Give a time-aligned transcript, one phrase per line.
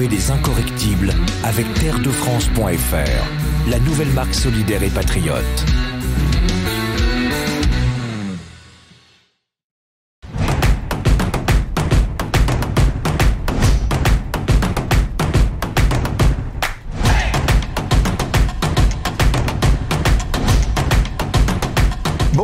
[0.00, 5.42] Les incorrectibles avec terredefrance.fr, la nouvelle marque solidaire et patriote.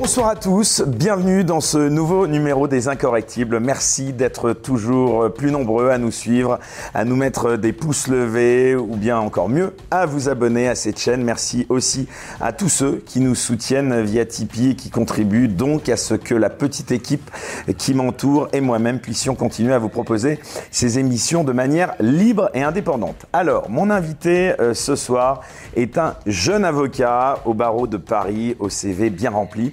[0.04, 3.58] Bonsoir à tous, bienvenue dans ce nouveau numéro des Incorrectibles.
[3.58, 6.58] Merci d'être toujours plus nombreux à nous suivre,
[6.92, 10.98] à nous mettre des pouces levés ou bien encore mieux, à vous abonner à cette
[10.98, 11.24] chaîne.
[11.24, 12.06] Merci aussi
[12.42, 16.34] à tous ceux qui nous soutiennent via Tipeee et qui contribuent donc à ce que
[16.34, 17.30] la petite équipe
[17.78, 20.38] qui m'entoure et moi-même puissions continuer à vous proposer
[20.70, 23.24] ces émissions de manière libre et indépendante.
[23.32, 25.40] Alors, mon invité euh, ce soir
[25.76, 29.72] est un jeune avocat au barreau de Paris, au CV bien rempli.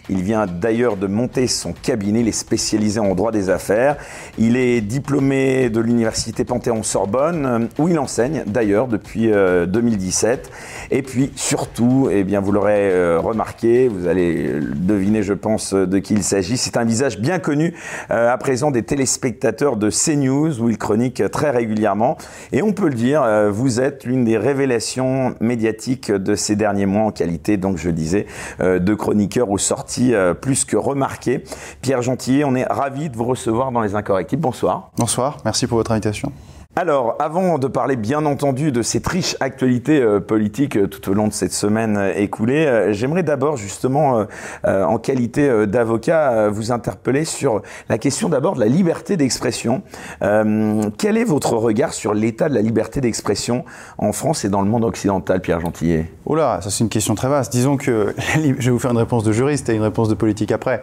[0.11, 3.95] Il vient d'ailleurs de monter son cabinet, il est spécialisé en droit des affaires.
[4.37, 10.51] Il est diplômé de l'université Panthéon-Sorbonne, où il enseigne d'ailleurs depuis 2017.
[10.51, 15.73] Euh, Et puis surtout, eh bien, vous l'aurez euh, remarqué, vous allez deviner, je pense,
[15.73, 16.57] de qui il s'agit.
[16.57, 17.73] C'est un visage bien connu
[18.11, 22.17] euh, à présent des téléspectateurs de CNews, où il chronique très régulièrement.
[22.51, 27.03] Et on peut le dire, vous êtes l'une des révélations médiatiques de ces derniers mois
[27.03, 28.25] en qualité, donc je disais,
[28.59, 30.00] de chroniqueur aux sorties
[30.41, 31.43] plus que remarquées.
[31.81, 34.41] Pierre Gentillet, on est ravi de vous recevoir dans les Incorrectibles.
[34.41, 34.91] Bonsoir.
[34.97, 36.31] Bonsoir, merci pour votre invitation.
[36.77, 41.13] Alors, avant de parler bien entendu de cette riche actualité euh, politique euh, tout au
[41.13, 44.25] long de cette semaine euh, écoulée, euh, j'aimerais d'abord justement,
[44.65, 49.81] euh, en qualité d'avocat, vous interpeller sur la question d'abord de la liberté d'expression.
[50.21, 53.65] Quel est votre regard sur l'état de la liberté d'expression
[53.97, 56.09] en France et dans le monde occidental, Pierre Gentillet?
[56.25, 57.51] Oh là, ça c'est une question très vaste.
[57.51, 60.51] Disons que, je vais vous faire une réponse de juriste et une réponse de politique
[60.51, 60.81] après.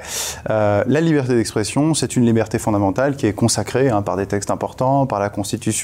[0.48, 5.06] La liberté d'expression, c'est une liberté fondamentale qui est consacrée hein, par des textes importants,
[5.06, 5.78] par la Constitution,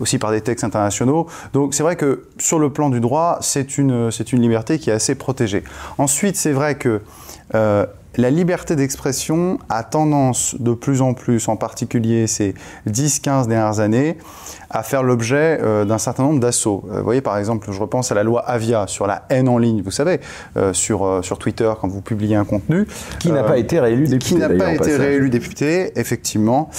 [0.00, 1.26] aussi par des textes internationaux.
[1.52, 5.14] Donc c'est vrai que sur le plan du droit, c'est une, liberté qui est assez
[5.14, 5.64] protégée.
[5.98, 7.00] Ensuite, c'est vrai que
[7.54, 7.86] euh,
[8.16, 12.54] la liberté d'expression a tendance de plus en plus, en particulier ces
[12.88, 14.18] 10-15 dernières années,
[14.72, 16.84] à faire l'objet euh, d'un certain nombre d'assauts.
[16.90, 19.58] Euh, vous voyez, par exemple, je repense à la loi Avia sur la haine en
[19.58, 20.20] ligne, vous savez,
[20.56, 22.86] euh, sur, sur Twitter, quand vous publiez un contenu.
[23.18, 26.70] Qui n'a pas été réélu député Qui n'a pas été réélu député, effectivement.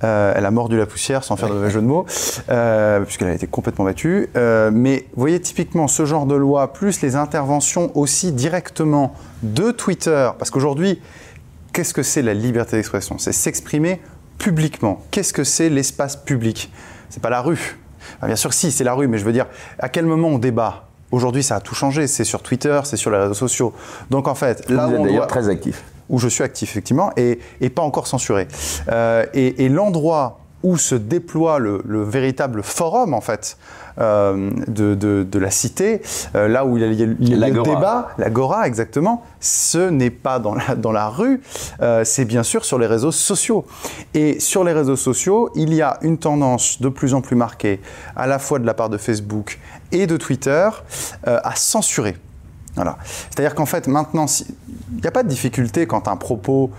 [0.00, 3.46] Elle a mordu la poussière, sans faire de mauvais jeu de mots, puisqu'elle a été
[3.46, 4.28] complètement battue.
[4.34, 10.30] Mais vous voyez, typiquement, ce genre de loi, plus les interventions aussi directement de Twitter,
[10.38, 11.00] parce qu'aujourd'hui,
[11.72, 13.18] qu'est-ce que c'est la liberté d'expression?
[13.18, 14.00] C'est s'exprimer
[14.38, 15.02] publiquement.
[15.10, 16.70] Qu'est-ce que c'est l'espace public?
[17.10, 17.76] C'est pas la rue.
[18.16, 19.46] Enfin, bien sûr, si, c'est la rue, mais je veux dire,
[19.78, 20.86] à quel moment on débat?
[21.10, 22.06] Aujourd'hui, ça a tout changé.
[22.06, 23.74] C'est sur Twitter, c'est sur les réseaux sociaux.
[24.10, 25.82] Donc, en fait, là vous où êtes on d'ailleurs doit- très actif.
[26.08, 28.46] où je suis actif effectivement et, et pas encore censuré.
[28.88, 33.56] Euh, et et l'endroit où se déploie le, le véritable forum en fait
[33.98, 36.02] euh, de, de- de la cité,
[36.34, 40.38] euh, là où il y a, il y le débat, l'agora exactement, ce n'est pas
[40.38, 41.40] dans la, dans la rue,
[41.82, 43.66] euh, c'est bien sûr sur les réseaux sociaux.
[44.14, 47.80] Et sur les réseaux sociaux, il y a une tendance de plus en plus marquée,
[48.16, 49.58] à la fois de la part de Facebook
[49.92, 50.68] et de Twitter,
[51.26, 52.16] à censurer.
[52.76, 52.98] Voilà.
[53.30, 54.46] C'est-à-dire qu'en fait, maintenant, si-
[54.92, 56.70] il n'y a pas de difficulté quand un propos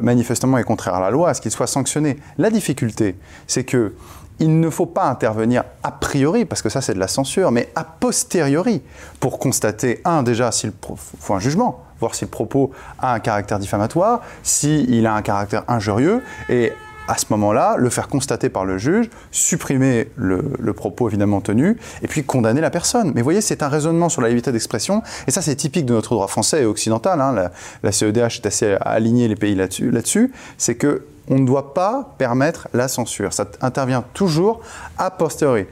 [0.00, 2.18] manifestement est contraire à la loi à ce qu'il soit sanctionné.
[2.38, 3.16] La difficulté,
[3.46, 3.92] c'est que
[4.38, 7.70] il ne faut pas intervenir a priori, parce que ça c'est de la censure, mais
[7.74, 8.82] a posteriori,
[9.20, 10.72] pour constater, un, déjà, s'il
[11.20, 15.64] faut un jugement, voir si le propos a un caractère diffamatoire, s'il a un caractère
[15.68, 16.72] injurieux, et
[17.12, 22.08] à ce moment-là, le faire constater par le juge, supprimer le, propos évidemment tenu, et
[22.08, 23.12] puis condamner la personne.
[23.14, 25.92] Mais vous voyez, c'est un raisonnement sur la liberté d'expression, et ça c'est typique de
[25.92, 27.20] notre droit français et occidental.
[27.20, 27.50] hein.
[27.82, 30.32] La, CEDH est assez alignée les pays là-dessus.
[30.56, 33.34] C'est que on ne doit pas permettre la censure.
[33.34, 34.62] Ça intervient toujours
[34.96, 35.66] a posteriori.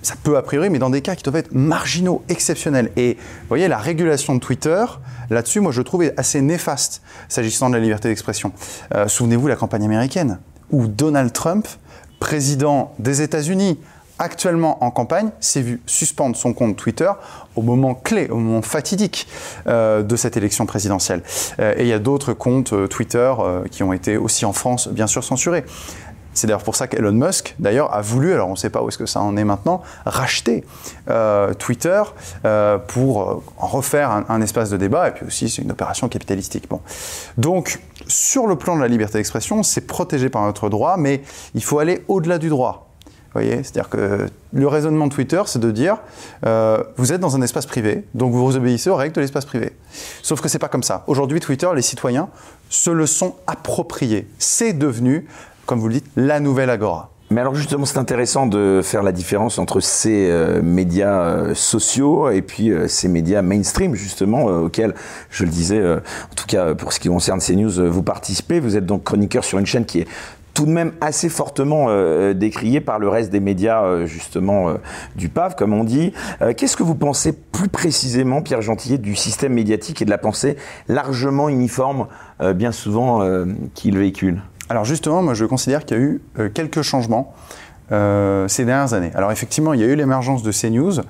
[0.00, 2.90] Ça peut a priori, mais dans des cas qui doivent être marginaux, exceptionnels.
[2.96, 4.84] Et vous voyez, la régulation de Twitter,
[5.28, 8.52] là-dessus, moi je trouve est assez néfaste s'agissant de la liberté d'expression.
[8.94, 10.38] Euh, Souvenez-vous la campagne américaine,
[10.70, 11.66] où Donald Trump,
[12.18, 13.78] président des États-Unis,
[14.18, 17.10] actuellement en campagne, s'est vu suspendre son compte Twitter
[17.56, 19.28] au moment clé, au moment fatidique
[19.66, 21.22] euh, de cette élection présidentielle.
[21.60, 23.32] Euh, et il y a d'autres comptes euh, Twitter
[23.70, 25.64] qui ont été aussi en France, bien sûr, censurés.
[26.38, 28.88] C'est d'ailleurs pour ça qu'Elon Musk, d'ailleurs, a voulu, alors on ne sait pas où
[28.88, 30.64] est-ce que ça en est maintenant, racheter
[31.10, 32.00] euh, Twitter
[32.44, 35.08] euh, pour euh, en refaire un, espace de débat.
[35.08, 36.68] Et puis aussi, c'est une opération capitalistique.
[36.70, 36.80] Bon.
[37.38, 41.22] Donc, sur le plan de la liberté d'expression, c'est protégé par notre droit, mais
[41.56, 42.88] il faut aller au-delà du droit.
[43.34, 45.98] Vous C'est-à-dire que le raisonnement de Twitter, c'est de dire
[46.96, 49.72] vous êtes dans un espace privé, donc vous obéissez aux règles de l'espace privé.
[50.22, 51.04] Sauf que c'est pas comme ça.
[51.08, 52.28] Aujourd'hui, Twitter, les citoyens
[52.70, 54.28] se le sont appropriés.
[54.38, 55.26] C'est devenu,
[55.68, 57.10] comme vous le dites, la nouvelle agora.
[57.30, 62.30] Mais alors justement, c'est intéressant de faire la différence entre ces euh, médias euh, sociaux
[62.30, 64.94] et puis euh, ces médias mainstream, justement, auxquels,
[65.28, 68.60] je le disais, en tout cas pour ce qui concerne CNews, vous participez.
[68.60, 70.08] Vous êtes donc chroniqueur sur une chaîne qui est
[70.54, 71.88] tout de même assez fortement
[72.32, 74.72] décriée par le reste des médias, justement,
[75.14, 76.12] du PAV, comme on dit.
[76.56, 80.56] Qu'est-ce que vous pensez plus précisément, Pierre Gentillet, du système médiatique et de la pensée
[80.88, 82.08] largement uniforme,
[82.56, 83.22] bien souvent,
[83.74, 84.40] qu'il véhicule?
[84.68, 87.34] Alors justement, moi je considère qu'il y a eu euh, quelques changements.
[87.90, 89.10] Euh, ces dernières années.
[89.14, 91.00] Alors effectivement, il y a eu l'émergence de CNews.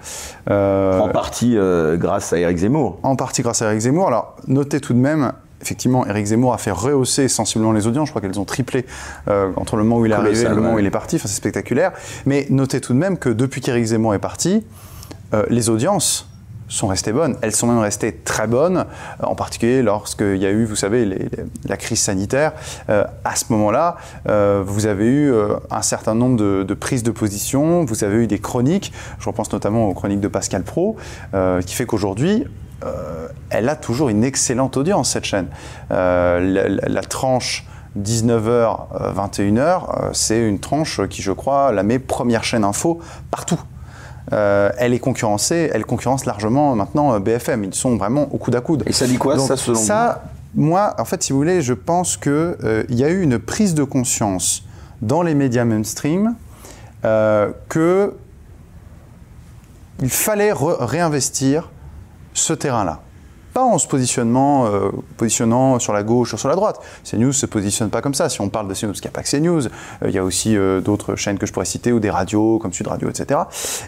[0.48, 1.56] Euh, en partie
[1.94, 3.00] grâce à Eric Zemmour.
[3.02, 4.06] En partie grâce à Eric Zemmour.
[4.06, 8.06] Alors notez tout de même, effectivement, Eric Zemmour a fait rehausser sensiblement les audiences.
[8.06, 8.86] Je crois qu'elles ont triplé
[9.26, 11.16] entre le moment où il est arrivé et le moment où il est parti.
[11.16, 11.90] Enfin, c'est spectaculaire.
[12.26, 14.64] Mais notez tout de même que depuis qu'Eric Zemmour est parti,
[15.50, 16.27] les audiences
[16.68, 17.36] sont restées bonnes.
[17.42, 18.84] Elles sont même restées très bonnes,
[19.22, 21.28] en particulier lorsqu'il y a eu, vous savez,
[21.66, 22.52] la crise sanitaire.
[22.90, 23.96] Euh, à ce moment-là,
[24.28, 28.26] euh, vous avez eu euh, un certain nombre de, prises de position, vous avez eu
[28.26, 30.96] des chroniques, je repense notamment aux chroniques de Pascal Pro,
[31.64, 32.44] qui fait qu'aujourd'hui,
[33.50, 35.48] elle a toujours une excellente audience, cette chaîne.
[35.90, 37.66] La, la, tranche
[37.98, 43.00] 19h, 21h, c'est une tranche qui, je crois, la met première chaîne info
[43.30, 43.60] partout.
[44.32, 47.64] Euh, elle est concurrencée, elle concurrence largement maintenant euh, BFM.
[47.64, 48.82] Ils sont vraiment au coude à coude.
[48.86, 50.22] Et ça dit quoi, ça, selon ça,
[50.54, 53.74] moi, en fait, si vous voulez, je pense qu'il euh, y a eu une prise
[53.74, 54.64] de conscience
[55.02, 56.34] dans les médias mainstream
[57.04, 58.10] euh, qu'il
[60.10, 61.70] fallait réinvestir
[62.34, 63.00] ce terrain-là
[63.62, 66.80] en se positionnement, euh, positionnant sur la gauche ou sur la droite.
[67.04, 68.28] CNews se positionne pas comme ça.
[68.28, 69.70] Si on parle de CNews, il n'y a pas que CNews, euh,
[70.06, 72.72] il y a aussi euh, d'autres chaînes que je pourrais citer ou des radios comme
[72.72, 73.40] Sud Radio, etc.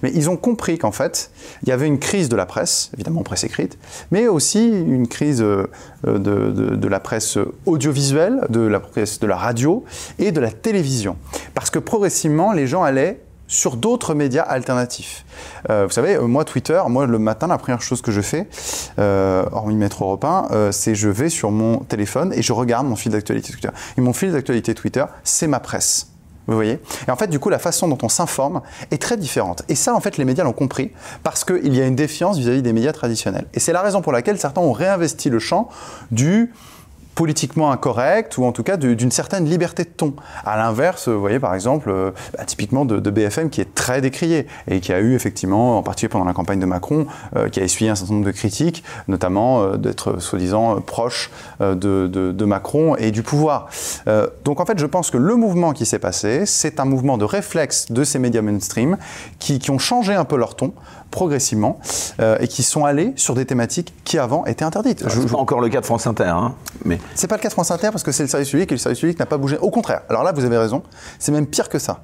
[0.03, 1.31] Mais ils ont compris qu'en fait,
[1.63, 3.79] il y avait une crise de la presse, évidemment presse écrite,
[4.11, 9.85] mais aussi une crise de, la presse audiovisuelle, de la presse de la radio
[10.19, 11.17] et de la télévision.
[11.55, 13.21] Parce que progressivement, les gens allaient
[13.51, 15.27] sur d'autres médias alternatifs.
[15.69, 18.49] Euh, vous savez, euh, moi, Twitter, moi, le matin, la première chose que je fais,
[18.99, 22.87] euh, hormis mettre Europe 1, euh, c'est je vais sur mon téléphone et je regarde
[22.87, 23.69] mon fil d'actualité Twitter.
[23.99, 26.07] Et mon fil d'actualité Twitter, c'est ma presse.
[26.47, 26.81] Vous voyez?
[27.07, 28.63] Et en fait, du coup, la façon dont on s'informe
[28.93, 29.63] est très différente.
[29.69, 30.93] Et ça, en fait, les médias l'ont compris
[31.23, 33.47] parce qu'il y a une défiance vis-à-vis -vis des médias traditionnels.
[33.55, 35.69] Et c'est la raison pour laquelle certains ont réinvesti le champ
[36.11, 36.53] du
[37.21, 40.15] politiquement incorrect ou en tout cas d'une certaine liberté de ton.
[40.47, 44.47] À l'inverse, vous voyez par exemple, euh, bah, typiquement de, BFM qui est très décrié
[44.69, 47.07] et qui a eu effectivement, en particulier pendant la campagne de Macron,
[47.37, 51.31] euh, qui a essuyé un certain nombre de critiques, notamment euh, d'être soi-disant proche
[51.61, 51.75] de,
[52.07, 53.69] de, Macron et du pouvoir.
[54.45, 57.27] donc en fait, je pense que le mouvement qui s'est passé, c'est un mouvement de
[57.27, 58.97] réflexe de ces médias mainstream
[59.39, 60.73] qui, qui ont changé un peu leur ton
[61.11, 61.79] progressivement
[62.21, 65.05] euh, et qui sont allés sur des thématiques qui avant étaient interdites.
[65.09, 66.55] C'est pas encore le cas de France Inter, hein,
[66.85, 68.75] mais c'est pas le cas de France Inter parce que c'est le service public et
[68.75, 69.59] le service public n'a pas bougé.
[69.59, 70.03] Au contraire.
[70.09, 70.83] Alors là, vous avez raison.
[71.19, 72.01] C'est même pire que ça.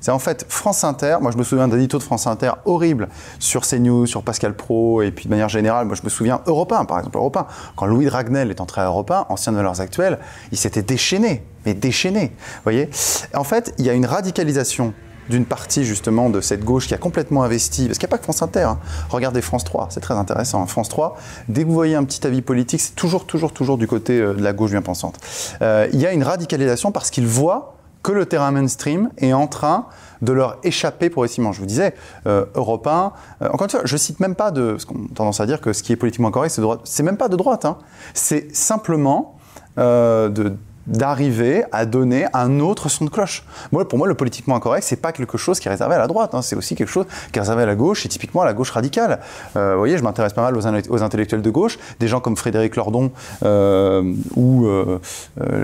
[0.00, 1.16] C'est en fait France Inter.
[1.20, 3.08] Moi, je me souviens d'éditos de France Inter horribles
[3.38, 6.72] sur CNews, sur Pascal Pro, et puis de manière générale, moi, je me souviens Europe
[6.72, 7.46] 1, par exemple, Europe 1.
[7.76, 10.18] Quand Louis Dragnel est entré à Europe 1, ancien de Valeurs Actuelles,
[10.52, 12.32] il s'était déchaîné, mais déchaîné.
[12.36, 12.90] Vous voyez?
[13.34, 14.94] En fait, il y a une radicalisation
[15.28, 18.18] d'une partie justement de cette gauche qui a complètement investi, parce qu'il n'y a pas
[18.18, 18.78] que France Inter, hein.
[19.10, 20.66] regardez France 3, c'est très intéressant.
[20.66, 21.16] France 3,
[21.48, 24.34] dès que vous voyez un petit avis politique, c'est toujours, toujours, toujours du côté euh,
[24.34, 25.18] de la gauche bien pensante.
[25.62, 29.46] Euh, il y a une radicalisation parce qu'ils voient que le terrain mainstream est en
[29.46, 29.86] train
[30.22, 31.52] de leur échapper progressivement.
[31.52, 31.94] Je vous disais,
[32.26, 35.14] euh, Europe 1, euh, encore une fois, je cite même pas de, parce qu'on a
[35.14, 37.00] tendance à dire que ce qui est politiquement correct, c'est de droite.
[37.02, 37.78] Même pas de droite, hein.
[38.14, 39.34] c'est simplement
[39.76, 40.56] de
[40.88, 43.44] d'arriver à donner un autre son de cloche.
[43.72, 46.06] Moi, pour moi, le politiquement incorrect, c'est pas quelque chose qui est réservé à la
[46.06, 46.42] droite, hein.
[46.42, 48.70] c'est aussi quelque chose qui est réservé à la gauche et typiquement à la gauche
[48.70, 49.20] radicale.
[49.56, 52.36] Euh, vous voyez, je m'intéresse pas mal aux, aux, intellectuels de gauche, des gens comme
[52.36, 53.10] Frédéric Lordon
[53.44, 54.98] euh, ou euh,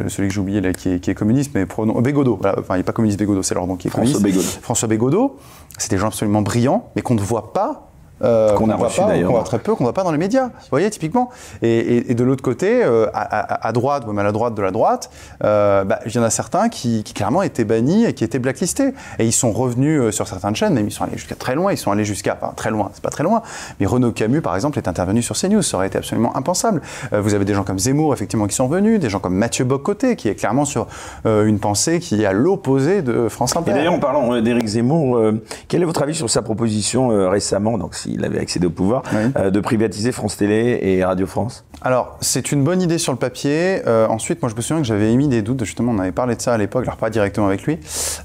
[0.08, 2.38] celui que j'ai oublié là, qui est, qui est, communiste, mais pronom, Bégodeau.
[2.58, 4.60] Enfin, il n'est pas communiste Bégodeau, c'est Lordon qui est François communiste.
[4.62, 5.36] François Bégodeau.
[5.78, 7.88] C'est des gens absolument brillants, mais qu'on ne voit pas
[8.24, 9.28] euh, qu'on a reçu d'ailleurs.
[9.28, 10.46] Qu'on voit très peu, qu'on ne voit pas dans les médias.
[10.46, 11.30] Vous voyez, typiquement.
[11.62, 15.10] Et, de l'autre côté, euh, à, droite, même à la droite de la droite,
[15.42, 18.94] euh, bah, il y en a certains qui, clairement étaient bannis et qui étaient blacklistés.
[19.18, 21.72] Et ils sont revenus sur certaines chaînes, même ils sont allés jusqu'à très loin.
[21.72, 23.42] Ils sont allés jusqu'à, enfin très loin, c'est pas très loin.
[23.80, 25.62] Mais Renaud Camus, par exemple, est intervenu sur CNews.
[25.62, 26.82] Ça aurait été absolument impensable.
[27.12, 30.16] vous avez des gens comme Zemmour, effectivement, qui sont venus, des gens comme Mathieu Bocoté,
[30.16, 30.86] qui est clairement sur
[31.24, 33.70] une pensée qui est à l'opposé de France Inter.
[33.70, 35.20] Et d'ailleurs, en parlant d'Éric Zemmour,
[35.68, 39.02] quel est votre avis sur sa proposition récemment, donc s'il avait accédé au pouvoir,
[39.36, 43.18] euh, de privatiser France Télé et Radio France Alors, c'est une bonne idée sur le
[43.18, 43.82] papier.
[43.86, 45.64] Euh, ensuite, moi, je me souviens que j'avais émis des doutes.
[45.64, 47.78] Justement, on avait parlé de ça à l'époque, alors pas directement avec lui.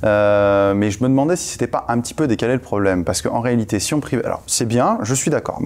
[0.04, 3.04] Euh, mais je me demandais si c'était pas un petit peu décalé le problème.
[3.04, 4.22] Parce qu'en réalité, si on prive.
[4.26, 5.60] Alors, c'est bien, je suis d'accord.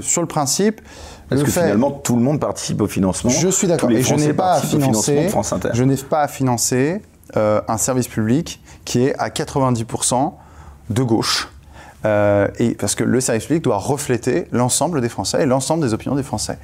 [0.00, 0.80] sur le principe.
[1.28, 3.30] Parce que finalement, tout le monde participe au financement.
[3.30, 3.90] Je suis d'accord.
[3.90, 5.28] Et je n'ai pas à financer.
[5.72, 7.02] Je n'ai pas à financer
[7.34, 10.32] un service public qui est à 90%
[10.90, 11.51] de gauche.
[12.04, 16.14] Et parce que le service public doit refléter l'ensemble des Français et l'ensemble des opinions
[16.14, 16.58] des Français.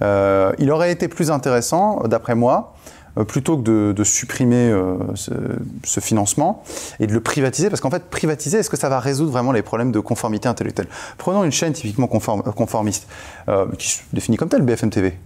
[0.00, 2.74] il aurait été plus intéressant, d'après moi,
[3.16, 6.64] euh, plutôt que de, supprimer euh, ce, financement
[6.98, 9.62] et de le privatiser, parce qu'en fait, privatiser, est-ce que ça va résoudre vraiment les
[9.62, 10.88] problèmes de conformité intellectuelle?
[11.16, 13.06] Prenons une chaîne typiquement conformiste,
[13.48, 15.16] euh, qui se définit comme telle, BFM TV.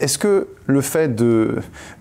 [0.00, 1.56] Est-ce que le fait de,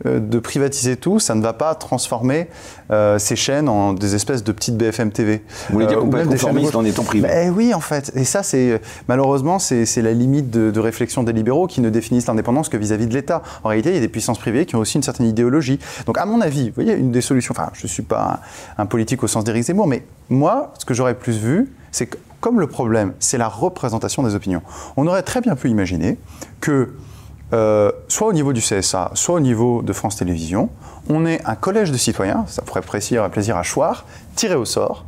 [0.05, 2.47] euh, de, privatiser tout, ça ne va pas transformer
[2.91, 6.09] euh, ces chaînes en des espèces de petites BFM TV Vous voulez dire euh, qu'on
[6.09, 7.27] peut être conformiste en étant privé?
[7.27, 8.11] Ben Oui, en fait.
[8.15, 12.67] Et ça, c'est malheureusement, c'est la limite de, réflexion des libéraux qui ne définissent l'indépendance
[12.67, 13.41] que vis-à-vis de l'État.
[13.63, 15.79] En réalité, il y a des puissances privées qui ont aussi une certaine idéologie.
[16.05, 18.41] Donc, à mon avis, vous voyez, une des solutions, enfin, je ne suis pas
[18.77, 22.07] un, un politique au sens d'Éric Zemmour, mais moi, ce que j'aurais plus vu, c'est
[22.07, 24.63] que comme le problème, c'est la représentation des opinions,
[24.97, 26.17] on aurait très bien pu imaginer
[26.59, 26.89] que
[27.53, 30.69] euh, soit au niveau du CSA, soit au niveau de France Télévisions,
[31.09, 34.05] on est un collège de citoyens, ça pourrait plaisir, plaisir à choir,
[34.35, 35.05] tiré au sort,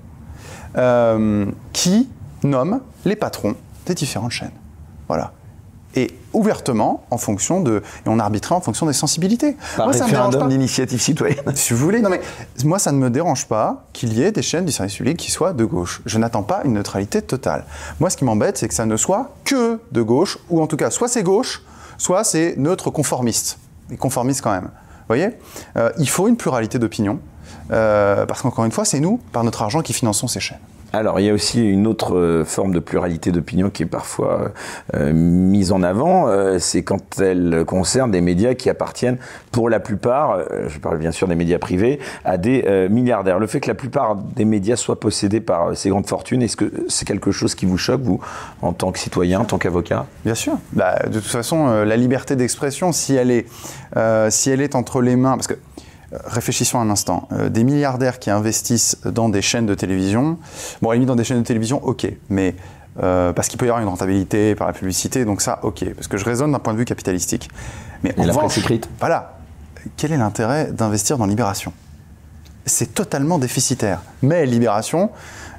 [0.77, 2.09] euh, qui
[2.43, 4.51] nomme les patrons des différentes chaînes.
[5.07, 5.31] Voilà.
[5.95, 7.83] Et ouvertement, en fonction de.
[8.05, 9.55] Et on arbitrait en fonction des sensibilités.
[9.77, 11.43] Par moi, référendum d'initiative citoyenne.
[11.55, 12.01] Si vous voulez.
[12.01, 12.21] Non, mais
[12.65, 15.29] moi, ça ne me dérange pas qu'il y ait des chaînes du service public qui
[15.29, 16.01] soient de gauche.
[16.07, 17.65] Je n'attends pas une neutralité totale.
[17.99, 20.77] Moi, ce qui m'embête, c'est que ça ne soit que de gauche, ou en tout
[20.77, 21.61] cas, soit c'est gauche,
[21.97, 23.59] soit c'est neutre conformiste,
[23.89, 24.65] mais conformiste quand même.
[24.65, 25.29] Vous voyez
[25.75, 27.19] euh, Il faut une pluralité d'opinions,
[27.71, 30.59] euh, parce qu'encore une fois, c'est nous, par notre argent, qui finançons ces chaînes.
[30.95, 34.51] Alors, il y a aussi une autre euh, forme de pluralité d'opinion qui est parfois
[34.93, 39.17] euh, mise en avant, euh, c'est quand elle concerne des médias qui appartiennent,
[39.51, 43.37] pour la plupart, je parle bien sûr des médias privés, à des milliardaires.
[43.37, 46.71] Le fait que la plupart des médias soient possédés par ces grandes fortunes, est-ce que
[46.87, 48.19] c'est quelque chose qui vous choque, vous,
[48.63, 50.07] en tant que citoyen, en tant qu'avocat?
[50.25, 50.53] Bien sûr.
[50.71, 53.45] Bah, de toute façon, la liberté d'expression, si elle est,
[54.29, 55.55] si elle est entre les mains, parce que
[56.25, 57.27] réfléchissons un instant.
[57.31, 60.37] Euh, des milliardaires qui investissent dans des chaînes de télévision,
[60.81, 62.55] bon, à dans des chaînes de télévision, ok, mais
[63.01, 66.07] euh, parce qu'il peut y avoir une rentabilité par la publicité, donc ça, ok, parce
[66.07, 67.49] que je raisonne d'un point de vue capitalistique.
[68.03, 68.33] Mais Et la
[68.99, 69.37] Voilà.
[69.97, 71.73] Quel est l'intérêt d'investir dans Libération?
[72.65, 74.01] C'est totalement déficitaire.
[74.21, 75.09] Mais Libération,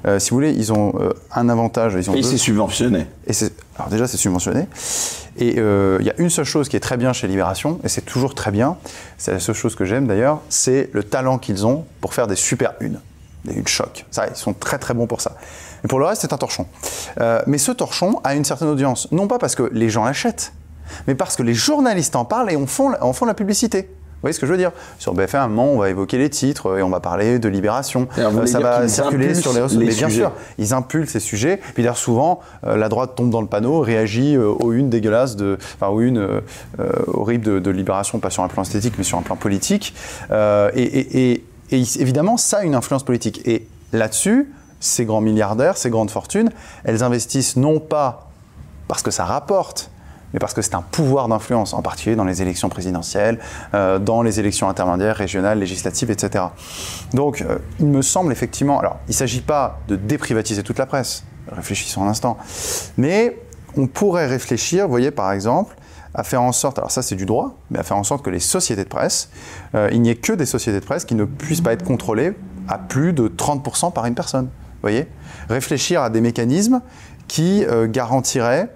[0.07, 0.93] euh, si vous voulez, ils ont
[1.31, 1.93] un avantage.
[1.93, 3.05] Ils ont et c'est subventionné.
[3.27, 3.33] Et
[3.77, 4.67] alors déjà, c'est subventionné.
[5.37, 7.89] Et euh, il y a une seule chose qui est très bien chez Libération, et
[7.89, 8.77] c'est toujours très bien,
[9.17, 12.37] c'est la seule chose que j'aime d'ailleurs, c'est le talent qu'ils ont pour faire des
[12.37, 13.01] super unes,
[13.43, 14.05] des unes choc.
[14.11, 15.33] Ça, ils sont très très bons pour ça.
[15.83, 16.67] Mais pour le reste, c'est un torchon.
[17.19, 20.53] Euh, mais ce torchon a une certaine audience, non pas parce que les gens l'achètent,
[21.07, 23.89] mais parce que les journalistes en parlent et font, en font la publicité.
[24.25, 24.71] Vous voyez ce que je veux dire?
[24.97, 27.47] Sur BFM, à un moment, on va évoquer les titres et on va parler de
[27.47, 28.07] libération.
[28.17, 31.57] Euh, ça va circuler sur les réseaux Mais bien sûr, ils impulsent ces sujets.
[31.57, 35.35] Puis d'ailleurs, souvent, euh, la droite tombe dans le panneau, réagit euh, aux unes dégueulasses,
[35.35, 36.27] de, enfin aux unes
[37.05, 39.93] horribles de, libération, pas sur un plan esthétique, mais sur un plan politique.
[40.31, 43.47] Et, et, évidemment, ça a une influence politique.
[43.47, 46.49] Et là-dessus, ces grands milliardaires, ces grandes fortunes,
[46.83, 48.31] elles investissent non pas
[48.87, 49.91] parce que ça rapporte,
[50.35, 53.39] mais parce que c'est un pouvoir d'influence, en particulier dans les élections présidentielles,
[53.73, 56.43] euh, dans les élections intermédiaires, régionales, législatives, etc.
[57.13, 60.87] Donc, euh, il me semble effectivement, alors, il ne s'agit pas de déprivatiser toute la
[60.87, 62.37] presse, réfléchissons un instant,
[62.97, 63.39] mais
[63.77, 65.73] on pourrait réfléchir, vous voyez, par exemple,
[66.13, 68.29] à faire en sorte, alors ça c'est du droit, mais à faire en sorte que
[68.29, 69.29] les sociétés de presse,
[69.73, 72.33] euh, il n'y ait que des sociétés de presse qui ne puissent pas être contrôlées
[72.67, 74.45] à plus de 30% par une personne.
[74.47, 75.07] Vous voyez
[75.47, 76.81] Réfléchir à des mécanismes
[77.27, 78.69] qui garantiraient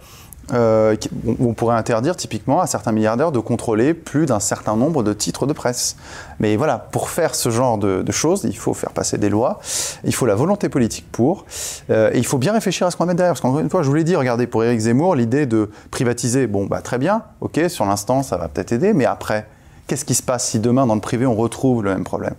[0.53, 0.95] euh,
[1.39, 5.45] on pourrait interdire typiquement à certains milliardaires de contrôler plus d'un certain nombre de titres
[5.45, 5.95] de presse.
[6.39, 9.59] Mais voilà, pour faire ce genre de, choses, il faut faire passer des lois,
[10.03, 11.45] il faut la volonté politique pour,
[11.89, 13.33] euh, et il faut bien réfléchir à ce qu'on va mettre derrière.
[13.33, 16.47] Parce qu'encore une fois, je vous l'ai dit, regardez, pour Éric Zemmour, l'idée de privatiser,
[16.47, 19.47] bon, bah très bien, ok, sur l'instant, ça va peut-être aider, mais après,
[19.89, 22.35] qu'est-ce qui se passe si demain, dans le privé, on retrouve le même problème?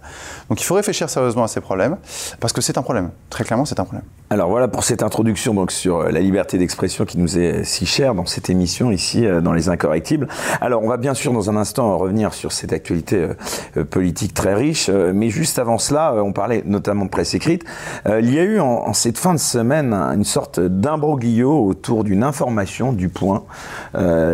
[0.49, 1.97] Donc il faut réfléchir sérieusement à ces problèmes,
[2.39, 3.11] parce que c'est un problème.
[3.29, 4.05] Très clairement, c'est un problème.
[4.33, 7.85] Alors voilà pour cette introduction donc, sur euh, la liberté d'expression qui nous est si
[7.85, 10.29] chère dans cette émission ici, euh, dans Les Incorrectibles.
[10.61, 13.31] Alors on va bien sûr dans un instant revenir sur cette actualité
[13.77, 17.65] euh, politique très riche, mais juste avant cela, on parlait notamment de presse écrite.
[18.07, 22.93] Il y a eu en, cette fin de semaine une sorte d'imbroglio autour d'une information
[22.93, 23.43] du point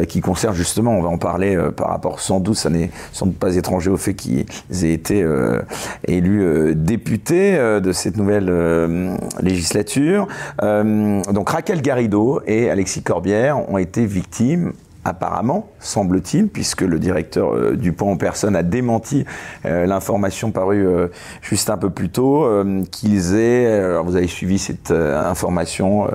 [0.08, 2.90] qui concerne justement, on va en parler par rapport sans doute, ça n'est
[3.24, 4.46] doute pas étranger au fait qu'ils
[4.84, 5.62] aient été euh,
[6.06, 8.50] élus euh, députés euh, de cette nouvelle
[9.40, 10.26] législature.
[10.62, 14.72] donc Raquel Garrido et Alexis Corbière ont été victimes
[15.06, 19.24] apparemment, semble-t-il, puisque le directeur euh, Dupont en personne a démenti
[19.64, 21.08] euh, l'information parue euh,
[21.42, 26.08] juste un peu plus tôt, euh, qu'ils aient, alors vous avez suivi cette information,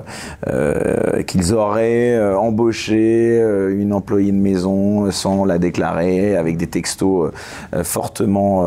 [1.26, 7.30] qu'ils auraient embauché une employée de maison sans la déclarer, avec des textos
[7.82, 8.66] fortement,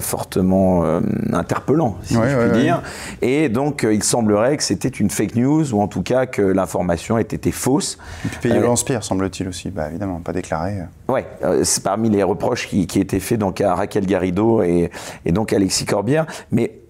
[0.00, 0.84] fortement
[1.32, 2.62] interpellants, si Ouais, je ouais, puis ouais.
[2.62, 2.82] dire.
[3.20, 7.18] Et donc, il semblerait que c'était une fake news, ou en tout cas que l'information
[7.18, 7.98] ait été fausse.
[8.24, 8.52] Et puis
[8.96, 9.70] Euh, semble-t-il aussi.
[9.70, 10.78] Bah évidemment, pas déclaré.
[11.08, 14.90] Ouais, euh, c'est parmi les reproches qui, qui étaient faits donc à Raquel Garrido et,
[15.24, 16.26] et donc à Alexis Corbière.
[16.50, 16.81] Mais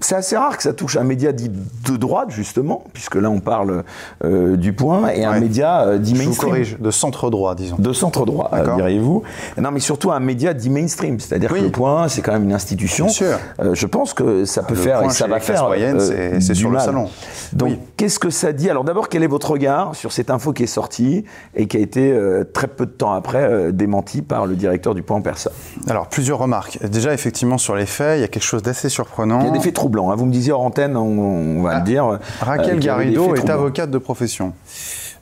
[0.00, 3.40] c'est assez rare que ça touche un média dit de droite, justement, puisque là on
[3.40, 3.84] parle
[4.24, 5.40] euh, du point, et un Ouais.
[5.40, 6.50] média euh, dit Je vous mainstream.
[6.50, 7.76] corrige, de centre droit, disons.
[7.78, 9.22] De centre droit, euh, diriez-vous.
[9.58, 11.60] Non, mais surtout un média dit mainstream, c'est-à-dire Oui.
[11.60, 13.06] que le point, c'est quand même une institution.
[13.06, 13.38] Bien sûr.
[13.60, 15.64] Euh, je pense que ça peut Le faire et Point ça chez va faire.
[15.70, 15.98] euh,
[16.40, 16.84] c'est- sur le mal.
[16.84, 17.08] salon.
[17.52, 17.78] Donc, Oui.
[17.96, 18.68] qu'est-ce que ça dit?
[18.70, 21.80] Alors, d'abord, quel est votre regard sur cette info qui est sortie et qui a
[21.80, 22.16] été
[22.52, 25.52] très peu de temps après démentie par le directeur du point en personne
[25.88, 26.78] Alors, plusieurs remarques.
[26.86, 29.40] Déjà, effectivement, sur les faits, il y a quelque chose d'assez surprenant.
[29.40, 30.14] Il y a des faits hein.
[30.16, 32.06] Vous me disiez hors antenne, on, on va Ah, le dire.
[32.06, 34.52] euh, Raquel des Garrido est avocate de profession.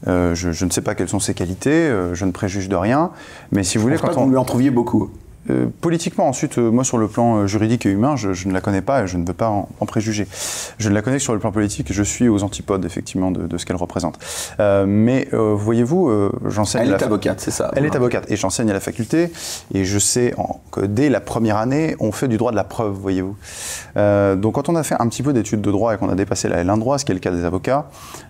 [0.06, 2.76] Euh, je, je ne sais pas quelles sont ses qualités, euh, je ne préjuge de
[2.76, 3.10] rien,
[3.50, 5.10] mais si vous Je voulez, pense pas quand que vous on, lui en trouviez beaucoup.
[5.50, 8.52] Euh, politiquement, ensuite, euh, moi sur le plan euh, juridique et humain, je, je ne
[8.52, 10.26] la connais pas et je ne veux pas en, en préjuger.
[10.78, 13.46] Je ne la connais que sur le plan politique je suis aux antipodes, effectivement, de,
[13.46, 14.18] de ce qu'elle représente.
[14.60, 16.82] Euh, mais voyez-vous, j'enseigne.
[16.86, 19.30] Elle est avocate, c'est ça Elle est avocate et j'enseigne à la faculté
[19.74, 22.64] et je sais en- que dès la première année, on fait du droit de la
[22.64, 23.36] preuve, voyez-vous.
[23.96, 26.48] Donc quand on a fait un petit peu d'études de droit et qu'on a dépassé
[26.48, 27.86] la L1 droit, ce qui est le cas des avocats,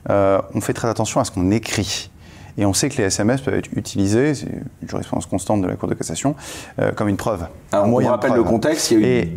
[0.08, 2.10] on fait très attention à ce qu'on écrit.
[2.58, 4.46] Et on sait que les SMS peuvent être utilisés, c'est
[4.82, 6.34] une jurisprudence constante de la Cour de cassation,
[6.80, 7.46] euh, comme une preuve.
[7.72, 9.28] Alors, un on rappelle le contexte, il y a eu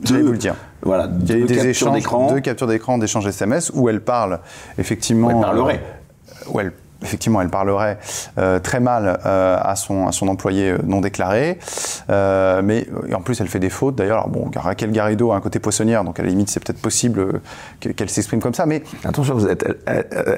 [0.00, 0.54] deux- vous le dire.
[0.82, 4.00] Voilà, Il y a eu des captures échanges, deux captures d'écran d'échanges SMS où elle
[4.00, 4.40] parle
[4.78, 5.28] effectivement.
[5.28, 5.80] Où elle parlerait.
[6.30, 7.98] euh, où elle, effectivement, elle parlerait
[8.38, 11.58] euh, très mal euh, à, son, à son employé euh, non déclaré.
[12.10, 13.96] Euh, mais en plus, elle fait des fautes.
[13.96, 17.40] D'ailleurs, bon, Raquel Garrido a un côté poissonnière, donc à la limite, c'est peut-être possible
[17.80, 18.66] que- qu'elle s'exprime comme ça.
[18.66, 19.64] Mais Attention, vous, êtes,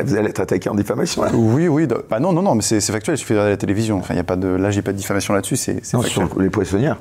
[0.04, 1.22] vous allez être attaqué en diffamation.
[1.22, 1.30] Là.
[1.34, 1.86] oui, oui.
[2.08, 3.16] bah non, non, non, mais c'est factuel.
[3.16, 3.98] Il suffit de regarder la télévision.
[3.98, 5.56] Enfin, il y a pas de, là, j'ai pas de diffamation là-dessus.
[5.56, 5.80] C'est
[6.38, 6.98] les poissonnières.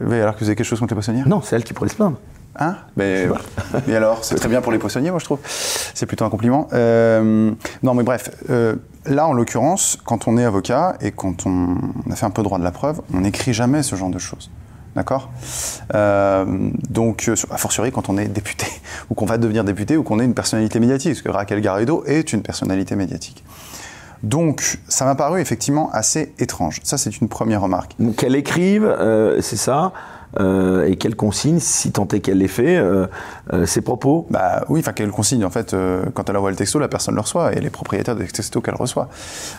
[0.00, 1.28] Oui, alors que vous avez quelque chose contre les poissonnières?
[1.28, 2.16] Non, c'est elle qui pourrait se plaindre.
[2.60, 3.26] Hein mais,
[3.86, 5.38] mais alors, c'est très bien pour les poissonniers, moi je trouve.
[5.44, 6.68] C'est plutôt un compliment.
[6.72, 11.76] Euh, non, mais bref, euh, là en l'occurrence, quand on est avocat et quand on,
[12.10, 14.50] a fait un peu droit de la preuve, on n'écrit jamais ce genre de choses.
[14.94, 15.30] D'accord?
[15.94, 16.44] Euh,
[16.90, 18.66] Donc, a fortiori quand on est député,
[19.10, 22.04] ou qu'on va devenir député, ou qu'on est une personnalité médiatique, parce que Raquel Garrido
[22.06, 23.44] est une personnalité médiatique.
[24.22, 26.80] Donc, ça m'a paru effectivement assez étrange.
[26.82, 27.94] Ça, c'est une première remarque.
[27.98, 29.92] Donc, qu'elle écrive, euh, c'est ça,
[30.38, 33.06] euh, et qu'elle consigne, si tant est qu'elle les fait, euh,
[33.52, 34.26] euh, ses propos?
[34.30, 35.74] Bah oui, enfin qu'elle consigne en fait,
[36.14, 38.62] quand elle envoie le texto, la personne le reçoit et elle est propriétaire des textos
[38.62, 39.08] qu'elle reçoit.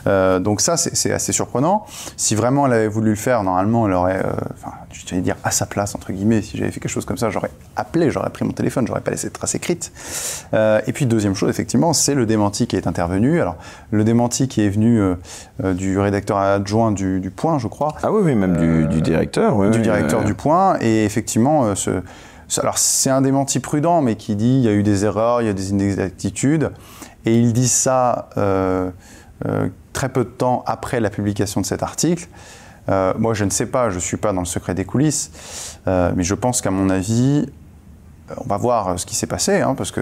[0.05, 1.85] Donc ça, c'est assez surprenant.
[2.15, 5.51] Si vraiment elle avait voulu le faire, normalement, elle aurait, enfin, je vais dire à
[5.51, 8.45] sa place entre guillemets, si j'avais fait quelque chose comme ça, j'aurais appelé, j'aurais pris
[8.45, 9.91] mon téléphone, j'aurais pas laissé de trace écrite.
[10.53, 13.41] Et puis deuxième chose, effectivement, c'est le démenti qui est intervenu.
[13.41, 13.55] Alors
[13.91, 15.01] le démenti qui est venu
[15.63, 19.55] du rédacteur adjoint du, du Point, je crois, Ah oui, oui, même du, du directeur.
[19.57, 20.60] oui, du directeur du Point.
[20.81, 22.01] Et effectivement, euh, ce,
[22.59, 25.47] alors c'est un démenti prudent, mais qui dit il y a eu des erreurs, il
[25.47, 26.71] y a des inexactitudes.
[27.25, 28.89] Et il dit ça euh,
[29.45, 32.27] euh, très peu de temps après la publication de cet article.
[32.89, 35.77] Euh, moi, je ne sais pas, je ne suis pas dans le secret des coulisses,
[35.85, 37.47] mais je pense qu'à mon avis,
[38.37, 40.01] on va voir ce qui s'est passé, hein, parce que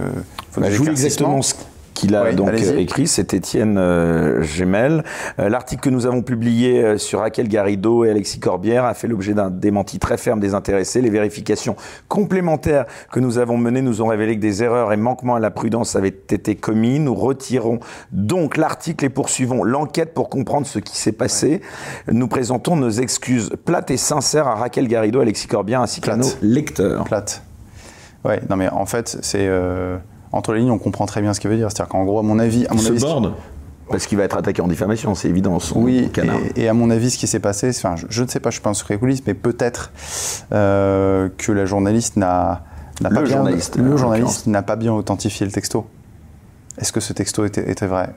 [0.51, 1.55] faut Bah, je vous exactement ce
[1.99, 5.03] qu'il a Oui, donc euh, écrit, c'est Étienne euh, Gemel.
[5.39, 9.33] Euh, L'article que nous avons publié sur Raquel Garrido et Alexis Corbière a fait l'objet
[9.33, 11.01] d'un démenti très ferme des intéressés.
[11.01, 11.75] Les vérifications
[12.07, 15.51] complémentaires que nous avons menées nous ont révélé que des erreurs et manquements à la
[15.51, 16.99] prudence avaient été commis.
[16.99, 17.79] Nous retirons
[18.11, 21.61] donc l'article et poursuivons l'enquête pour comprendre ce qui s'est passé.
[22.11, 26.23] Nous présentons nos excuses plates et sincères à Raquel Garrido, Alexis Corbière ainsi qu'à nos
[26.23, 26.37] Plates.
[26.41, 27.03] lecteurs.
[27.03, 27.43] plate.
[28.25, 29.97] Ouais, non mais en fait, c'est euh,
[30.31, 31.69] entre les lignes, on comprend très bien ce qu'il veut dire.
[31.71, 33.29] C'est-à-dire qu'en gros, à mon avis, à mon Il se avis,
[33.89, 35.59] parce qu'il va être attaqué en diffamation, c'est évident.
[35.59, 36.37] Son Oui, canard.
[36.55, 38.49] et, et à mon avis, ce qui s'est passé, enfin, je, je ne sais pas,
[38.51, 39.91] je suis pas un secret des coulisses, mais peut-être
[40.53, 42.63] euh, que la journaliste n'a
[43.01, 45.87] n'a Le pas bien, journaliste, le journaliste n'a pas bien authentifié le texto.
[46.77, 48.09] Est-ce que ce texto était, était vrai?
[48.09, 48.13] Euh,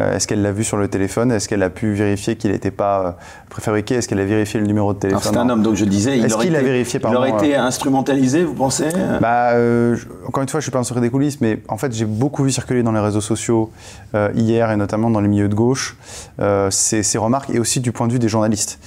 [0.00, 1.32] Est-ce qu'elle l'a vu sur le téléphone?
[1.32, 3.10] Est-ce qu'elle a pu vérifier qu'il n'était pas euh,
[3.50, 3.96] préfabriqué?
[3.96, 6.24] Est-ce qu'elle a vérifié le numéro de téléphone c'est un homme, donc je disais, il
[6.24, 8.86] Est-ce qu'il a vérifié, il pardon, aurait euh, été instrumentalisé, vous pensez
[9.20, 11.92] Bah, euh, encore une fois, je suis pas un secret des coulisses, mais en fait,
[11.92, 13.70] j'ai beaucoup vu circuler dans les réseaux sociaux
[14.14, 15.96] euh, hier et notamment dans les milieux de gauche
[16.40, 18.78] euh, ces, ces remarques et aussi du point de vue des journalistes.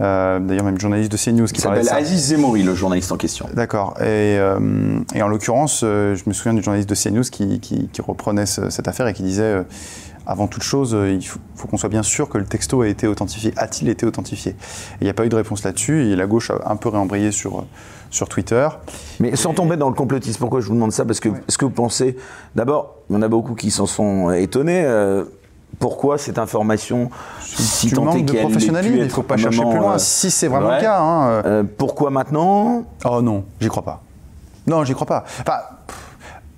[0.00, 2.04] Euh, D'ailleurs, même journaliste de CNews Il qui parlait de s'appelle.
[2.04, 3.46] Aziz Zemouri, le journaliste en question.
[3.54, 3.94] D'accord.
[4.00, 4.58] Et, euh,
[5.14, 8.46] et en l'occurrence, euh, je me souviens du journaliste de CNews qui, qui, qui reprenait
[8.46, 9.62] ce- cette affaire et qui disait euh,
[10.30, 13.08] avant toute chose, euh, il faut, qu'on soit bien sûr que le texto a été
[13.08, 13.52] authentifié.
[13.56, 14.54] A-t-il été authentifié?
[15.00, 17.32] Il n'y a pas eu de réponse là-dessus, et la gauche a un peu réembrayé
[17.32, 17.64] sur,
[18.10, 18.68] sur Twitter.
[19.18, 21.04] Mais sans tomber dans le complotisme, pourquoi je vous demande ça?
[21.04, 22.16] Parce que, est-ce que vous pensez,
[22.54, 24.88] d'abord, il y en a beaucoup qui s'en sont étonnés,
[25.80, 29.98] pourquoi cette information si tu manques de professionnalisme, il ne faut pas chercher plus loin.
[29.98, 31.00] si c'est vraiment le cas.
[31.00, 32.84] Hein, pourquoi maintenant?
[33.04, 34.02] Oh non, j'y crois pas.
[34.66, 35.24] Non, j'y crois pas.
[35.40, 35.58] Enfin,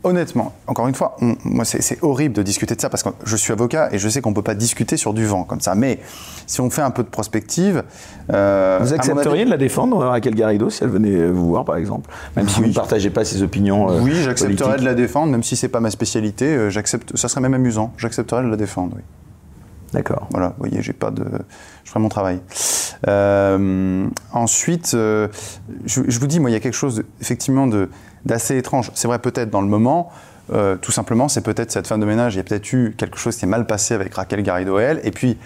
[0.04, 3.52] honnêtement, encore une fois, moi c'est horrible de discuter de ça parce que je suis
[3.52, 5.74] avocat et je sais qu'on ne peut pas discuter sur du vent comme ça.
[5.74, 6.00] Mais
[6.46, 7.84] si on fait un peu de prospective.
[8.32, 12.10] Euh, vous accepteriez de la défendre, Raquel Garrido, si elle venait vous voir par exemple
[12.36, 13.90] Même si vous ne partagez pas ses opinions.
[13.90, 16.46] Euh, oui, j'accepterais de la défendre, même si c'est pas ma spécialité.
[16.46, 17.92] Euh, j'accepte, ça serait même amusant.
[17.96, 19.02] J'accepterais de la défendre, oui.
[19.92, 20.26] D'accord.
[20.30, 21.24] Voilà, vous voyez, j'ai pas de.
[21.84, 22.40] Je ferai mon travail.
[24.32, 25.28] ensuite, je,
[25.84, 27.90] je, vous dis, moi, il y a quelque chose, effectivement, de
[28.24, 28.90] d'assez étrange.
[28.94, 30.10] C'est vrai peut-être dans le moment,
[30.52, 33.18] euh, tout simplement, c'est peut-être cette fin de ménage, il y a peut-être eu quelque
[33.18, 35.38] chose qui s'est mal passé avec Raquel Garrido et puis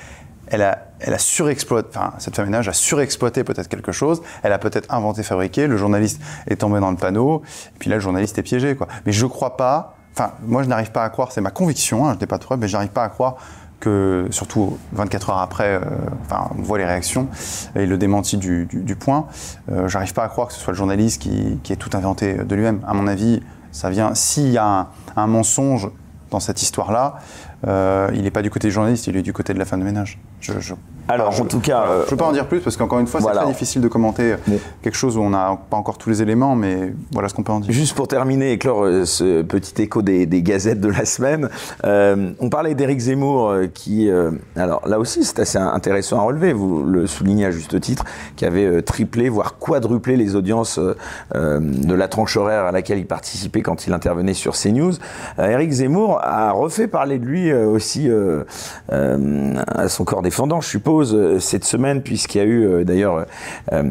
[0.49, 4.23] elle a, elle a surexploité, enfin, cette femme de ménage a surexploité peut-être quelque chose,
[4.43, 7.43] elle a peut-être inventé, fabriqué, le journaliste est tombé dans le panneau,
[7.75, 8.87] et puis là, le journaliste est piégé, quoi.
[9.05, 12.15] Mais je crois pas, enfin, moi, je n'arrive pas à croire, c'est ma conviction, hein,
[12.15, 13.37] je n'ai pas de preuve, mais je n'arrive pas à croire
[13.81, 15.81] que, surtout 24 heures après, euh,
[16.23, 17.29] enfin, on voit les réactions
[17.75, 19.27] et le démenti du, point.
[19.71, 22.35] Euh, j'arrive pas à croire que ce soit le journaliste qui, qui ait tout inventé
[22.35, 22.81] de lui-même.
[22.87, 24.15] À mon avis, ça vient.
[24.15, 25.91] S'il y a un, mensonge
[26.31, 27.17] dans cette histoire-là,
[27.67, 29.81] euh, il n'est pas du côté du journaliste, il est du côté de la femme
[29.81, 30.19] de ménage.
[30.41, 30.53] je,
[31.09, 31.85] alors, en tout cas.
[31.87, 33.89] je ne peux pas en dire plus parce qu'encore une fois, c'est très difficile de
[33.89, 34.35] commenter
[34.83, 37.53] quelque chose où on n'a pas encore tous les éléments, mais voilà ce qu'on peut
[37.53, 37.73] en dire.
[37.73, 41.49] Juste pour terminer et clore euh, ce petit écho des, gazettes de la semaine,
[41.85, 44.11] euh, on parlait d'Éric Zemmour euh, qui.
[44.57, 48.05] alors là aussi, c'est assez intéressant à relever, vous le soulignez à juste titre,
[48.37, 50.79] qui avait triplé, voire quadruplé les audiences
[51.35, 54.95] de la tranche horaire à laquelle il participait quand il intervenait sur CNews.
[55.39, 58.11] Éric Zemmour a refait parler de lui aussi
[58.89, 63.27] à son corps défendant, je suppose euh, cette semaine, puisqu'il y a eu euh, d'ailleurs
[63.73, 63.83] euh,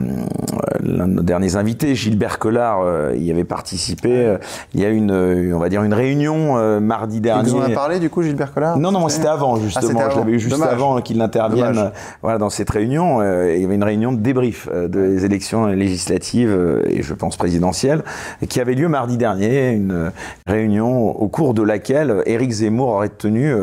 [0.81, 4.35] l'un de nos derniers invités, Gilbert Collard, y avait participé.
[4.73, 7.49] Il y a une, on va dire, une réunion mardi dernier.
[7.49, 8.77] Vous en avez parlé du coup, Gilbert Collard?
[8.77, 9.99] Non, non, c'était avant justement.
[10.03, 11.91] Ah, Je l'avais eu juste avant qu'il n'intervienne
[12.21, 13.21] voilà, dans cette réunion.
[13.21, 18.03] il y avait une réunion de débrief des élections législatives et je pense présidentielles
[18.47, 19.71] qui avait lieu mardi dernier.
[19.71, 20.11] Une
[20.47, 23.53] réunion au cours de laquelle Éric Zemmour aurait tenu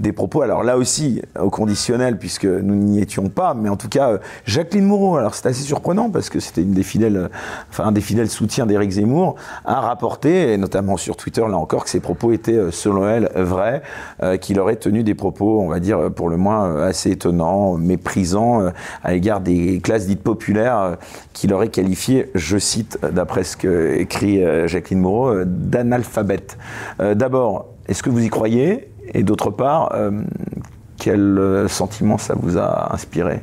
[0.00, 0.42] des propos.
[0.42, 4.18] Alors là aussi, au conditionnel, puisque nous n'y étions pas, mais en tout cas, euh,
[4.44, 7.28] Jacqueline Moreau, alors c'est assez surprenant parce que c'était une des fidèles, euh,
[7.70, 11.84] enfin un des fidèles soutiens d'Éric Zemmour, a rapporté, et notamment sur Twitter là encore,
[11.84, 13.82] que ses propos étaient euh, selon elle vrais,
[14.40, 18.70] qu'il aurait tenu des propos, on va dire pour le moins assez étonnants, méprisants
[19.02, 20.96] à l'égard des classes dites populaires,
[21.32, 26.58] qu'il aurait qualifié, je cite, d'après ce que écrit Jacqueline Moreau, d'analphabète.
[26.98, 28.88] D'abord, est-ce que vous y croyez?
[29.14, 29.94] Et d'autre part,
[30.98, 33.40] quel euh, sentiment ça vous a inspiré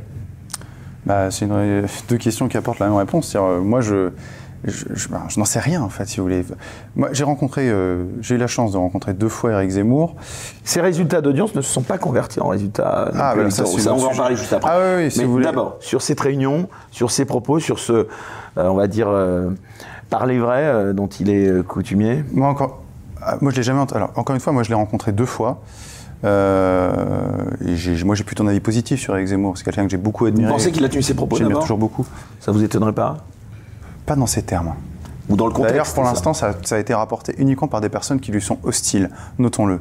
[1.06, 1.48] bah, C'est
[2.08, 3.34] deux questions qui apportent la même réponse.
[3.36, 4.10] Euh, moi, je,
[5.10, 6.46] bah, je, n'en sais rien en fait, si vous voulez.
[6.96, 10.16] Moi, j'ai rencontré, euh, j'ai eu la chance de rencontrer deux fois Eric Zemmour.
[10.64, 13.12] Ces résultats d'audience ne se sont pas convertis en résultats.
[13.16, 14.72] Ah, bah, ça, on va en parler juste après.
[14.72, 18.08] Ah, oui, oui, Mais d'abord, sur cette réunion, sur ses propos, sur ce,
[18.56, 19.10] on va dire,
[20.10, 22.24] parler vrai dont il est coutumier.
[22.34, 22.84] Moi encore,
[23.26, 23.82] ah, moi je l'ai jamais.
[23.94, 25.62] Alors encore une fois, moi je l'ai rencontré deux fois.
[26.24, 26.92] Euh,
[27.66, 29.58] et moi, j'ai plutôt un avis positif sur Eric Zemmour.
[29.58, 30.48] C'est quelqu'un que j'ai beaucoup admiré.
[30.48, 32.06] Vous pensez qu'il a tenu ses propos J'aime toujours beaucoup.
[32.40, 33.18] Ça vous étonnerait pas?
[34.06, 34.74] Pas dans ces termes.
[35.30, 38.20] Ou dans le contexte D'ailleurs, pour l'instant, ça, a été rapporté uniquement par des personnes
[38.20, 39.10] qui lui sont hostiles,
[39.40, 39.80] notons-le.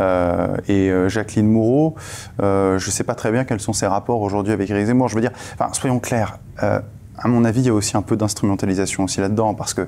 [0.00, 1.94] Euh, et euh, Jacqueline Moreau,
[2.38, 5.08] je ne sais pas très bien quels sont ses rapports aujourd'hui avec Eric Zemmour.
[5.08, 6.38] Je veux dire, enfin, soyons clairs,
[7.18, 9.86] à mon avis, il y a aussi un peu d'instrumentalisation aussi là-dedans, parce que,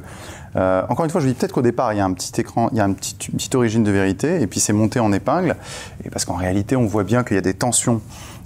[0.57, 2.69] euh, encore une fois, je dis peut-être qu'au départ, il y a un petit écran,
[2.73, 5.13] il y a une petite, une petite origine de vérité, et puis c'est monté en
[5.13, 5.57] épingle,
[6.05, 8.01] et parce qu'en réalité, on voit bien qu'il y a des tensions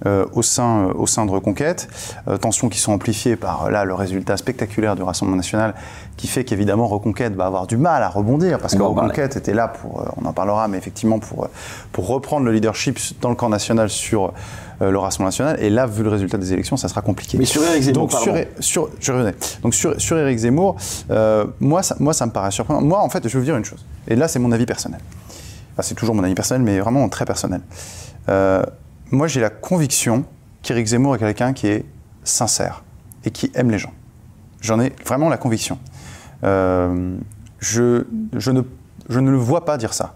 [0.06, 1.88] euh, au, sein, euh, au sein de Reconquête,
[2.40, 5.74] tensions qui sont amplifiées par là le résultat spectaculaire du Rassemblement national,
[6.16, 9.68] qui fait qu'évidemment Reconquête va avoir du mal à rebondir, parce que Reconquête était là
[9.68, 11.48] pour, on en parlera, mais effectivement pour,
[11.92, 14.32] pour reprendre le leadership dans le camp national sur
[14.80, 15.56] euh, le Rassemblement national.
[15.60, 17.36] Et là, vu le résultat des élections, ça sera compliqué.
[17.36, 19.34] Mais sur Éric Zemmour, Donc, sur, sur, je revenais.
[19.62, 20.76] Donc sur, sur Éric Zemmour,
[21.10, 22.80] euh, moi, ça, moi, ça me paraît surprenant.
[22.80, 23.84] Moi, en fait, je vais vous dire une chose.
[24.06, 25.00] Et là, c'est mon avis personnel.
[25.72, 27.60] Enfin, c'est toujours mon avis personnel, mais vraiment très personnel.
[28.28, 28.62] Euh,
[29.10, 30.24] moi, j'ai la conviction
[30.62, 31.84] qu'Éric Zemmour est quelqu'un qui est
[32.22, 32.84] sincère
[33.24, 33.92] et qui aime les gens.
[34.60, 35.78] J'en ai vraiment la conviction.
[36.42, 37.08] je,
[37.60, 38.62] je, ne,
[39.08, 40.14] je ne le vois pas dire ça.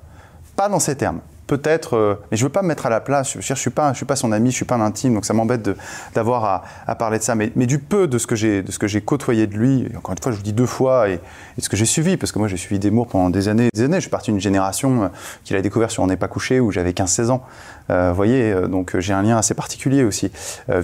[0.54, 1.20] Pas dans ces termes.
[1.46, 3.36] Peut-être, euh, mais je veux pas me mettre à la place.
[3.38, 5.24] Je, ne suis pas, je suis pas son ami, je suis pas un intime, donc
[5.24, 5.68] ça m'embête
[6.14, 7.34] d'avoir à, parler de ça.
[7.34, 10.42] Mais, du peu de ce que j'ai, côtoyé de lui, encore une fois, je vous
[10.42, 11.20] dis deux fois, et,
[11.58, 13.96] ce que j'ai suivi, parce que moi j'ai suivi Desmours pendant des années, des années.
[13.96, 15.08] Je suis parti d'une génération euh,
[15.44, 17.44] qu'il a découvert sur On n'est pas couché, où j'avais 15-16 ans.
[17.90, 20.30] Euh, vous voyez, donc j'ai un lien assez particulier aussi.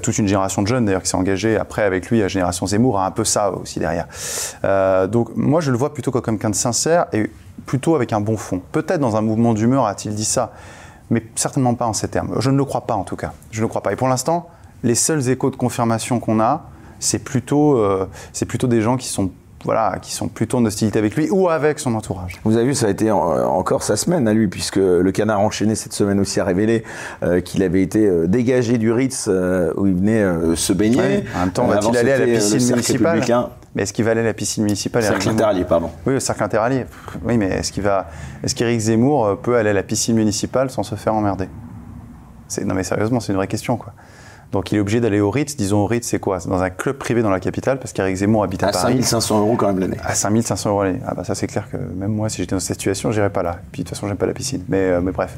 [0.03, 2.99] toute une génération de jeunes d'ailleurs qui s'est engagée après avec lui, la génération Zemmour
[2.99, 4.07] a un peu ça aussi derrière.
[5.09, 7.31] donc moi je le vois plutôt comme quelqu'un de sincère et
[7.67, 8.61] plutôt avec un bon fond.
[8.73, 10.53] Peut-être dans un mouvement d'humeur a-t-il dit ça,
[11.11, 12.35] mais certainement pas en ces termes.
[12.39, 13.33] Je ne le crois pas en tout cas.
[13.51, 13.93] Je ne le crois pas.
[13.93, 14.49] Et pour l'instant,
[14.83, 16.65] les seuls échos de confirmation qu'on a,
[17.01, 19.31] c'est plutôt, euh, c'est plutôt des gens qui sont
[19.65, 22.41] voilà, qui sont plutôt en hostilité avec lui ou avec son entourage.
[22.45, 25.75] Vous avez vu, ça a été encore sa semaine à lui, puisque le canard enchaîné
[25.75, 26.85] cette semaine aussi a révélé
[27.25, 29.29] euh, qu'il avait été euh, dégagé du Ritz
[29.77, 31.25] où il venait se baigner.
[31.35, 33.25] En même temps, va-t-il aller à la piscine municipale
[33.79, 35.89] mais est-ce qu'il va aller à la piscine municipale Cercle interallié, pardon.
[36.05, 36.85] Oui, le cercle interallié.
[37.23, 38.09] Oui, mais est-ce qu'il va,
[38.43, 41.49] est-ce qu'Éric Zemmour euh, peut aller à la piscine municipale sans se faire emmerder?
[42.65, 43.93] Non, mais sérieusement, c'est une vraie question, quoi.
[44.53, 45.57] Donc il est obligé d'aller au Ritz.
[45.57, 46.41] Disons au Ritz, c'est quoi?
[46.41, 48.95] C'est dans un club privé dans la capitale, parce qu'Éric Zemmour habite à, à Paris.
[49.03, 49.99] 5500 euros quand même l'année.
[50.03, 51.01] À 5500 euros l'année.
[51.07, 53.43] Ah bah ça c'est clair que même moi, si j'étais dans cette situation, j'irais pas
[53.43, 53.59] là.
[53.73, 54.65] Puis de toute façon, j'aime pas la piscine.
[54.69, 55.37] Mais, euh, mais bref,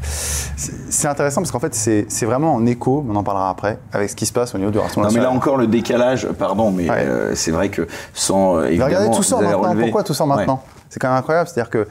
[0.57, 4.17] c'est intéressant parce qu'en fait, c'est vraiment en écho, on en parlera après, avec ce
[4.17, 6.89] qui se passe au niveau du Rassemblement Non mais là encore le décalage, pardon, mais
[6.89, 8.87] euh, c'est vrai que sans euh, évidemment.
[8.87, 9.75] regardez tout ça maintenant.
[9.77, 10.63] Pourquoi tout ça maintenant?
[10.89, 11.49] C'est quand même incroyable.
[11.49, 11.87] C'est-à-dire que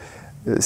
[0.47, 0.57] euh,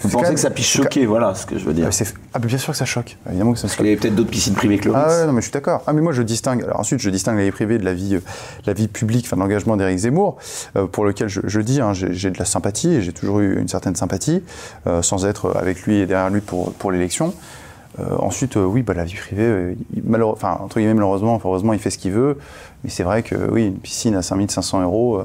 [0.00, 1.90] Vous pensez que ça puisse choquer, voilà ce que je veux dire.
[2.32, 3.18] Ah, bien sûr que ça choque.
[3.28, 5.40] Évidemment que ça qu'il y avait peut-être d'autres piscines privées que le Ah non, mais
[5.40, 5.82] je suis d'accord.
[5.86, 6.62] Ah, mais moi je distingue.
[6.64, 8.20] Alors ensuite, je distingue la vie privée de la vie, euh,
[8.64, 10.38] la vie publique, enfin l'engagement d'Éric Zemmour,
[10.76, 13.68] euh, pour lequel je, dis, hein, j'ai de la sympathie et j'ai toujours eu une
[13.68, 14.42] certaine sympathie,
[15.02, 17.34] sans être avec lui et derrière lui pour, pour l'élection.
[17.98, 19.76] ensuite, oui, bah, la vie privée,
[20.22, 22.38] enfin, entre guillemets, malheureusement, heureusement, il fait ce qu'il veut.
[22.84, 25.22] Mais c'est vrai que, oui, une piscine à 5500 euros,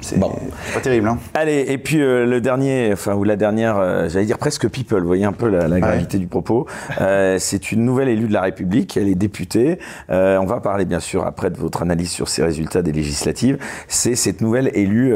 [0.00, 1.08] c'est pas terrible.
[1.08, 1.18] Hein.
[1.34, 5.00] Allez, et puis euh, le dernier, enfin, ou la dernière, euh, j'allais dire presque people,
[5.00, 6.66] vous voyez un peu la, gravité du propos.
[7.00, 9.78] Euh, c'est une nouvelle élue de la République, elle est députée.
[10.08, 13.58] on va parler bien sûr après de votre analyse sur ces résultats des législatives.
[13.88, 15.14] C'est cette nouvelle élue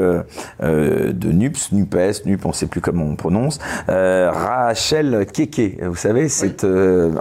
[0.60, 5.82] de NUPS, NUPES, NUP, on ne sait plus comment on prononce, Rachel Keke.
[5.82, 6.66] Vous savez, cette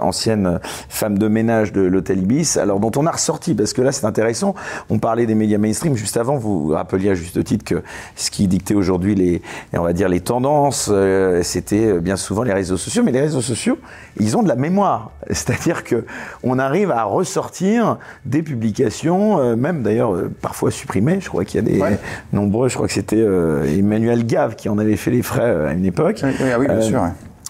[0.00, 3.92] ancienne femme de ménage de l'hôtel Ibis, alors dont on a ressorti, parce que là
[3.92, 4.54] c'est intéressant,
[4.90, 7.82] on parlait des médias mainstream, juste avant, vous vous rappeliez à juste titre que
[8.16, 12.42] ce qui dictait aujourd'hui les, on va dire les tendances, euh, c'était euh, bien souvent
[12.42, 13.02] les réseaux sociaux.
[13.02, 13.78] Mais les réseaux sociaux,
[14.18, 16.04] ils ont de la mémoire, c'est-à-dire que
[16.42, 21.20] on arrive à ressortir des publications, euh, même d'ailleurs parfois supprimées.
[21.20, 21.96] Je crois qu'il y a des
[22.32, 22.68] nombreux.
[22.68, 26.20] Je crois que c'était Emmanuel Gave qui en avait fait les frais à une époque.
[26.22, 27.02] Oui, oui bien sûr.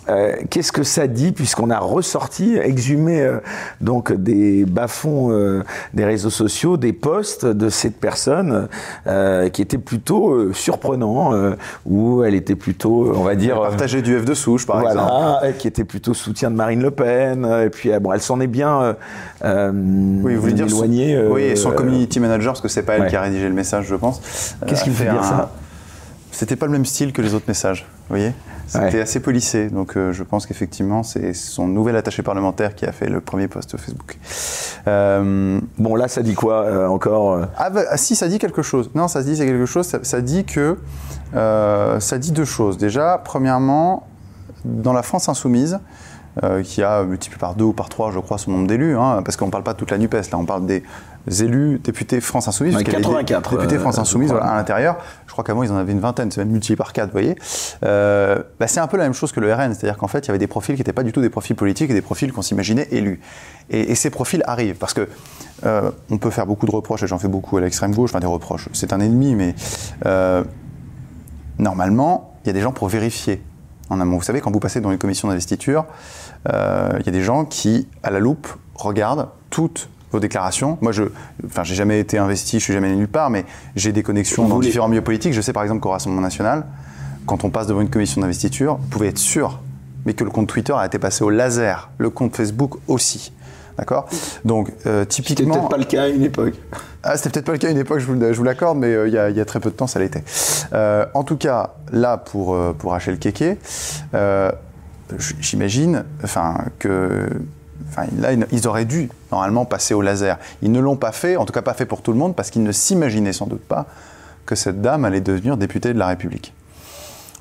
[0.08, 3.38] Euh, qu'est-ce que ça dit puisqu'on a ressorti, exhumé euh,
[3.80, 5.62] donc des bas-fonds euh,
[5.94, 8.68] des réseaux sociaux, des posts de cette personne
[9.52, 11.32] qui était plutôt surprenant,
[11.86, 15.68] où elle était plutôt, on va dire, partager du F de souche par voilà, qui
[15.68, 18.96] était plutôt soutien de Marine Le Pen, et puis bon, elle s'en est bien
[19.44, 21.16] oui, vous dire éloignée.
[21.16, 23.54] Son, oui, et son community manager, parce que c'est pas elle qui a rédigé le
[23.54, 24.56] message, je pense.
[24.66, 25.52] Qu'est-ce qu'il fait dire ça?
[26.32, 28.32] C'était pas le même style que les autres messages, vous voyez?
[28.66, 32.92] C'était assez polissé, donc euh, je pense qu'effectivement, c'est son nouvel attaché parlementaire qui a
[32.92, 34.16] fait le premier post Facebook.
[34.88, 38.62] Euh, bon, là, ça dit quoi euh, encore ah, bah, ah, si, ça dit quelque
[38.62, 38.90] chose.
[38.94, 39.86] Non, ça dit quelque chose.
[40.02, 40.78] Ça, dit que
[41.34, 42.78] ça dit deux choses.
[42.78, 44.06] Déjà, premièrement,
[44.64, 45.80] dans la France insoumise,
[46.64, 49.36] qui a multiplié par deux ou par trois, je crois, son nombre d'élus, hein, parce
[49.36, 50.82] qu'on ne parle pas de toute la NUPES, là, on parle des
[51.40, 52.76] élus députés France Insoumise.
[52.76, 53.56] 84.
[53.56, 54.96] Députés France Insoumise à l'intérieur.
[55.26, 57.36] Je crois qu'avant, ils en avaient une vingtaine, c'est même multiplié par quatre, vous voyez.
[57.84, 60.28] Euh, bah, c'est un peu la même chose que le RN, c'est-à-dire qu'en fait, il
[60.28, 62.32] y avait des profils qui n'étaient pas du tout des profils politiques et des profils
[62.32, 63.20] qu'on s'imaginait élus.
[63.70, 65.08] Et, ces profils arrivent, parce que
[65.64, 68.20] euh, on peut faire beaucoup de reproches, et j'en fais beaucoup à l'extrême gauche, enfin
[68.20, 69.54] des reproches, c'est un ennemi, mais
[70.06, 70.42] euh,
[71.58, 73.40] normalement, il y a des gens pour vérifier
[73.88, 74.16] en amont.
[74.16, 75.86] Vous savez, quand vous passez dans une commission d'investiture,
[76.46, 80.78] il y a des gens qui, à la loupe, regardent toutes vos déclarations.
[80.80, 81.04] Moi, je,
[81.46, 83.44] enfin, j'ai jamais été investi, je suis jamais allé nulle part, mais
[83.74, 85.32] j'ai des connexions dans différents milieux politiques.
[85.32, 86.64] Je sais par exemple qu'au Rassemblement national,
[87.26, 89.60] quand on passe devant une commission d'investiture, vous pouvez être sûr,
[90.04, 93.32] mais que le compte Twitter a été passé au laser, le compte Facebook aussi.
[93.78, 94.06] D'accord?
[94.44, 95.54] Donc, euh, typiquement.
[95.54, 96.54] C'était peut-être pas le cas à une époque.
[97.02, 99.14] Ah, c'était peut-être pas le cas à une époque, je vous, l'accorde, mais euh, il
[99.14, 100.22] y, a très peu de temps, ça l'était.
[100.74, 103.58] Euh, en tout cas, là, pour, pour Rachel Keke,
[105.40, 107.28] j'imagine enfin, que
[107.92, 110.38] Enfin, là, ils auraient dû normalement passer au laser.
[110.62, 112.50] Ils ne l'ont pas fait, en tout cas pas fait pour tout le monde, parce
[112.50, 113.86] qu'ils ne s'imaginaient sans doute pas
[114.46, 116.54] que cette dame allait devenir députée de la République.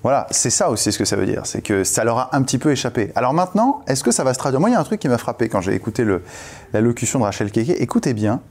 [0.04, 2.41] Voilà, c'est ça aussi ce que ça veut dire, c'est que ça leur a un
[2.41, 3.12] petit peu échappé.
[3.13, 4.60] Alors maintenant, est-ce que ça va se traduire?
[4.60, 6.04] Moi, il y a un truc qui m'a frappé quand j'ai écouté
[6.73, 7.69] l'allocution de Rachel Keke.
[7.80, 8.41] Écoutez bien,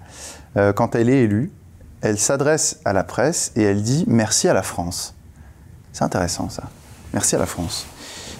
[0.57, 1.51] euh, quand elle est élue,
[2.03, 5.15] elle s'adresse à la presse et elle dit merci à la France.
[5.93, 6.65] C'est intéressant ça.
[7.13, 7.87] Merci à la France.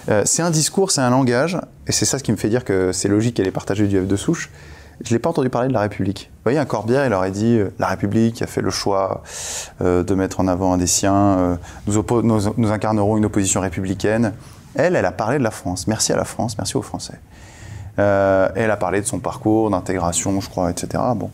[0.09, 2.63] Euh, c'est un discours, c'est un langage, et c'est ça ce qui me fait dire
[2.63, 4.49] que c'est logique qu'elle ait partagé du F de souche.
[5.03, 6.29] Je ne l'ai pas entendu parler de la République.
[6.31, 9.23] Vous voyez, un Corbière, il aurait dit euh, la République a fait le choix
[9.81, 12.03] euh, de mettre en avant un des siens, nous,
[12.57, 14.33] nous, incarnerons une opposition républicaine.
[14.75, 15.87] Elle, elle a parlé de la France.
[15.87, 17.19] Merci à la France, merci aux Français.
[17.97, 21.03] elle a parlé de son parcours, d'intégration, je crois, etc.
[21.15, 21.29] Bon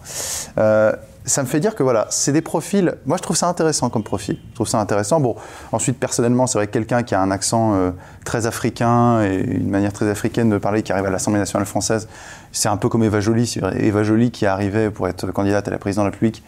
[1.28, 2.96] ça me fait dire que voilà, c'est des profils.
[3.06, 4.40] Moi, je trouve ça intéressant comme profil.
[4.52, 5.20] Je trouve ça intéressant.
[5.20, 5.36] Bon,
[5.74, 7.92] ensuite, personnellement, c'est vrai que quelqu'un qui a un accent euh,
[8.24, 12.08] très africain et une manière très africaine de parler, qui arrive à l'Assemblée nationale française,
[12.52, 13.60] c'est un peu comme Eva Joly.
[13.80, 16.44] Eva Joly qui arrivait pour être candidate à la présidence de la République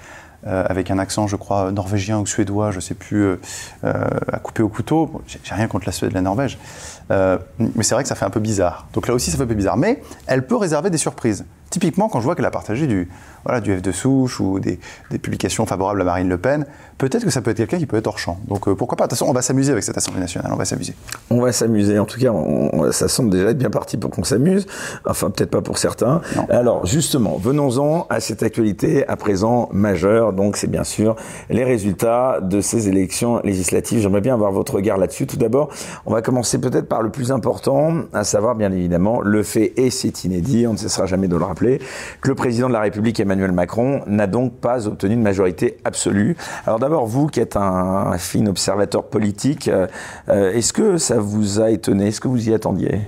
[0.47, 3.37] euh, avec un accent, je crois, norvégien ou suédois, je ne sais plus, euh,
[3.83, 5.21] à couper au couteau.
[5.27, 6.57] J'ai rien contre la Suède et la Norvège.
[7.09, 8.87] mais c'est vrai que ça fait un peu bizarre.
[8.93, 9.77] Donc là aussi, ça fait un peu bizarre.
[9.77, 11.45] Mais elle peut réserver des surprises.
[11.69, 13.09] Typiquement, quand je vois qu'elle a partagé du,
[13.45, 14.79] voilà, du F de souche ou des,
[15.21, 16.65] publications favorables à Marine Le Pen,
[16.97, 18.39] peut-être que ça peut être quelqu'un qui peut être hors champ.
[18.47, 20.57] Donc euh, pourquoi pas De toute façon, on va s'amuser avec cette Assemblée nationale, on
[20.57, 20.93] va s'amuser.
[21.29, 21.99] On va s'amuser.
[21.99, 22.31] En tout cas,
[22.91, 24.65] ça semble déjà être bien parti pour qu'on s'amuse.
[25.05, 26.21] Enfin, peut-être pas pour certains.
[26.49, 30.33] Alors, justement, venons-en à cette actualité à présent majeure.
[30.33, 31.15] Donc, c'est bien sûr
[31.49, 33.99] les résultats de ces élections législatives.
[33.99, 35.27] J'aimerais bien avoir votre regard là-dessus.
[35.27, 35.69] Tout d'abord,
[36.05, 39.89] on va commencer peut-être par le plus important, à savoir, bien évidemment, le fait, et
[39.89, 41.79] c'est inédit, on ne cessera jamais de le rappeler,
[42.21, 46.35] que le président de la République, Emmanuel Macron, n'a donc pas obtenu une majorité absolue.
[46.65, 49.85] Alors d'abord, vous qui êtes un, fin observateur politique, euh,
[50.29, 52.07] euh, est-ce que ça vous a étonné?
[52.07, 53.01] Est-ce que vous y attendiez?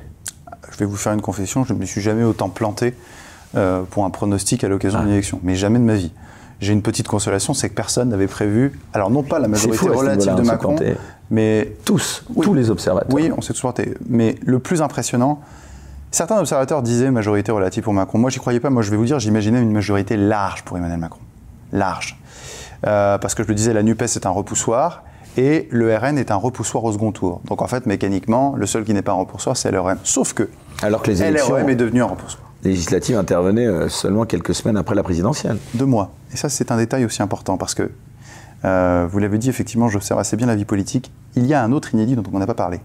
[0.71, 2.93] Je vais vous faire une confession, je ne me suis jamais autant planté
[3.55, 5.13] euh, pour un pronostic à l'occasion d'une ah.
[5.13, 6.13] élection, mais jamais de ma vie.
[6.59, 10.35] J'ai une petite consolation, c'est que personne n'avait prévu, alors non pas la majorité relative
[10.35, 10.75] de Macron,
[11.31, 13.11] mais tous, tous les observateurs.
[13.11, 13.95] Oui, on s'est tous planté.
[14.07, 15.41] Mais le plus impressionnant,
[16.11, 18.17] Certains observateurs disaient majorité relative pour Macron.
[18.17, 18.69] Moi, j'y croyais pas.
[18.69, 21.21] Moi, je vais vous dire, j'imaginais une majorité large pour Emmanuel Macron.
[21.71, 22.19] Large.
[22.85, 25.03] Euh, parce que je le disais, la NUPES est un repoussoir
[25.37, 27.41] et le RN est un repoussoir au second tour.
[27.45, 29.99] Donc en fait, mécaniquement, le seul qui n'est pas un repoussoir, c'est LRM.
[30.03, 30.49] Sauf que
[30.81, 32.43] Alors que les élections LREM est devenu un repoussoir.
[32.63, 35.57] Législative intervenait euh, seulement quelques semaines après la présidentielle.
[35.75, 36.11] Deux mois.
[36.33, 37.89] Et ça, c'est un détail aussi important parce que,
[38.65, 41.11] euh, vous l'avez dit, effectivement, j'observe assez bien la vie politique.
[41.35, 42.81] Il y a un autre inédit dont on n'a pas parlé.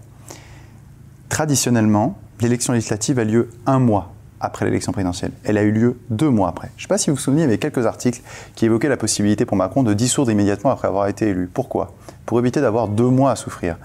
[1.29, 5.31] Traditionnellement, l'élection législative a lieu un mois après l'élection présidentielle.
[5.43, 6.69] Elle a eu lieu deux mois après.
[6.75, 8.21] Je ne sais pas si vous vous souvenez, il y avait quelques articles
[8.55, 11.49] qui évoquaient la possibilité pour Macron de dissoudre immédiatement après avoir été élu.
[11.51, 11.93] Pourquoi?
[12.25, 13.77] Pour éviter d'avoir deux mois à souffrir.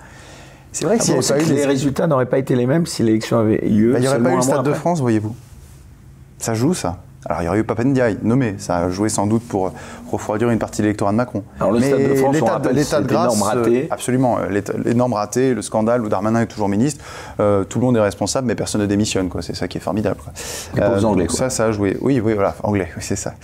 [0.72, 3.68] C'est vrai que, ah les résultats n'auraient pas été les mêmes si l'élection avait eu
[3.68, 3.92] lieu.
[3.92, 5.34] Bah, il n'y aurait pas eu le Stade de France, voyez-vous.
[6.38, 6.98] Ça joue, ça.
[7.26, 8.56] Alors, il y aurait eu Papendiaï, nommé.
[8.58, 9.72] Ça a joué sans doute pour
[10.10, 11.44] refroidir une partie de l'électorat de Macron.
[11.60, 12.36] Alors, le Mais Stade de France,
[12.72, 13.84] l'état de, grâce, raté.
[13.84, 14.38] Euh, absolument.
[14.38, 17.04] Euh, les normes ratées, le scandale où Darmanin est toujours ministre,
[17.38, 19.30] euh, tout le monde est responsable, mais personne ne démissionne.
[19.40, 20.16] C'est ça qui est formidable.
[20.22, 20.90] Quoi.
[20.90, 21.26] pour anglais.
[21.28, 21.96] Ça, ça a joué.
[22.00, 23.34] Oui, oui, voilà, anglais, oui, c'est ça.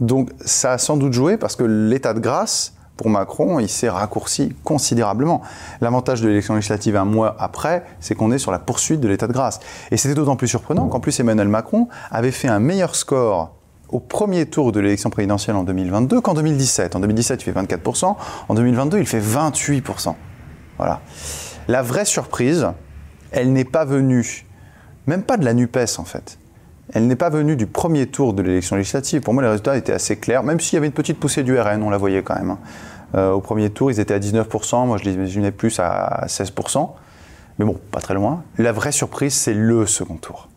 [0.00, 3.88] donc, ça a sans doute joué parce que l'état de grâce pour Macron, il s'est
[3.88, 5.42] raccourci considérablement.
[5.80, 9.26] L'avantage de l'élection législative un mois après, c'est qu'on est sur la poursuite de l'état
[9.26, 9.60] de grâce.
[9.90, 13.52] Et c'était d'autant plus surprenant qu'en plus Emmanuel Macron avait fait un meilleur score
[13.88, 16.96] au premier tour de l'élection présidentielle en 2022 qu'en 2017.
[16.96, 18.16] En 2017, il fait 24%,
[18.48, 20.14] en 2022, il fait 28%.
[20.78, 21.00] Voilà.
[21.68, 22.68] La vraie surprise,
[23.30, 24.46] elle n'est pas venue,
[25.06, 26.38] même pas de la NUPES en fait.
[26.92, 29.20] Elle n'est pas venue du premier tour de l'élection législative.
[29.20, 31.58] Pour moi, les résultats étaient assez clairs, même s'il y avait une petite poussée du
[31.58, 32.50] RN, on la voyait quand même.
[32.50, 32.58] Hein.
[33.14, 36.90] Euh, au premier tour, ils étaient à 19%, moi je les imaginais plus à 16%.
[37.58, 38.42] Mais bon, pas très loin.
[38.58, 40.48] La vraie surprise, c'est le second tour.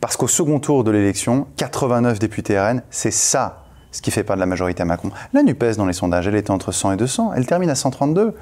[0.00, 4.34] Parce qu'au second tour de l'élection, 89 députés RN, c'est ça ce qui fait pas
[4.34, 5.10] de la majorité à Macron.
[5.32, 7.32] La NUPES, dans les sondages, elle était entre 100 et 200.
[7.36, 8.34] Elle termine à 132.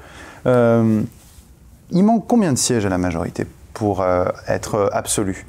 [0.45, 1.01] Euh,
[1.91, 5.45] il manque combien de sièges à la majorité pour euh, être absolu?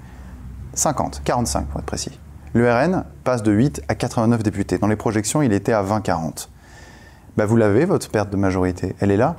[0.75, 2.19] 50, 45 pour être précis.
[2.53, 4.79] Le RN passe de 8 à 89 députés.
[4.79, 6.49] Dans les projections, il était à 20-40.
[7.37, 8.97] Bah, vous l'avez, votre perte de majorité.
[9.01, 9.37] Elle est là.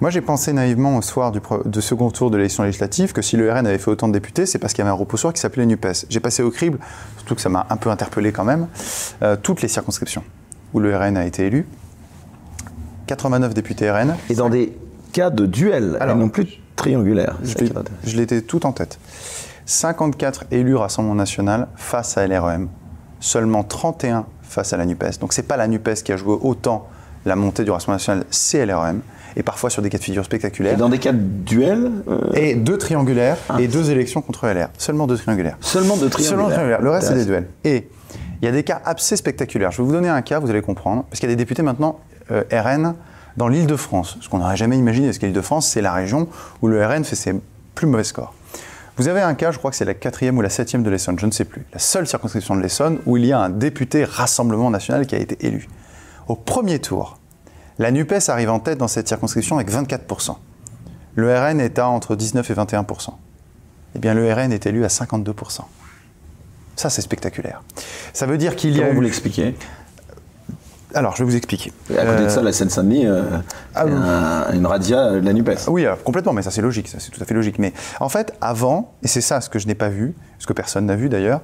[0.00, 3.36] Moi, j'ai pensé naïvement au soir du de second tour de l'élection législative que si
[3.36, 5.40] le RN avait fait autant de députés, c'est parce qu'il y avait un repoussoir qui
[5.40, 6.06] s'appelait NUPES.
[6.10, 6.78] J'ai passé au crible,
[7.16, 8.66] surtout que ça m'a un peu interpellé quand même,
[9.22, 10.24] euh, toutes les circonscriptions
[10.74, 11.66] où le RN a été élu.
[13.06, 14.14] 89 députés RN.
[14.28, 14.76] Et dans des
[15.12, 17.38] cas de duel, Alors, non plus triangulaire.
[18.04, 18.98] Je l'étais tout en tête.
[19.66, 22.68] 54 élus Rassemblement National face à LREM,
[23.20, 25.18] seulement 31 face à la NUPES.
[25.20, 26.88] Donc c'est pas la NUPES qui a joué autant
[27.24, 29.00] la montée du Rassemblement National, c'est LREM.
[29.36, 30.74] Et parfois sur des cas de figure spectaculaires.
[30.74, 33.56] Et dans des cas de duel euh, Et deux triangulaires ah.
[33.60, 34.68] et deux élections contre LR.
[34.78, 35.56] Seulement deux triangulaires.
[35.60, 36.30] Seulement deux triangulaires.
[36.30, 36.80] Seulement triangulaires.
[36.80, 37.48] Le reste, c'est des duels.
[37.64, 37.88] Et
[38.40, 39.72] il y a des cas assez spectaculaires.
[39.72, 41.04] Je vais vous donner un cas, vous allez comprendre.
[41.10, 41.98] Parce qu'il y a des députés maintenant
[42.30, 42.94] euh, RN
[43.36, 44.18] dans l'île de France.
[44.20, 46.28] Ce qu'on n'aurait jamais imaginé, parce que l'île de France, c'est la région
[46.62, 47.34] où le RN fait ses
[47.74, 48.34] plus mauvais scores.
[48.96, 51.18] Vous avez un cas, je crois que c'est la quatrième ou la septième de l'Essonne,
[51.18, 54.04] je ne sais plus, la seule circonscription de l'Essonne où il y a un député
[54.04, 55.68] Rassemblement national qui a été élu.
[56.28, 57.18] Au premier tour,
[57.78, 60.36] la NUPES arrive en tête dans cette circonscription avec 24%.
[61.16, 63.08] le RN est à entre 19 et 21%
[63.96, 65.62] Eh bien, le RN est élu à 52%
[66.76, 67.62] Ça, c'est spectaculaire.
[68.12, 68.82] Ça veut dire qu'il y a.
[68.84, 69.56] Comment vous l'expliquez?
[70.94, 71.72] Alors, je vais vous expliquer.
[71.90, 73.22] À côté de Euh, ça, la Seine-Saint-Denis, euh,
[73.74, 75.66] ah, un- une radia de la NUPES.
[75.68, 77.58] Oui, euh, complètement, mais ça c'est logique, ça c'est tout à fait logique.
[77.58, 80.52] Mais en fait, avant, et c'est ça ce que je n'ai pas vu, ce que
[80.52, 81.40] personne n'a vu d'ailleurs,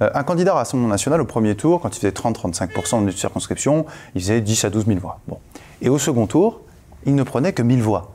[0.00, 3.84] euh, un candidat au Rassemblement national au premier tour, quand il faisait 30-35% de circonscription,
[4.14, 5.20] il faisait 10 à 12 000 voix.
[5.28, 5.38] Bon.
[5.82, 6.62] Et au second tour,
[7.04, 8.12] il ne prenait que 1000 voix.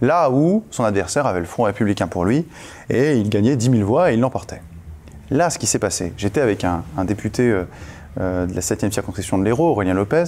[0.00, 2.46] Là où son adversaire avait le Front républicain pour lui,
[2.88, 4.62] et il gagnait 10 000 voix et il l'emportait.
[5.30, 7.64] Là, ce qui s'est passé, j'étais avec un, un député euh,
[8.18, 10.24] euh, de la 7e circonscription de l'Hérault, Aurélien Lopez,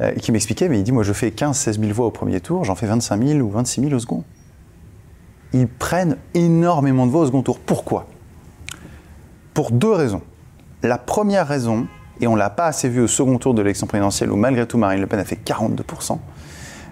[0.00, 2.64] euh, qui m'expliquait, mais il dit, moi je fais 15-16 000 voix au premier tour,
[2.64, 4.24] j'en fais 25 000 ou 26 000 au second.
[5.52, 7.58] Ils prennent énormément de voix au second tour.
[7.58, 8.06] Pourquoi?
[9.52, 10.22] Pour deux raisons.
[10.82, 11.86] La première raison,
[12.20, 14.66] et on ne l'a pas assez vu au second tour de l'élection présidentielle, où malgré
[14.66, 16.18] tout Marine Le Pen a fait 42%,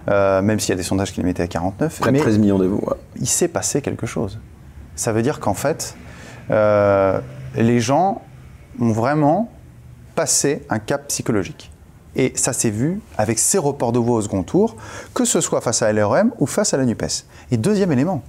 [0.09, 1.99] euh, même s'il y a des sondages qui les mettaient à 49%.
[2.01, 2.97] Près de mais- 13 millions de voix.
[3.19, 4.39] il s'est passé quelque chose.
[4.95, 5.95] Ça veut dire qu'en fait,
[6.49, 8.21] les gens
[8.79, 9.49] ont vraiment
[10.21, 11.71] passé un cap psychologique.
[12.15, 14.75] Et ça s'est vu avec ces reports de voix au second tour,
[15.15, 17.25] que ce soit face à LREM ou face à la NUPES.
[17.49, 18.21] Et deuxième élément,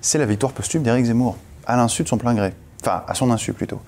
[0.00, 1.36] c'est la victoire posthume d'Éric Zemmour,
[1.66, 2.52] à l'insu de son plein gré.
[2.82, 3.80] Enfin, à son insu plutôt.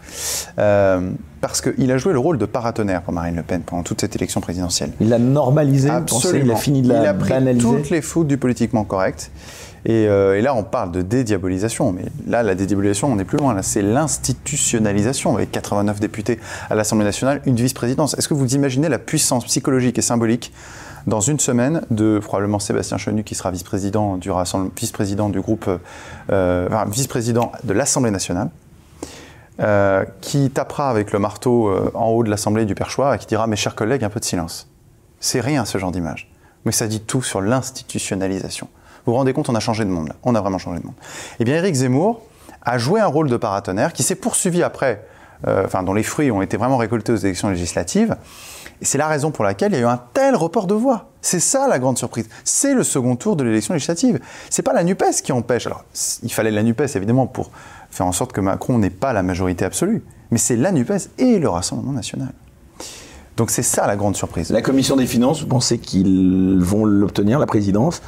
[0.58, 4.00] Euh, parce qu'il a joué le rôle de paratonnerre pour Marine Le Pen pendant toute
[4.00, 4.90] cette élection présidentielle.
[5.00, 8.02] Il l'a normalisé, pensez Il a fini de la Il a pris banaliser toutes les
[8.02, 9.30] fautes du politiquement correct.
[9.84, 11.92] Et, euh, et là, on parle de dédiabolisation.
[11.92, 13.54] Mais là, la dédiabolisation, on est plus loin.
[13.54, 16.38] Là, c'est l'institutionnalisation avec 89 députés
[16.70, 18.14] à l'Assemblée nationale, une vice-présidence.
[18.14, 20.52] Est-ce que vous imaginez la puissance psychologique et symbolique
[21.08, 24.30] dans une semaine de probablement Sébastien Chenu qui sera vice-président du,
[25.40, 25.68] groupe,
[26.30, 28.50] euh, vice-président de l'Assemblée nationale,
[29.58, 33.48] euh, qui tapera avec le marteau en haut de l'Assemblée du perchoir et qui dira
[33.48, 34.68] Mes chers collègues, un peu de silence.
[35.18, 36.30] C'est rien ce genre d'image.
[36.64, 38.68] Mais ça dit tout sur l'institutionnalisation.
[39.04, 40.12] Vous vous rendez compte, on a changé de monde.
[40.22, 40.94] On a vraiment changé de monde.
[41.40, 42.22] Eh bien, Éric Zemmour
[42.62, 45.04] a joué un rôle de paratonnerre qui s'est poursuivi après,
[45.48, 48.16] euh, dont les fruits ont été vraiment récoltés aux élections législatives.
[48.80, 51.10] Et c'est la raison pour laquelle il y a eu un tel report de voix.
[51.20, 52.28] C'est ça la grande surprise.
[52.44, 54.20] C'est le second tour de l'élection législative.
[54.50, 55.66] C'est pas la NUPES qui empêche.
[55.66, 55.84] Alors,
[56.22, 57.50] il fallait la NUPES évidemment pour
[57.90, 60.02] faire en sorte que Macron n'ait pas la majorité absolue.
[60.30, 62.32] Mais c'est la NUPES et le Rassemblement national.
[63.36, 64.50] Donc c'est ça la grande surprise.
[64.50, 68.02] La commission des finances, vous pensez qu'ils vont l'obtenir, la présidence?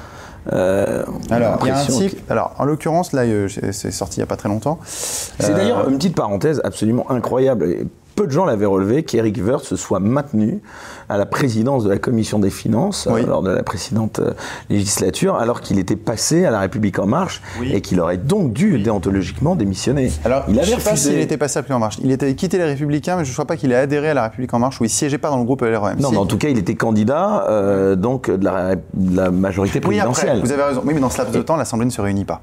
[0.53, 1.87] Euh, Alors, il y a un.
[2.29, 4.79] Alors, en l'occurrence, là, euh, c'est sorti il n'y a pas très longtemps.
[4.87, 7.87] C'est Euh, d'ailleurs une petite parenthèse absolument incroyable.
[8.17, 10.61] Peu de gens l'avaient relevé qu'Éric Woerth se soit maintenu
[11.09, 13.23] à la présidence de la commission des finances Oui.
[13.23, 14.33] euh, lors de la précédente euh,
[14.71, 17.73] législature, alors qu'il était passé à la République en marche Oui.
[17.73, 20.13] et qu'il aurait donc dû déontologiquement démissionner.
[20.25, 21.99] Alors, il je avait ne sais pas s'il était passé à République en marche.
[22.03, 24.23] Il était quitté les Républicains, mais je ne crois pas qu'il ait adhéré à la
[24.25, 25.99] République en marche ou il siégeait pas dans le groupe LREM.
[26.01, 29.81] Non, mais en tout cas, il était candidat euh, donc de la, de la majorité
[29.85, 30.41] Oui, après, présidentielle.
[30.45, 30.83] vous avez raison.
[30.85, 32.41] Oui, mais dans ce laps de temps, l'Assemblée ne se réunit pas.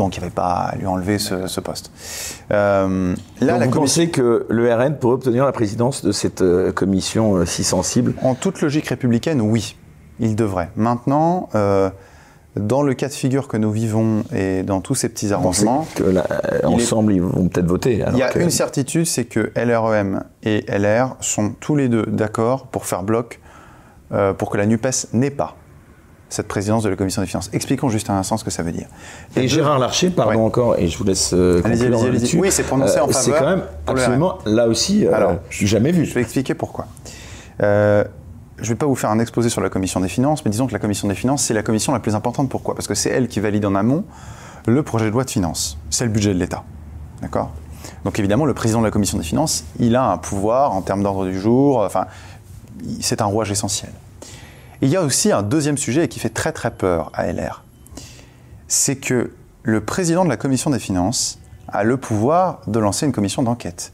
[0.00, 1.90] Donc, il n'y avait pas à lui enlever ce, ce poste.
[2.52, 6.10] Euh, là, Donc la vous commission, pensez que le RN pourrait obtenir la présidence de
[6.10, 8.14] cette euh, commission euh, si sensible?
[8.22, 9.76] En toute logique républicaine, oui,
[10.18, 10.70] il devrait.
[10.74, 11.90] Maintenant, euh,
[12.56, 16.02] dans le cas de figure que nous vivons et dans tous ces petits arrangements, que
[16.02, 19.04] là, euh, Il est- ensemble ils vont peut-être voter Il y a que- une certitude,
[19.06, 23.38] c'est que LREM et LR sont tous les deux d'accord pour faire bloc
[24.12, 25.56] euh, pour que la NUPES n'ait pas
[26.30, 27.50] cette présidence de la Commission des finances.
[27.52, 28.86] Expliquons juste un instant ce que ça veut dire.
[29.36, 30.36] Et Gérard Larcher, pardon Ouais.
[30.46, 32.12] encore, et je vous laisse euh, allez-y, allez-y.
[32.12, 32.38] là-dessus.
[32.38, 36.04] Oui, c'est prononcé en C'est faveur quand même absolument, là aussi, euh, Alors, jamais vu.
[36.04, 36.86] Je vais expliquer pourquoi.
[37.62, 38.04] Euh,
[38.58, 40.66] je ne vais pas vous faire un exposé sur la Commission des finances, mais disons
[40.66, 42.48] que la Commission des finances, c'est la commission la plus importante.
[42.48, 42.74] Pourquoi?
[42.74, 44.04] Parce que c'est elle qui valide en amont
[44.66, 45.78] le projet de loi de finances.
[45.88, 46.62] C'est le budget de l'État.
[47.22, 47.50] D'accord?
[48.04, 51.02] Donc évidemment, le président de la Commission des finances, il a un pouvoir en termes
[51.02, 51.80] d'ordre du jour.
[51.80, 52.06] Enfin,
[53.00, 53.90] c'est un rouage essentiel.
[54.82, 57.64] Et il y a aussi un deuxième sujet qui fait très très peur à LR.
[58.68, 63.12] C'est que le président de la Commission des finances a le pouvoir de lancer une
[63.12, 63.92] commission d'enquête.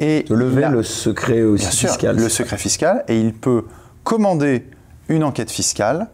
[0.00, 2.16] Et De lever a- le secret aussi Bien sûr, fiscal.
[2.16, 3.64] le secret fiscal, et il peut
[4.04, 4.64] commander
[5.08, 6.08] une enquête fiscale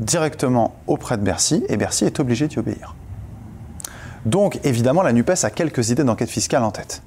[0.00, 2.94] directement auprès de Bercy, et Bercy est obligé d'y obéir.
[4.24, 7.02] Donc, évidemment, la NUPES a quelques idées d'enquête fiscale en tête.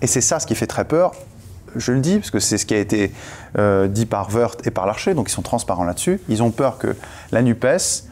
[0.00, 1.12] Et c'est ça ce qui fait très peur.
[1.76, 3.12] Je le dis, parce que c'est ce qui a été
[3.58, 6.20] euh, dit par Wörth et par Larcher, donc ils sont transparents là-dessus.
[6.28, 6.94] Ils ont peur que
[7.32, 8.04] la NUPES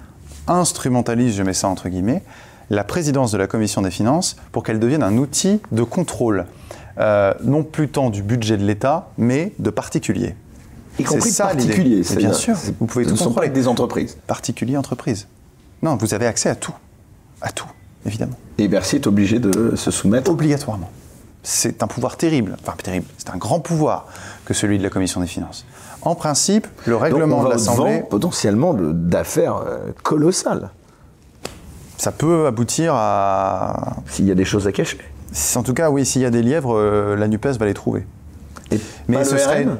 [0.49, 2.23] instrumentalise, je mets ça entre guillemets,
[2.71, 6.47] la présidence de la Commission des finances pour qu'elle devienne un outil de contrôle,
[6.99, 10.35] euh, non plus tant du budget de l'État, mais de particuliers.
[10.99, 12.03] y compris c'est ça, particuliers.
[12.05, 13.47] C'est-à-dire, bien sûr, c'est- vous pouvez tout pas contrôler.
[13.49, 14.19] avec des entreprises.
[14.27, 15.27] Particuliers, entreprises.
[15.83, 16.75] Non, vous avez accès à tout.
[17.41, 17.69] À tout,
[18.05, 18.37] évidemment.
[18.59, 20.31] Et Bercy est obligé de se soumettre.
[20.31, 20.91] Obligatoirement.
[21.43, 24.07] C'est un pouvoir terrible, enfin terrible, c'est un grand pouvoir
[24.45, 25.64] que celui de la Commission des finances.
[26.03, 27.95] En principe, le Donc, règlement on de va l'Assemblée.
[27.97, 30.70] au-devant, potentiellement de- d'affaires euh, colossales.
[31.97, 33.97] ça peut aboutir à.
[34.07, 34.99] S'il y a des choses à cacher.
[35.57, 38.07] En tout cas, oui, s'il y a des lièvres, euh, la NUPES va les trouver.
[38.70, 39.78] Et Mais pas ce le serait, RN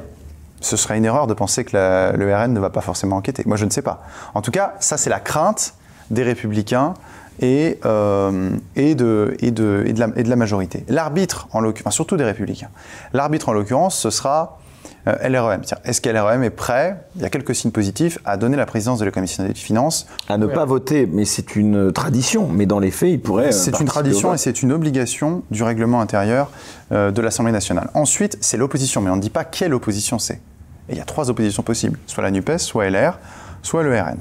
[0.61, 3.43] ce serait une erreur de penser que la- le RN ne va pas forcément enquêter.
[3.47, 4.03] Moi, je ne sais pas.
[4.35, 5.73] En tout cas, ça, c'est la crainte
[6.11, 6.93] des républicains
[7.41, 10.85] et, euh, et, de, et, de, et, de la, et de la majorité.
[10.87, 12.69] L'arbitre, en l'occurrence, surtout des républicains,
[13.13, 14.59] l'arbitre, en l'occurrence, ce sera
[15.07, 15.61] euh, LREM.
[15.83, 18.99] Est-ce que LREM est prêt, il y a quelques signes positifs, à donner la présidence
[18.99, 22.47] de la commission des finances À ne pas voter, mais c'est une tradition.
[22.47, 23.47] Mais dans les faits, il pourrait.
[23.47, 26.51] euh, C'est une tradition et c'est une obligation du règlement intérieur
[26.91, 27.89] euh, de l'Assemblée nationale.
[27.95, 30.39] Ensuite, c'est l'opposition, mais on ne dit pas quelle opposition c'est.
[30.89, 33.17] Et il y a trois oppositions possibles, soit la NUPES, soit LR,
[33.63, 34.17] soit le RN.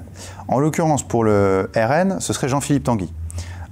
[0.49, 3.13] En l'occurrence, pour le RN, ce serait Jean-Philippe Tanguy.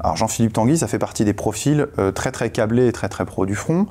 [0.00, 3.24] Alors Jean-Philippe Tanguy, ça fait partie des profils euh, très très câblés et très très
[3.24, 3.86] pro du front,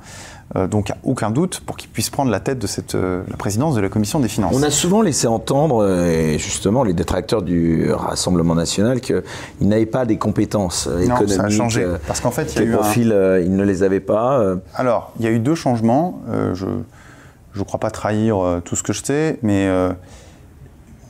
[0.56, 2.96] Euh, donc il n'y a aucun doute pour qu'il puisse prendre la tête de cette,
[2.96, 4.54] euh, la présidence de la commission des finances.
[4.56, 9.24] On a souvent laissé entendre, euh, justement les détracteurs du Rassemblement national, qu'ils
[9.60, 11.34] n'avaient pas des compétences euh, Non, économiques.
[11.36, 13.54] ça a changé, parce qu'en fait, il y a les eu un- profils, euh, ils
[13.54, 14.42] ne les avaient pas.
[14.74, 16.22] Alors, il y a eu deux changements.
[16.54, 19.68] Je ne crois pas trahir tout ce que je sais, mais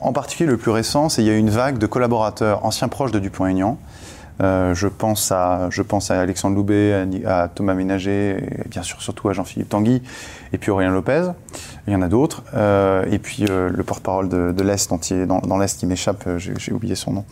[0.00, 3.12] en particulier le plus récent, c'est qu'il y a une vague de collaborateurs anciens proches
[3.12, 3.78] de Dupont-Aignan.
[4.40, 5.68] Euh, je, pense à,
[6.10, 10.02] Alexandre Loubet, à Thomas Ménager, et bien sûr surtout à Jean-Philippe Tanguy,
[10.52, 11.30] et puis Aurélien Lopez.
[11.86, 12.42] Il y en a d'autres.
[12.54, 14.90] Euh, et puis euh, le porte-parole de, de l'Est,
[15.26, 17.24] dans, dans l'Est qui m'échappe, euh, j'ai oublié son nom.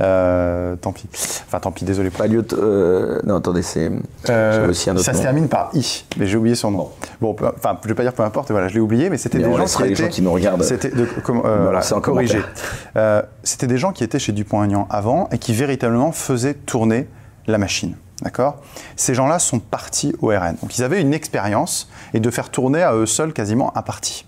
[0.00, 1.06] Euh, tant pis.
[1.46, 3.90] Enfin, tant pis, désolé Palliot, euh, non, attendez, c'est.
[4.26, 6.88] j'ai aussi un autre ça se termine par I, mais j'ai oublié son nom.
[7.20, 9.44] Bon, enfin, je vais pas dire peu importe, voilà, je l'ai oublié, mais c'était des
[9.56, 10.62] gens laissera les gens qui nous regardent.
[10.62, 11.06] C'était de-
[11.62, 12.38] Voilà, corrigé.
[12.96, 17.08] Euh, c'était des gens qui étaient chez Dupont-Aignan avant et qui véritablement faisaient tourner
[17.46, 17.94] la machine.
[18.22, 18.60] D'accord?
[18.96, 20.56] Ces gens-là sont partis au RN.
[20.60, 24.26] Donc ils avaient une expérience et de faire tourner à eux seuls quasiment un parti.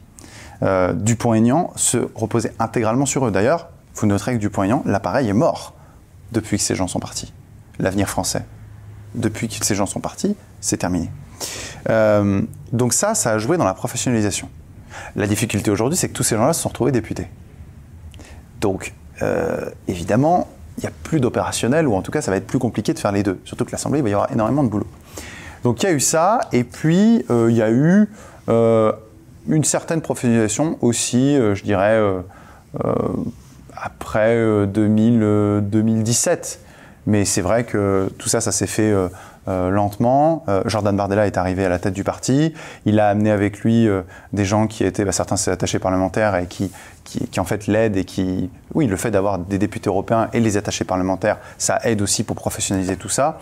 [0.62, 3.30] Euh, Dupont-Aignan se reposait intégralement sur eux.
[3.30, 5.74] D'ailleurs, vous noterez que Dupont-Aignan, l'appareil est mort
[6.32, 7.32] depuis que ces gens sont partis.
[7.78, 8.44] L'avenir français.
[9.14, 11.10] Depuis que ces gens sont partis, c'est terminé.
[11.88, 14.48] Euh, donc ça, ça a joué dans la professionnalisation.
[15.16, 17.28] La difficulté aujourd'hui, c'est que tous ces gens-là se sont retrouvés députés.
[18.60, 20.48] Donc, euh, évidemment,
[20.80, 22.98] il n'y a plus d'opérationnel, ou en tout cas, ça va être plus compliqué de
[22.98, 23.38] faire les deux.
[23.44, 24.86] Surtout que l'Assemblée, il va y avoir énormément de boulot.
[25.62, 28.08] Donc, il y a eu ça, et puis, euh, il y a eu
[28.48, 28.92] euh,
[29.48, 32.00] une certaine professionnalisation aussi, euh, je dirais,
[33.80, 36.60] après euh, 2000, euh, 2017.
[37.06, 38.94] Mais c'est vrai que tout ça, ça s'est fait
[39.48, 40.44] euh, lentement.
[40.48, 42.52] Euh, Jordan Bardella est arrivé à la tête du parti.
[42.84, 46.36] Il a amené avec lui euh, des gens qui étaient, bah, certains c'est attachés parlementaires
[46.36, 46.70] et qui,
[47.04, 50.40] qui, qui, en fait l'aident et qui, oui, le fait d'avoir des députés européens et
[50.40, 53.38] les attachés parlementaires, ça aide aussi pour professionnaliser tout ça.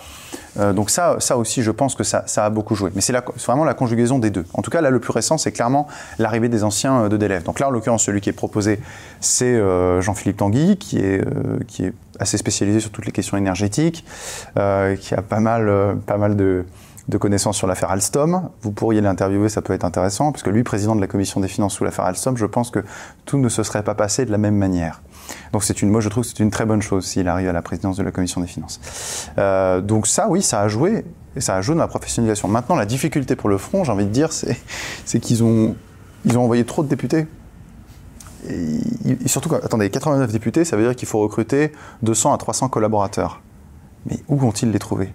[0.59, 2.91] Euh, donc ça, ça aussi, je pense que ça, a beaucoup joué.
[2.95, 3.15] Mais c'est
[3.47, 4.45] vraiment la conjugaison des deux.
[4.55, 5.87] En tout cas, là, le plus récent, c'est clairement
[6.19, 7.45] l'arrivée des anciens euh, de Deleuze.
[7.45, 8.81] Donc là, en l'occurrence, celui qui est proposé,
[9.21, 11.23] c'est euh, Jean-Philippe Tanguy, qui est,
[12.21, 14.05] assez spécialisé sur toutes les questions énergétiques,
[14.55, 15.71] qui a pas mal,
[16.05, 16.65] pas mal de,
[17.09, 18.51] de connaissances sur l'affaire Alstom.
[18.63, 21.49] Vous pourriez l'interviewer, ça peut être intéressant, parce que lui, président de la commission des
[21.49, 22.85] finances sous l'affaire Alstom, je pense que
[23.25, 25.01] tout ne se serait pas passé de la même manière.
[25.53, 27.53] Donc c'est une, moi je trouve que c'est une très bonne chose s'il arrive à
[27.53, 28.81] la présidence de la commission des finances.
[29.39, 31.05] Euh, donc ça, oui, ça a joué,
[31.37, 32.49] et ça a joué dans la professionnalisation.
[32.49, 34.57] Maintenant, la difficulté pour le front, j'ai envie de dire, c'est,
[35.05, 35.77] c'est qu'ils ont,
[36.25, 37.27] ils ont envoyé trop de députés.
[38.49, 41.73] Et, surtout, attendez, 89 députés, ça veut dire qu'il faut recruter
[42.03, 43.43] 200 à 300 collaborateurs.
[44.07, 45.13] Mais où vont-ils les trouver?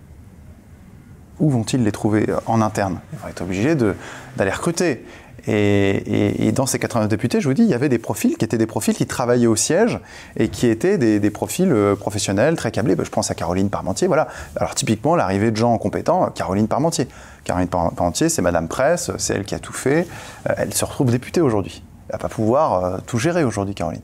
[1.39, 2.99] Où vont-ils les trouver en interne?
[3.13, 3.95] Ils vont être obligés de-
[4.37, 5.03] d'aller recruter.
[5.47, 8.37] Et, et- et dans ces 89 députés, je vous dis, il y avait des profils
[8.37, 9.99] qui étaient des profils qui travaillaient au siège
[10.37, 12.95] et qui étaient des, des profils euh, professionnels, très câblés.
[12.95, 14.27] Ben, je pense à Caroline Parmentier, voilà.
[14.55, 17.07] Alors typiquement, l'arrivée de gens compétents, Caroline Parmentier.
[17.43, 20.07] Caroline Par- Parmentier, c'est Madame Presse, c'est elle qui a tout fait.
[20.49, 21.83] Euh, Elle se retrouve députée aujourd'hui.
[22.07, 24.01] Elle va pas pouvoir euh, tout gérer aujourd'hui, Caroline.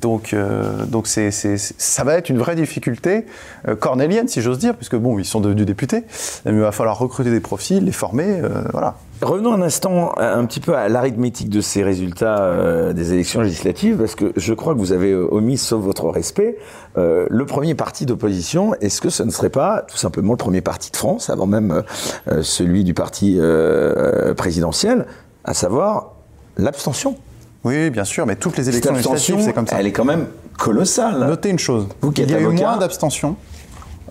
[0.00, 3.26] Donc, euh, donc c'est, ça va être une vraie difficulté
[3.66, 6.04] euh, cornélienne, si j'ose dire, puisque bon, ils sont devenus députés,
[6.44, 8.96] mais il va falloir recruter des profils, les former, euh, voilà.
[9.20, 13.96] Revenons un instant un petit peu à l'arithmétique de ces résultats euh, des élections législatives,
[13.96, 16.56] parce que je crois que vous avez euh, omis, sauf votre respect,
[16.96, 18.74] euh, le premier parti d'opposition.
[18.80, 21.82] Est-ce que ce ne serait pas tout simplement le premier parti de France, avant même
[22.28, 25.06] euh, celui du parti euh, présidentiel,
[25.42, 26.12] à savoir
[26.56, 27.16] l'abstention?
[27.64, 29.80] Oui, bien sûr, mais toutes les élections législatives, c'est comme ça.
[29.80, 31.18] elle est quand même colossale.
[31.18, 33.36] Notez une chose, Vous qui il y a eu moins d'abstention.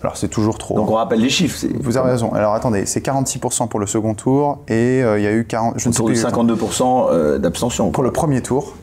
[0.00, 0.76] Alors c'est toujours trop.
[0.76, 1.66] Donc on rappelle les chiffres.
[1.80, 2.32] Vous avez raison.
[2.32, 5.74] Alors attendez, c'est 46% pour le second tour et euh, il y a eu 40,
[5.76, 6.54] je ne sais de plus exactement.
[6.54, 7.90] 52% euh, d'abstention.
[7.90, 8.74] pour le premier tour.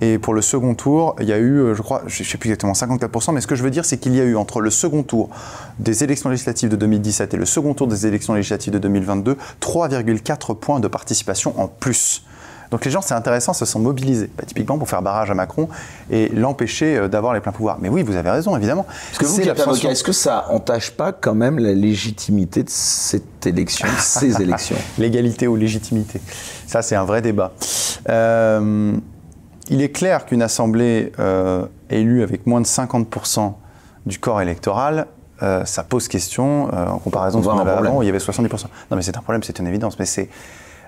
[0.00, 2.38] Et pour le second tour, il y a eu, euh, je crois, je ne sais
[2.38, 4.60] plus exactement 54%, mais ce que je veux dire, c'est qu'il y a eu entre
[4.60, 5.28] le second tour
[5.80, 10.54] des élections législatives de 2017 et le second tour des élections législatives de 2022, 3,4
[10.54, 12.22] points de participation en plus.
[12.70, 15.68] Donc les gens, c'est intéressant, se sont mobilisés, bah, typiquement pour faire barrage à Macron
[16.10, 17.78] et l'empêcher euh, d'avoir les pleins pouvoirs.
[17.80, 18.84] Mais oui, vous avez raison, évidemment.
[18.84, 22.70] Parce que vous, qui êtes est-ce que ça entache pas quand même la légitimité de
[22.70, 24.76] cette élection, de ces élections?
[24.98, 26.20] L'égalité ou légitimité
[26.66, 27.52] Ça, c'est un vrai débat.
[28.08, 28.96] Euh,
[29.70, 33.52] il est clair qu'une assemblée euh, élue avec moins de 50%
[34.06, 35.06] du corps électoral,
[35.42, 38.08] euh, ça pose question euh, en comparaison de ce qu'on avait avant, où il y
[38.08, 38.64] avait 70%.
[38.90, 39.98] Non, mais c'est un problème, c'est une évidence.
[39.98, 40.28] Mais c'est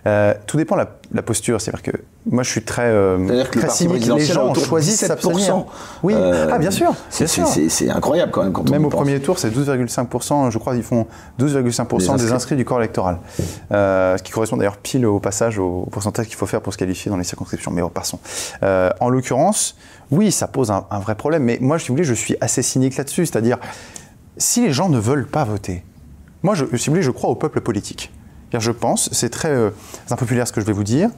[0.07, 1.61] euh, tout dépend de la, la posture.
[1.61, 1.93] C'est-à-dire que
[2.27, 4.07] moi, je suis très, euh, très que cynique.
[4.07, 5.65] Les gens ont choisi 17%.
[6.03, 6.93] Oui, euh, ah, bien sûr.
[7.09, 8.53] C'est incroyable quand même.
[8.53, 10.51] Quand même au premier tour, c'est 12,5%.
[10.51, 11.07] Je crois qu'ils font
[11.39, 13.19] 12,5% des, inscrits du corps électoral.
[13.71, 17.11] Ce qui correspond d'ailleurs pile au passage au, pourcentage qu'il faut faire pour se qualifier
[17.11, 17.71] dans les circonscriptions.
[17.71, 18.19] Mais passons.
[18.63, 19.77] Euh, en l'occurrence,
[20.11, 21.45] oui, ça pose un, un, vrai problème.
[21.45, 23.27] Mais moi, si vous voulez, je suis assez cynique là-dessus.
[23.27, 23.59] C'est-à-dire,
[24.37, 25.85] si les gens ne veulent pas voter,
[26.43, 28.11] moi, je, si vous voulez, je crois au peuple politique.
[28.51, 29.71] Car je pense, c'est très euh,
[30.11, 31.11] impopulaire ce que je vais vous dire,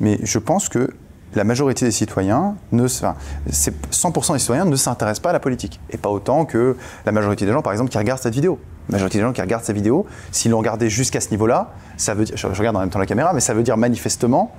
[0.00, 0.90] mais je pense que
[1.34, 3.14] la majorité des citoyens, ne, enfin,
[3.50, 5.80] 100% des citoyens ne s'intéressent pas à la politique.
[5.90, 6.76] Et pas autant que
[7.06, 8.58] la majorité des gens, par exemple, qui regardent cette vidéo.
[8.88, 12.14] La majorité des gens qui regardent cette vidéo, s'ils l'ont regardée jusqu'à ce niveau-là, ça
[12.14, 14.52] veut dire, je regarde en même temps la caméra, mais ça veut dire manifestement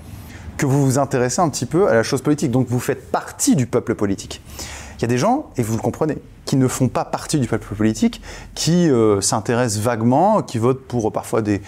[0.58, 2.52] que vous vous intéressez un petit peu à la chose politique.
[2.52, 4.42] Donc vous faites partie du peuple politique.
[5.04, 7.46] Il y a des gens, et vous le comprenez, qui ne font pas partie du
[7.46, 8.22] peuple politique,
[8.56, 11.60] qui euh, s'intéressent vaguement, qui votent pour euh, parfois des,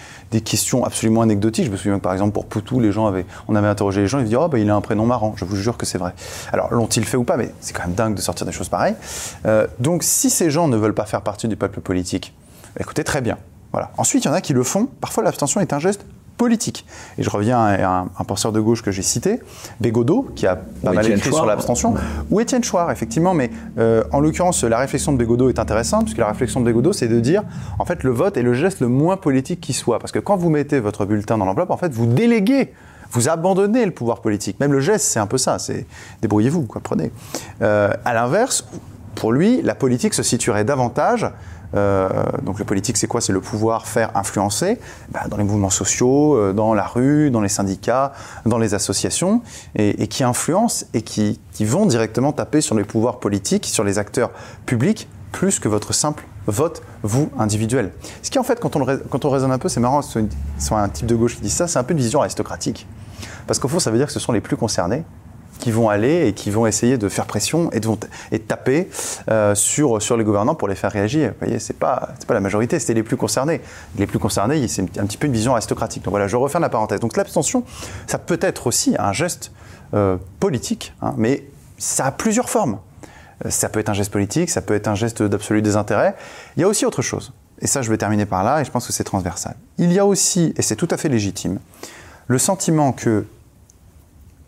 [0.42, 1.66] questions absolument anecdotiques.
[1.66, 4.38] Je me souviens que par exemple pour Poutou, on avait interrogé les gens, ils disaient
[4.40, 5.34] oh bah, il a un prénom marrant.
[5.36, 6.14] Je vous jure que c'est vrai.
[6.50, 7.36] Alors l'ont-ils fait ou pas?
[7.36, 8.96] Mais c'est quand même dingue de sortir des choses pareilles.
[9.44, 12.34] Euh, donc si ces gens ne veulent pas faire partie du peuple politique,
[12.80, 13.36] écoutez très bien.
[13.70, 13.90] Voilà.
[13.98, 14.88] Ensuite, il y en a qui le font.
[15.02, 16.06] Parfois, l'abstention est un geste
[16.36, 16.86] politique.
[17.18, 19.40] Et je reviens à un, un penseur de gauche que j'ai cité,
[19.80, 21.94] Bégodeau, qui a pas mal écrit sur l'abstention,
[22.30, 23.34] ou Étienne Chouard, effectivement.
[23.34, 26.92] Mais euh, en l'occurrence, la réflexion de Bégodeau est intéressante, puisque la réflexion de Bégodeau,
[26.92, 27.42] c'est de dire,
[27.78, 29.98] en fait, le vote est le geste le moins politique qui soit.
[29.98, 32.72] Parce que quand vous mettez votre bulletin dans l'enveloppe, en fait, vous déléguez
[33.12, 34.58] vous abandonnez le pouvoir politique.
[34.58, 35.60] Même le geste, c'est un peu ça.
[35.60, 35.86] C'est
[36.22, 37.12] débrouillez-vous, quoi, prenez.
[37.62, 38.66] Euh, à l'inverse,
[39.14, 41.26] pour lui, la politique se situerait davantage
[41.74, 42.08] euh,
[42.42, 43.20] donc le politique, c'est quoi?
[43.20, 44.78] C'est le pouvoir faire influencer
[45.10, 48.12] ben, dans les mouvements sociaux, euh, dans la rue, dans les syndicats,
[48.44, 49.42] dans les associations,
[49.74, 53.98] et, qui influencent et qui, qui, vont directement taper sur les pouvoirs politiques, sur les
[53.98, 54.30] acteurs
[54.64, 57.92] publics, plus que votre simple vote, vous, individuel.
[58.22, 60.24] Ce qui, en fait, quand on, quand on raisonne un peu, c'est marrant, c'est
[60.72, 62.86] un type de gauche qui dit ça, c'est un peu une vision aristocratique.
[63.46, 65.04] Parce qu'au fond, ça veut dire que ce sont les plus concernés
[65.58, 67.88] qui vont aller et qui vont essayer de faire pression et de,
[68.32, 68.88] et taper
[69.30, 71.30] euh, sur, sur les gouvernants pour les faire réagir.
[71.30, 73.60] Vous voyez, c'est pas, pas la majorité, c'était les plus concernés.
[73.98, 76.04] Les plus concernés, c'est un petit peu une vision aristocratique.
[76.04, 77.00] Donc voilà, je referme la parenthèse.
[77.00, 77.64] Donc l'abstention,
[78.06, 79.52] ça peut être aussi un geste
[79.94, 81.44] euh, politique, hein, mais
[81.78, 82.78] ça a plusieurs formes.
[83.44, 86.14] Euh, ça peut être un geste politique, ça peut être un geste d'absolu désintérêt.
[86.56, 87.32] Il y a aussi autre chose.
[87.60, 89.56] Et ça, je vais terminer par là, et je pense que c'est transversal.
[89.78, 91.58] Il y a aussi, et c'est tout à fait légitime,
[92.26, 93.24] le sentiment que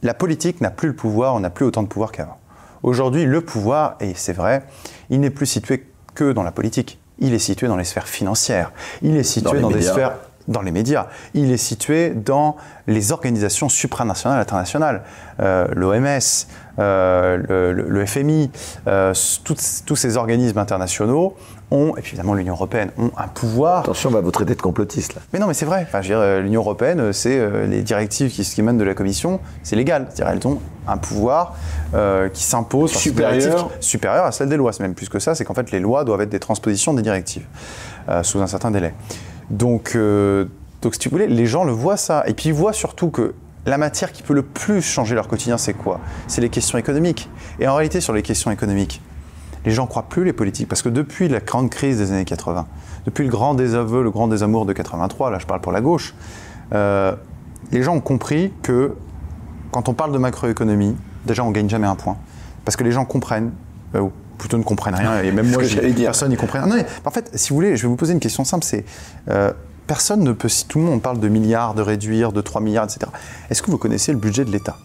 [0.02, 2.38] la politique n'a plus le pouvoir, on n'a plus autant de pouvoir qu'avant.
[2.82, 4.62] Aujourd'hui, le pouvoir, et c'est vrai,
[5.10, 6.98] il n'est plus situé que dans la politique.
[7.18, 8.72] Il est situé dans les sphères financières.
[9.02, 10.16] Il est situé dans, dans des sphères
[10.48, 11.06] dans les médias.
[11.34, 15.02] Il est situé dans les organisations supranationales, internationales,
[15.40, 16.46] euh, l'OMS,
[16.78, 18.50] euh, le, FMI,
[18.86, 19.12] euh,
[19.44, 21.34] tous ces organismes internationaux
[21.70, 23.80] ont, et puis évidemment l'Union européenne, ont un pouvoir.
[23.80, 25.20] Attention, on va vous traiter de complotiste là.
[25.32, 25.86] Mais non, mais c'est vrai.
[25.86, 26.00] Enfin,
[26.40, 30.06] l'Union européenne, c'est les directives qui, qui émanent de la Commission, c'est légal.
[30.08, 31.56] C'est-à-dire elles ont un pouvoir
[31.94, 33.70] euh, qui s'impose supérieur.
[33.80, 34.72] supérieur à celle des lois.
[34.72, 37.02] C'est même plus que ça, c'est qu'en fait les lois doivent être des transpositions des
[37.02, 37.44] directives
[38.22, 38.94] sous un certain délai.
[39.50, 40.46] Donc, euh,
[40.82, 42.24] donc, si tu voulais, les gens le voient ça.
[42.26, 43.34] Et puis ils voient surtout que
[43.66, 46.00] la matière qui peut le plus changer leur quotidien, c'est quoi?
[46.26, 47.28] C'est les questions économiques.
[47.60, 49.02] Et en réalité, sur les questions économiques,
[49.64, 50.68] les gens croient plus les politiques.
[50.68, 52.66] Parce que depuis la grande crise des années 80,
[53.04, 56.14] depuis le grand désaveu, le grand désamour de 83, là je parle pour la gauche,
[56.72, 57.14] euh,
[57.72, 58.94] les gens ont compris que
[59.70, 60.96] quand on parle de macroéconomie,
[61.26, 62.16] déjà on gagne jamais un point.
[62.64, 63.52] Parce que les gens comprennent,
[63.94, 64.08] euh,
[64.38, 65.62] plutôt ne comprennent rien, et même moi,
[65.96, 66.68] personne n'y comprend rien.
[66.68, 68.84] Non, mais, en fait, si vous voulez, je vais vous poser une question simple, c'est...
[69.28, 69.52] Euh,
[69.86, 72.84] personne ne peut, si tout le monde parle de milliards, de réduire, de 3 milliards,
[72.84, 73.10] etc.
[73.50, 74.76] Est-ce que vous connaissez le budget de l'État?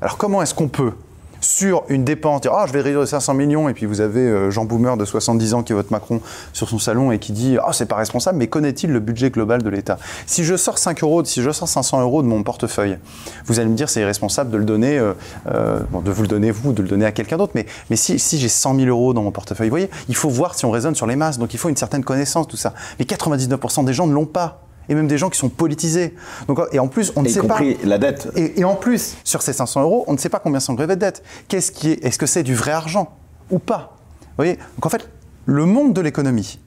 [0.00, 0.94] Alors comment est-ce qu'on peut
[1.40, 4.20] sur une dépense, dire ah je vais réduire de 500 millions et puis vous avez
[4.20, 6.20] euh, Jean Boomer de 70 ans qui vote Macron
[6.52, 9.62] sur son salon et qui dit ah c'est pas responsable mais connaît-il le budget global
[9.62, 9.98] de l'État?
[10.26, 12.98] Si je sors 5 euros, si je sors 500 euros de mon portefeuille,
[13.46, 15.12] vous allez me dire c'est irresponsable de le donner, euh,
[15.48, 18.18] euh, de vous le donner vous, de le donner à quelqu'un d'autre, mais, mais si,
[18.18, 20.70] si j'ai 100 000 euros dans mon portefeuille, vous voyez, il faut voir si on
[20.70, 22.74] raisonne sur les masses, donc il faut une certaine connaissance tout ça.
[22.98, 26.14] Mais 99% des gens ne l'ont pas et même des gens qui sont politisés.
[26.48, 27.86] Donc, et en plus, on ne et sait compris pas.
[27.86, 28.28] la dette.
[28.36, 30.96] Et, et, en plus, sur ces 500 euros, on ne sait pas combien sont grevés
[30.96, 31.22] de dette.
[31.48, 33.16] Qu'est-ce qui est Est-ce que c'est du vrai argent
[33.50, 33.96] ou pas?
[34.20, 34.58] Vous voyez?
[34.76, 35.08] Donc en fait,
[35.46, 36.58] le monde de l'économie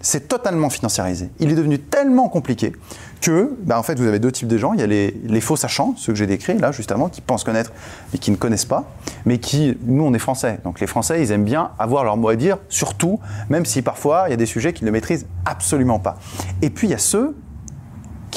[0.00, 1.30] c'est totalement financiarisé.
[1.40, 2.72] Il est devenu tellement compliqué
[3.20, 4.72] que, bah, en fait, vous avez deux types de gens.
[4.72, 7.42] Il y a les, les faux sachants, ceux que j'ai décrits là, justement, qui pensent
[7.42, 7.72] connaître
[8.14, 8.84] et qui ne connaissent pas,
[9.24, 10.60] mais qui, nous, on est français.
[10.62, 14.24] Donc les Français, ils aiment bien avoir leur mot à dire, surtout, même si parfois,
[14.28, 16.18] il y a des sujets qu'ils ne maîtrisent absolument pas.
[16.62, 17.34] Et puis, il y a ceux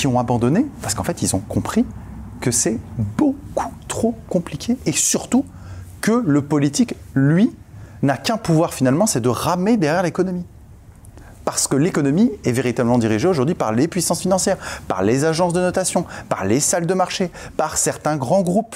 [0.01, 1.85] qui ont abandonné, parce qu'en fait, ils ont compris
[2.39, 5.45] que c'est beaucoup trop compliqué, et surtout
[6.01, 7.51] que le politique, lui,
[8.01, 10.43] n'a qu'un pouvoir finalement, c'est de ramer derrière l'économie
[11.43, 15.59] parce que l'économie est véritablement dirigée aujourd'hui par les puissances financières, par les agences de
[15.59, 18.75] notation, par les salles de marché, par certains grands groupes.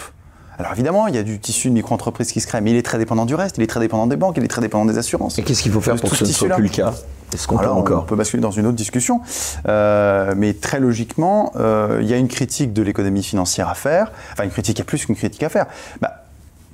[0.58, 2.82] Alors évidemment, il y a du tissu de micro-entreprise qui se crée, mais il est
[2.82, 4.98] très dépendant du reste, il est très dépendant des banques, il est très dépendant des
[4.98, 5.38] assurances.
[5.38, 6.94] Et qu'est-ce qu'il faut faire pour que ce ne soit plus le cas?
[7.34, 8.04] Est-ce qu'on peut encore?
[8.04, 9.22] On peut basculer dans une autre discussion,
[9.68, 14.12] Euh, mais très logiquement, euh, il y a une critique de l'économie financière à faire.
[14.32, 15.66] Enfin, une critique, il y a plus qu'une critique à faire.
[16.02, 16.24] Bah,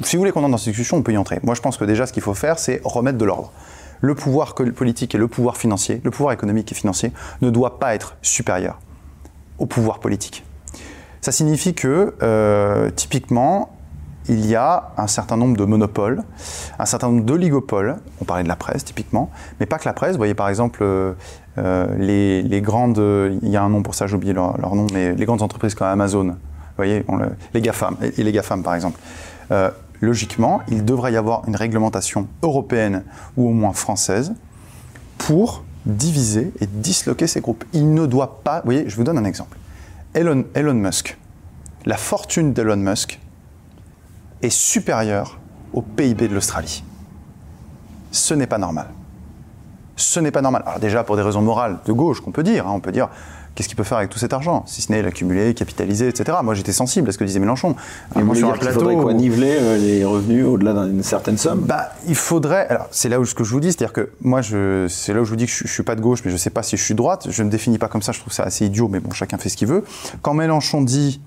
[0.04, 1.40] si vous voulez qu'on entre dans cette discussion, on peut y entrer.
[1.44, 3.52] Moi, je pense que déjà, ce qu'il faut faire, c'est remettre de l'ordre.
[4.02, 7.12] Le pouvoir que- politique et le pouvoir financier, le pouvoir économique et financier,
[7.42, 8.80] ne doit pas être supérieur
[9.58, 10.44] au pouvoir politique.
[11.22, 13.70] Ça signifie que, euh, typiquement,
[14.28, 16.24] il y a un certain nombre de monopoles,
[16.80, 17.98] un certain nombre d'oligopoles.
[18.22, 20.14] On parlait de la presse, typiquement, mais pas que la presse.
[20.14, 21.14] Vous voyez, par exemple, euh,
[21.60, 22.98] euh, les, grandes.
[23.44, 25.76] Il y a un nom pour ça, j'ai oublié leur, nom, mais les grandes entreprises
[25.76, 26.36] comme Amazon, vous
[26.78, 29.00] voyez, on le- les GAFAM, et les GAFAM, par exemple.
[30.02, 33.04] Logiquement, il devrait y avoir une réglementation européenne
[33.38, 34.34] ou au moins française
[35.20, 37.64] pour diviser et disloquer ces groupes.
[37.74, 38.62] Il ne doit pas.
[38.62, 39.58] Vous voyez, je vous donne un exemple.
[40.14, 41.18] Elon, Musk,
[41.86, 43.20] la fortune d'Elon Musk
[44.42, 45.40] est supérieure
[45.74, 46.84] au PIB de l'Australie.
[48.12, 48.88] Ce n'est pas normal.
[49.96, 50.64] Ce n'est pas normal.
[50.66, 53.10] Alors déjà pour des raisons morales de gauche qu'on peut dire, hein, on peut dire
[53.56, 56.38] qu'est-ce qu'il peut faire avec tout cet argent, si ce n'est l'accumuler, capitaliser, etc.
[56.44, 57.76] Moi j'étais sensible à ce que disait Mélenchon.
[58.16, 61.04] Et Moi, vous sur un dire qu'il faudrait quoi Niveler euh, les revenus au-delà d'une
[61.04, 61.62] certaine somme?
[61.62, 62.68] Bah, il faudrait.
[62.70, 65.22] Alors, c'est là où ce que je vous dis, c'est-à-dire que moi, je, c'est là
[65.22, 66.64] où je vous dis que je, je suis pas de gauche, mais je sais pas
[66.64, 67.28] si je suis de droite.
[67.30, 68.12] Je ne me définis pas comme ça.
[68.14, 69.84] Je trouve ça assez idiot, mais bon, chacun fait ce qu'il veut.
[70.22, 71.20] Quand Mélenchon dit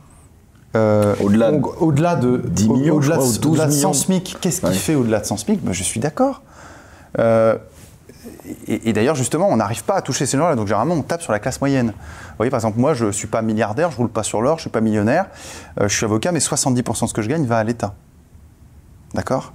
[0.77, 3.77] euh, Au-delà de- au- au-delà de 10 millions, au-delà de, ou 12 au-delà de 100
[3.77, 3.93] millions.
[3.93, 4.75] SMIC, qu'est-ce qu'il Ouais.
[4.75, 5.63] fait au-delà de 100 SMIC?
[5.63, 6.43] Ben, Je suis d'accord.
[7.21, 7.57] Euh,
[8.67, 10.57] et, d'ailleurs, justement, on n'arrive pas à toucher ces gens-là.
[10.57, 11.89] Donc, généralement, on tape sur la classe moyenne.
[11.89, 14.59] Vous voyez, par exemple, moi, je ne suis pas milliardaire, je roule pas sur l'or,
[14.59, 15.27] je suis pas millionnaire,
[15.81, 17.95] euh, je suis avocat, mais 70% de ce que je gagne va à l'État.
[19.15, 19.53] D'accord?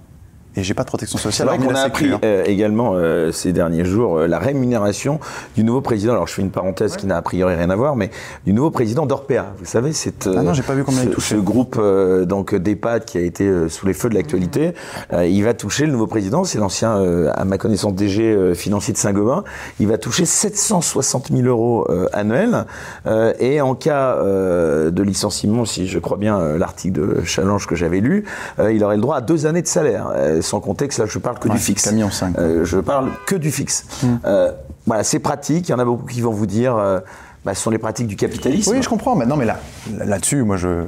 [0.55, 1.47] Et j'ai pas de protection sociale.
[1.47, 2.19] hormis qu'on la a appris hein.
[2.25, 5.19] euh, également euh, ces derniers jours euh, la rémunération
[5.55, 6.13] du nouveau président.
[6.13, 8.09] Alors je fais une parenthèse qui n'a a priori rien à voir, mais
[8.45, 9.53] du nouveau président d'Orpea.
[9.59, 11.35] Vous savez, c'est euh, Ah non, j'ai pas vu combien il ce, touchait.
[11.35, 14.73] ce groupe euh, donc d'EHPAD qui a été euh, sous les feux de l'actualité.
[15.13, 18.53] Euh, il va toucher le nouveau président, c'est l'ancien, euh, à ma connaissance, DG euh,
[18.55, 19.43] financier de Saint-Gobain.
[19.79, 22.65] Il va toucher 760 000 euros euh, annuels
[23.05, 27.65] Euh, et en cas euh, de licenciement, si je crois bien euh, l'article de Challenge
[27.67, 28.25] que j'avais lu,
[28.59, 31.07] euh, il aurait le droit à deux années de salaire, euh, sans compter que là
[31.07, 31.83] je parle que Ouais, du fixe.
[31.83, 32.37] c'est million cinq.
[32.37, 33.85] Euh, je parle que du fixe.
[34.03, 34.15] Hmm.
[34.25, 34.51] Euh,
[34.87, 35.69] voilà, c'est pratique.
[35.69, 36.99] Il y en a beaucoup qui vont vous dire, euh,
[37.45, 38.71] bah, ce sont les pratiques du capitalisme.
[38.71, 39.15] Oui, je comprends.
[39.15, 39.59] Mais non, mais là,
[40.03, 40.83] là-dessus, moi, je,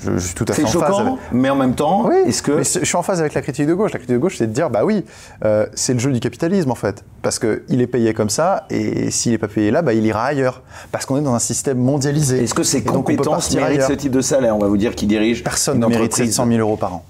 [0.00, 0.90] je, je suis tout à fait c'est en phase.
[0.90, 3.20] choquant, avec- mais en même temps, Oui, est-ce que mais c'est- je suis en phase
[3.20, 3.92] avec la critique de gauche.
[3.92, 5.04] La critique de gauche, c'est de dire, bah oui,
[5.44, 9.10] euh, c'est le jeu du capitalisme en fait, parce qu'il est payé comme ça, et
[9.10, 11.78] s'il n'est pas payé là, bah, il ira ailleurs, parce qu'on est dans un système
[11.78, 12.44] mondialisé.
[12.44, 13.88] est-ce que ces Et donc, on peut compétences partir méritent ailleurs.
[13.88, 14.54] ce type de salaire?
[14.54, 16.26] On va vous dire qui dirige Personne ne mérite entreprise.
[16.34, 17.04] 700 000 euros par an.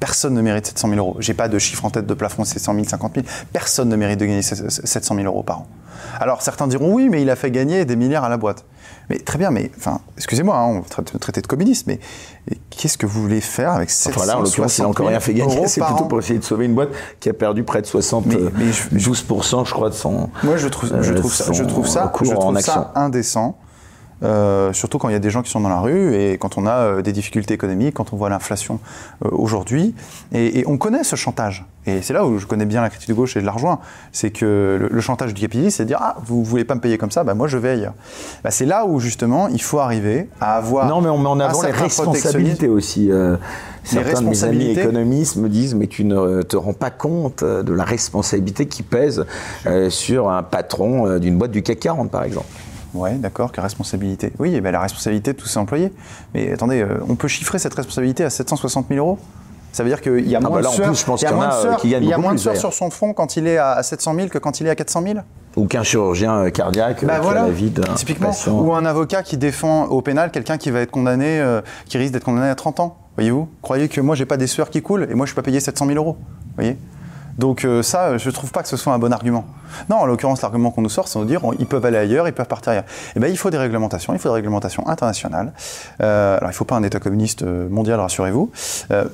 [0.00, 1.16] Personne ne mérite 700 000 euros.
[1.20, 3.26] J'ai pas de chiffre en tête de plafond, c'est 100 000, 50 000.
[3.52, 5.66] Personne ne mérite de gagner 700 000 euros par an.
[6.20, 8.64] Alors certains diront oui, mais il a fait gagner des milliards à la boîte.
[9.08, 12.00] Mais très bien, mais enfin, excusez-moi, hein, on va tra- traiter de communiste, mais
[12.70, 15.20] qu'est-ce que vous voulez faire avec 700 Enfin là, en l'occurrence, il n'a encore rien
[15.20, 15.66] fait gagner.
[15.68, 16.90] C'est plutôt pour essayer de sauver une boîte
[17.20, 20.28] qui a perdu près de 60, Mais- mais je- 12%, je crois, de son.
[20.42, 23.56] Moi, je trouve, je trouve ça, je trouve ça, je trouve ça indécent.
[24.22, 26.56] Euh, surtout quand il y a des gens qui sont dans la rue et quand
[26.56, 28.80] on a euh, des difficultés économiques, quand on voit l'inflation
[29.24, 29.94] euh, aujourd'hui.
[30.32, 31.66] Et, et on connaît ce chantage.
[31.86, 33.78] Et c'est là où je connais bien la critique de gauche et je la rejoins.
[34.12, 36.80] C'est que le, le chantage du capitalisme, c'est de dire Ah, vous voulez pas me
[36.80, 37.94] payer comme ça, bah, moi je vais ailleurs.
[38.42, 40.88] Bah, c'est là où justement il faut arriver à avoir.
[40.88, 43.10] Non, mais on met en avant les responsabilités aussi.
[43.84, 47.72] certains de mes amis économistes me disent, mais tu ne te rends pas compte de
[47.72, 49.26] la responsabilité qui pèse
[49.90, 52.46] sur un patron d'une boîte du CAC 40, par exemple.
[52.96, 55.92] Ouais, d'accord, quelle responsabilité Oui, eh ben, la responsabilité de tous ces employés.
[56.34, 59.18] Mais attendez, euh, on peut chiffrer cette responsabilité à 760 000 euros?
[59.72, 61.20] Ça veut dire qu'il y a Ah moins bah là, de sueur, plus, je pense
[61.20, 62.12] il y a qu'il y en moins de a, euh, sueur- qui gagnent il y
[62.12, 62.72] a beaucoup moins de plus, sueur d'ailleurs.
[62.72, 65.02] sur son front quand il est à 700 000 que quand il est à 400
[65.02, 65.18] 000
[65.56, 68.28] Ou qu'un chirurgien euh, cardiaque euh, Bah qui voilà, a la vie d'un typiquement.
[68.28, 68.58] patient.
[68.58, 72.14] Ou un avocat qui défend au pénal quelqu'un qui va être condamné, euh, qui risque
[72.14, 72.96] d'être condamné à 30 ans.
[73.16, 73.48] Voyez-vous?
[73.60, 75.60] Croyez que moi, j'ai pas des sueurs qui coulent et moi, je suis pas payé
[75.60, 76.16] 700 000 euros.
[76.56, 76.78] Voyez?
[77.38, 79.44] Donc euh, ça, je ne trouve pas que ce soit un bon argument.
[79.90, 82.32] Non, en l'occurrence, l'argument qu'on nous sort, c'est de dire ils peuvent aller ailleurs, ils
[82.32, 82.84] peuvent partir ailleurs.
[83.14, 85.52] Eh bien, il faut des réglementations, il faut des réglementations internationales.
[86.00, 88.50] Euh, alors, il ne faut pas un État communiste euh, mondial, rassurez-vous.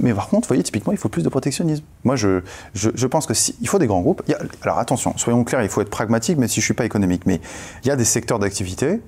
[0.00, 1.84] mais par contre, vous voyez, typiquement, il faut plus de protectionnisme.
[2.04, 2.42] Moi, je,
[2.74, 4.22] je, pense que il faut des grands groupes.
[4.62, 7.22] alors, attention, soyons clairs, il faut être pragmatique, même si je ne suis pas économique.
[7.26, 7.40] Mais
[7.84, 9.00] il y a des secteurs d'activité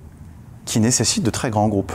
[0.65, 1.93] qui nécessitent de très grands groupes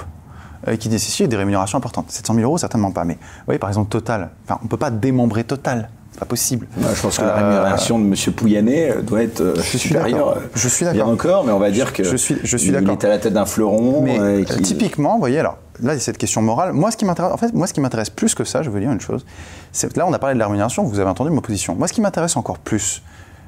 [0.78, 2.12] qui nécessitent des rémunérations importantes.
[2.12, 3.06] 700 000 euros, certainement pas.
[3.06, 6.68] Mais vous voyez, par exemple, Total, on ne peut pas démembrer Total pas possible.
[6.78, 8.34] je pense que la rémunération de M.
[8.34, 10.38] Pouyanné euh, doit être euh, je supérieure.
[10.56, 11.06] Je suis d'accord.
[11.06, 13.20] Bien encore, mais on va dire que je suis, je suis il est à la
[13.20, 14.02] tête d'un fleuron.
[14.02, 16.74] Mais euh, typiquement, vous voyez, alors là, il y a cette question morale.
[16.74, 18.80] Moi, ce qui m'intéresse, en fait, moi, ce qui m'intéresse plus que ça, je veux
[18.80, 19.26] dire une chose.
[19.72, 20.84] C'est là, on a parlé de la rémunération.
[20.84, 21.76] Vous avez entendu ma position.
[21.76, 23.02] Moi, ce qui m'intéresse encore plus,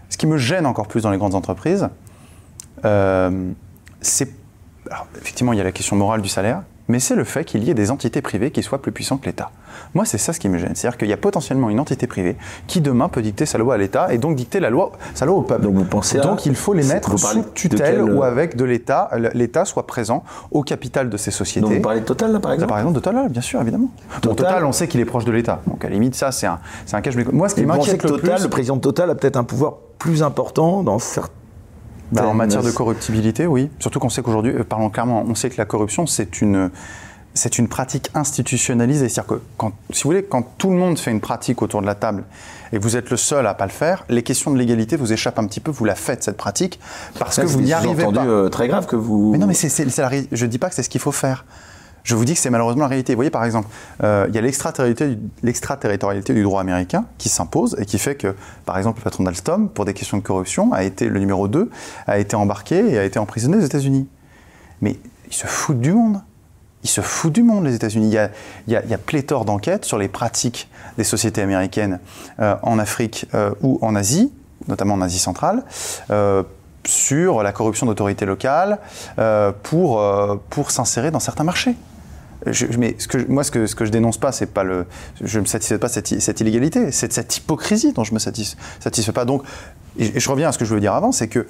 [0.09, 1.89] ce qui me gêne encore plus dans les grandes entreprises,
[4.01, 4.29] c'est
[5.19, 7.71] effectivement, il y a la question morale du salaire, mais c'est le fait qu'il y
[7.71, 9.51] ait des entités privées qui soient plus puissantes que l'État.
[9.93, 10.75] Moi, c'est ça ce qui me gêne.
[10.75, 12.35] C'est-à-dire qu'il y a potentiellement une entité privée
[12.67, 15.37] qui demain peut dicter sa loi à l'État et donc dicter la loi, sa loi
[15.37, 15.63] au peuple.
[15.63, 19.63] Donc, vous pensez donc il faut les mettre sous tutelle ou avec de l'État, l'État
[19.63, 21.61] soit présent au capital de ces sociétés.
[21.61, 23.89] Donc vous parlez de Total, là, par exemple Par exemple, de Total, bien sûr, évidemment.
[24.21, 25.61] Total, on sait qu'il est proche de l'État.
[25.67, 27.11] Donc à la limite, ça, c'est un, c'est un cas.
[27.31, 29.75] Moi, ce qui m'inquiète le Total, plus, le président de Total a peut-être un pouvoir
[29.97, 31.40] plus important dans certains
[32.11, 33.69] bah, en matière de corruptibilité, oui.
[33.79, 36.69] Surtout qu'on sait qu'aujourd'hui, euh, parlons clairement, on sait que la corruption, c'est une,
[37.33, 39.09] c'est une pratique institutionnalisée.
[39.09, 41.85] C'est-à-dire que, quand, si vous voulez, quand tout le monde fait une pratique autour de
[41.85, 42.23] la table
[42.73, 45.13] et que vous êtes le seul à pas le faire, les questions de légalité vous
[45.13, 45.71] échappent un petit peu.
[45.71, 46.79] Vous la faites cette pratique
[47.17, 48.25] parce que vous n'y arrivez entendu, pas.
[48.25, 49.31] Euh, très grave que vous.
[49.31, 49.69] Mais non, mais c'est,
[50.31, 51.45] je dis pas que c'est ce qu'il faut faire.
[52.03, 53.13] Je vous dis que c'est malheureusement la réalité.
[53.13, 53.67] Vous voyez, par exemple,
[54.03, 58.35] euh, il y a l'extraterritorialité du droit américain qui s'impose et qui fait que,
[58.65, 61.69] par exemple, le patron d'Alstom, pour des questions de corruption, a été le numéro 2,
[62.07, 64.07] a été embarqué et a été emprisonné aux États-Unis.
[64.81, 64.97] Mais
[65.27, 66.21] ils se foutent du monde.
[66.83, 68.15] Ils se foutent du monde, les États-Unis.
[68.67, 71.99] Il, y a, pléthore d'enquêtes sur les pratiques des sociétés américaines
[72.39, 74.33] euh, en Afrique euh, ou en Asie,
[74.67, 75.63] notamment en Asie centrale,
[76.83, 78.79] sur la corruption d'autorités locales
[79.61, 81.75] pour s'insérer dans certains marchés.
[82.77, 82.95] Mais
[83.27, 84.85] moi, ce que, ce que je dénonce pas, c'est pas le,
[85.21, 89.11] je ne me satisfais pas cette, cette illégalité, c'est cette hypocrisie dont je me satisfais,
[89.13, 89.25] pas.
[89.25, 89.43] Donc,
[89.97, 91.47] et, je reviens à ce que je veux dire avant, c'est que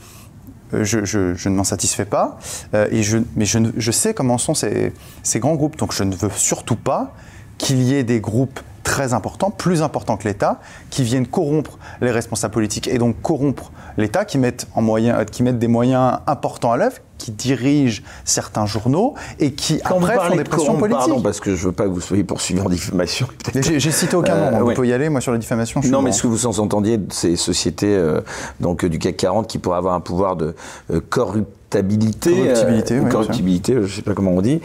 [0.74, 2.40] euh, je, ne m'en satisfais pas,
[2.74, 2.88] euh,
[3.36, 4.94] mais je, sais comment sont ces
[5.36, 5.78] grands groupes.
[5.78, 7.14] Donc je ne veux surtout pas
[7.58, 10.60] qu'il y ait des groupes très importants, plus importants que l'État,
[10.90, 15.44] qui viennent corrompre les responsables politiques et donc corrompre l'État, qui mettent, en moyen, qui
[15.44, 20.44] mettent des moyens importants à l'œuvre, qui dirigent certains journaux et qui après font des
[20.44, 21.08] pressions politiques.
[21.08, 23.28] Pardon, parce que je veux pas que vous soyez poursuivi en diffamation.
[23.54, 25.82] J'ai cité aucun nom, euh, on peut y aller, moi sur la diffamation.
[25.86, 28.22] non, mais ce que vous en entendiez ces sociétés euh,
[28.60, 30.56] donc du CAC 40 qui pourraient avoir un pouvoir de
[30.92, 34.62] euh, corruptibilité, corruptibilité, euh, corruptibilité je sais pas comment on dit,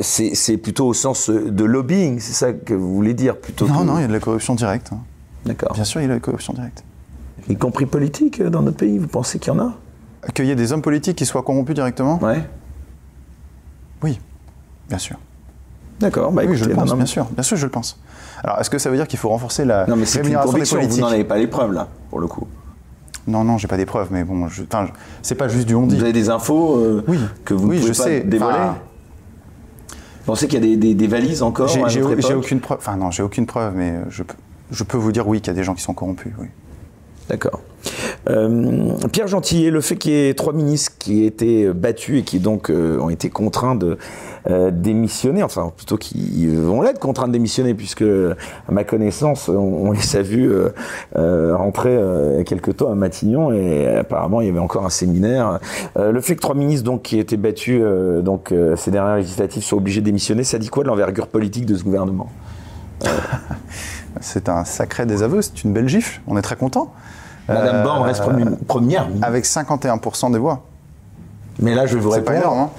[0.00, 3.98] c'est plutôt au sens de lobbying, c'est ça que vous voulez dire plutôt Non, non,
[3.98, 4.90] il y a de la corruption directe.
[5.46, 5.72] D'accord.
[5.72, 6.84] Bien sûr, il y a de la corruption directe.
[7.48, 9.74] Y compris politique dans notre pays, vous pensez qu'il y en a?
[10.34, 12.18] Qu'il y ait des hommes politiques qui soient corrompus directement?
[12.22, 12.42] Ouais.
[14.02, 14.20] Oui,
[14.88, 15.16] bien sûr.
[15.98, 17.98] D'accord, bah, oui, je le pense, bien sûr, bien sûr, je le pense.
[18.42, 21.00] Alors, est-ce que ça veut dire qu'il faut renforcer la non, mais rémunération des politiques
[21.00, 22.46] Vous n'en avez pas les preuves là, pour le coup.
[23.30, 24.62] Non, non, j'ai pas des preuves, mais bon, je,
[25.22, 25.96] c'est pas juste du on dit.
[25.96, 27.18] Vous avez des infos euh, oui.
[27.44, 28.20] que vous oui, pouvez je pas sais.
[28.20, 28.58] dévoiler
[29.88, 32.78] Vous pensez qu'il y a des, des, valises encore J'ai aucune preuve.
[32.78, 34.22] Enfin non, j'ai aucune preuve, mais je,
[34.70, 36.32] je peux vous dire oui qu'il y a des gens qui sont corrompus.
[36.38, 36.48] Oui.
[37.28, 37.60] D'accord.
[38.28, 42.22] Euh, Pierre Gentillet, le fait qu'il y ait trois ministres qui aient été battus et
[42.22, 43.96] qui donc euh, ont été contraints de
[44.50, 49.92] euh, démissionner, enfin plutôt qui vont l'être contraints de démissionner, puisque à ma connaissance, on,
[49.92, 50.52] les a vus
[51.14, 51.98] rentrer
[52.46, 55.58] quelque temps à Matignon et apparemment il y avait encore un séminaire.
[55.96, 57.82] le fait que trois ministres donc qui étaient battus
[58.22, 61.76] donc ces dernières législatives soient obligés de démissionner, ça dit quoi de l'envergure politique de
[61.76, 62.30] ce gouvernement?
[64.20, 66.92] C'est un sacré désaveu, c'est une belle gifle, on est très content.
[67.54, 68.22] Madame Borne reste
[68.66, 69.08] première.
[69.22, 70.64] Avec 51% des voix.
[71.58, 72.26] Mais là, je vous réponds.
[72.26, 72.70] pas énorme, hein.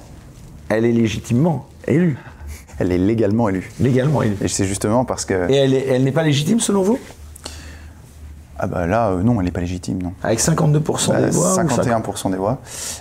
[0.70, 2.18] Elle est légitimement élue.
[2.80, 3.70] Elle est légalement élue.
[3.80, 4.38] Légalement élue.
[4.42, 5.52] Et c'est justement parce que.
[5.52, 7.00] Et elle n'est pas légitime selon vous?
[8.64, 10.14] Ah bah là, euh, non, elle n'est pas légitime, non.
[10.22, 12.60] Avec 52% des voix 51% des voix.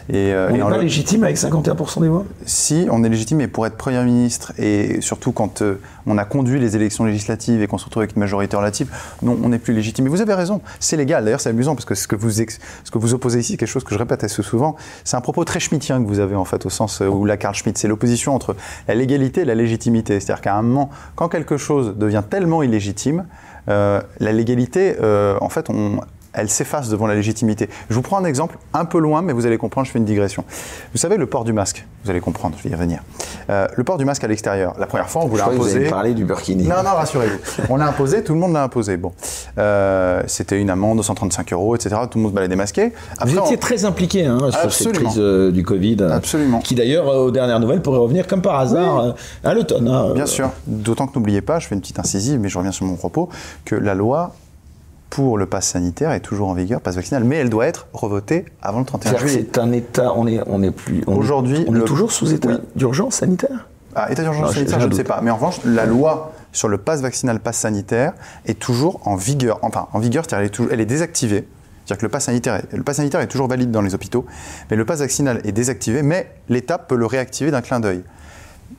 [0.09, 2.25] Et, euh, on n'est pas légitime avec 51% des voix?
[2.47, 6.25] Si, on est légitime, mais pour être Premier ministre, et surtout quand euh, on a
[6.25, 8.91] conduit les élections législatives et qu'on se retrouve avec une majorité relative,
[9.21, 10.05] non, on n'est plus légitime.
[10.05, 11.25] Mais vous avez raison, c'est légal.
[11.25, 12.43] D'ailleurs, c'est amusant, parce que ce que, vous ce
[12.91, 15.61] que vous opposez ici, quelque chose que je répète assez souvent, c'est un propos très
[15.61, 18.57] schmittien que vous avez, en fait, au sens où la Karl Schmitt, c'est l'opposition entre
[18.89, 20.21] la légalité et la légitimité.
[20.21, 23.27] C'est-à-dire qu'à un moment, quand quelque chose devient tellement illégitime,
[23.67, 26.01] la légalité, euh, en fait, on,
[26.33, 27.69] elle s'efface devant la légitimité.
[27.89, 30.05] Je vous prends un exemple un peu loin, mais vous allez comprendre, je fais une
[30.05, 30.45] digression.
[30.93, 33.01] Vous savez, le port du masque, vous allez comprendre, je vais y revenir.
[33.51, 35.57] Euh, le port du masque à l'extérieur, la première fois, on vous l'a que vous
[35.57, 35.77] imposé.
[35.79, 36.65] allez parler du burkini.
[36.65, 37.63] Non, non, rassurez-vous.
[37.69, 38.97] On l'a imposé, tout le monde l'a imposé.
[38.97, 39.13] Bon,
[39.59, 41.97] Euh, c'était une amende de 135 euros, etc.
[42.11, 42.93] Tout le monde se baladait masqué.
[43.25, 45.97] Vous étiez on- très impliqué hein, sur cette crise euh, du Covid.
[46.11, 46.61] Absolument.
[46.61, 49.13] Qui d'ailleurs, euh, aux dernières nouvelles, pourrait revenir comme par hasard euh,
[49.45, 49.89] à l'automne.
[49.89, 50.13] hein.
[50.15, 50.51] Bien sûr.
[50.67, 53.29] D'autant que n'oubliez pas, je fais une petite incisive, mais je reviens sur mon propos,
[53.65, 54.33] que la loi
[55.11, 58.45] pour le pass sanitaire est toujours en vigueur, pass vaccinal, mais elle doit être revotée
[58.63, 59.49] avant le 31 C'est-à-dire que juillet.
[59.53, 61.03] c'est un état, on est, on est plus.
[61.07, 62.59] Aujourd'hui, on est toujours sous état Oui.
[62.77, 63.69] d'urgence sanitaire?
[63.97, 65.21] Ah, état d'urgence sanitaire, je ne sais pas.
[65.21, 68.13] Mais en revanche, la loi sur le pass vaccinal, pass sanitaire
[68.47, 69.59] est toujours en vigueur.
[69.63, 71.47] Enfin, en vigueur, c'est-à-dire elle est, toujours- elle est désactivée.
[71.85, 74.25] C'est-à-dire que le pass, sanitaire est, le pass sanitaire est toujours valide dans les hôpitaux,
[74.71, 78.05] mais le pass vaccinal est désactivé, mais l'État peut le réactiver d'un clin d'œil.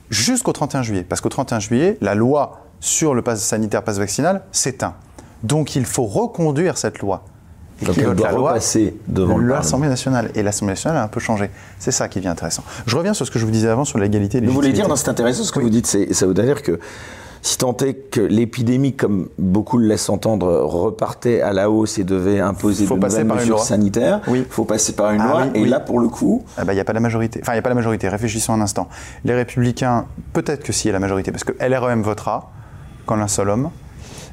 [0.08, 1.04] Jusqu'au 31 juillet.
[1.06, 4.94] Parce qu'au 31 juillet, la loi sur le pass sanitaire, pass vaccinal s'éteint.
[5.42, 7.24] Donc il faut reconduire cette loi.
[7.80, 10.30] Et Donc elle doit la loi repasser devant le l'Assemblée nationale.
[10.36, 11.50] Et l'Assemblée nationale a un peu changé.
[11.80, 12.62] C'est ça qui devient intéressant.
[12.86, 14.86] Je reviens sur ce que je vous disais avant sur l'égalité et Vous voulez dire,
[14.96, 16.78] c'est intéressant ce que vous dites, ça veut dire que
[17.44, 22.04] si tant est que l'épidémie, comme beaucoup le laissent entendre, repartait à la hausse et
[22.04, 23.64] devait imposer Faut de nouvelles par mesures loi.
[23.64, 24.46] sanitaires, il Oui.
[24.48, 25.42] faut passer par une Ah loi.
[25.42, 25.68] oui, et oui.
[25.68, 27.40] là, pour le coup, Ah bah, il n'y a pas la majorité.
[27.42, 28.08] Enfin, il n'y a pas la majorité.
[28.08, 28.88] Réfléchissons un instant.
[29.24, 32.52] Les Républicains, peut-être que s'il y a la majorité, parce que LREM votera,
[33.06, 33.70] quand un seul homme.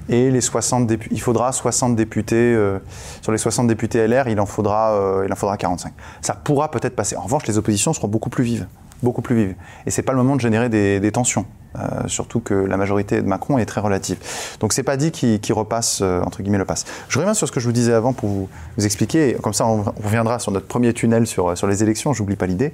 [0.10, 2.80] Et les 60 députés, il faudra 60 députés, euh,
[3.22, 5.94] sur les 60 députés LR, il en faudra, euh, il en faudra 45.
[6.22, 7.16] Ça pourra peut-être passer.
[7.16, 8.68] En revanche, les oppositions seront beaucoup plus vives.
[9.04, 9.56] Beaucoup plus vives.
[9.86, 11.46] Et c'est pas le moment de générer des, tensions.
[11.78, 14.18] Euh, surtout que la majorité de Macron est très relative.
[14.60, 16.86] Donc c'est pas dit qu'il repasse, entre guillemets, le passe.
[17.08, 18.50] Je reviens sur ce que je vous disais avant pour vous,
[18.84, 22.36] expliquer, comme ça on, on reviendra sur notre premier tunnel sur, sur les élections, j'oublie
[22.36, 22.74] pas l'idée.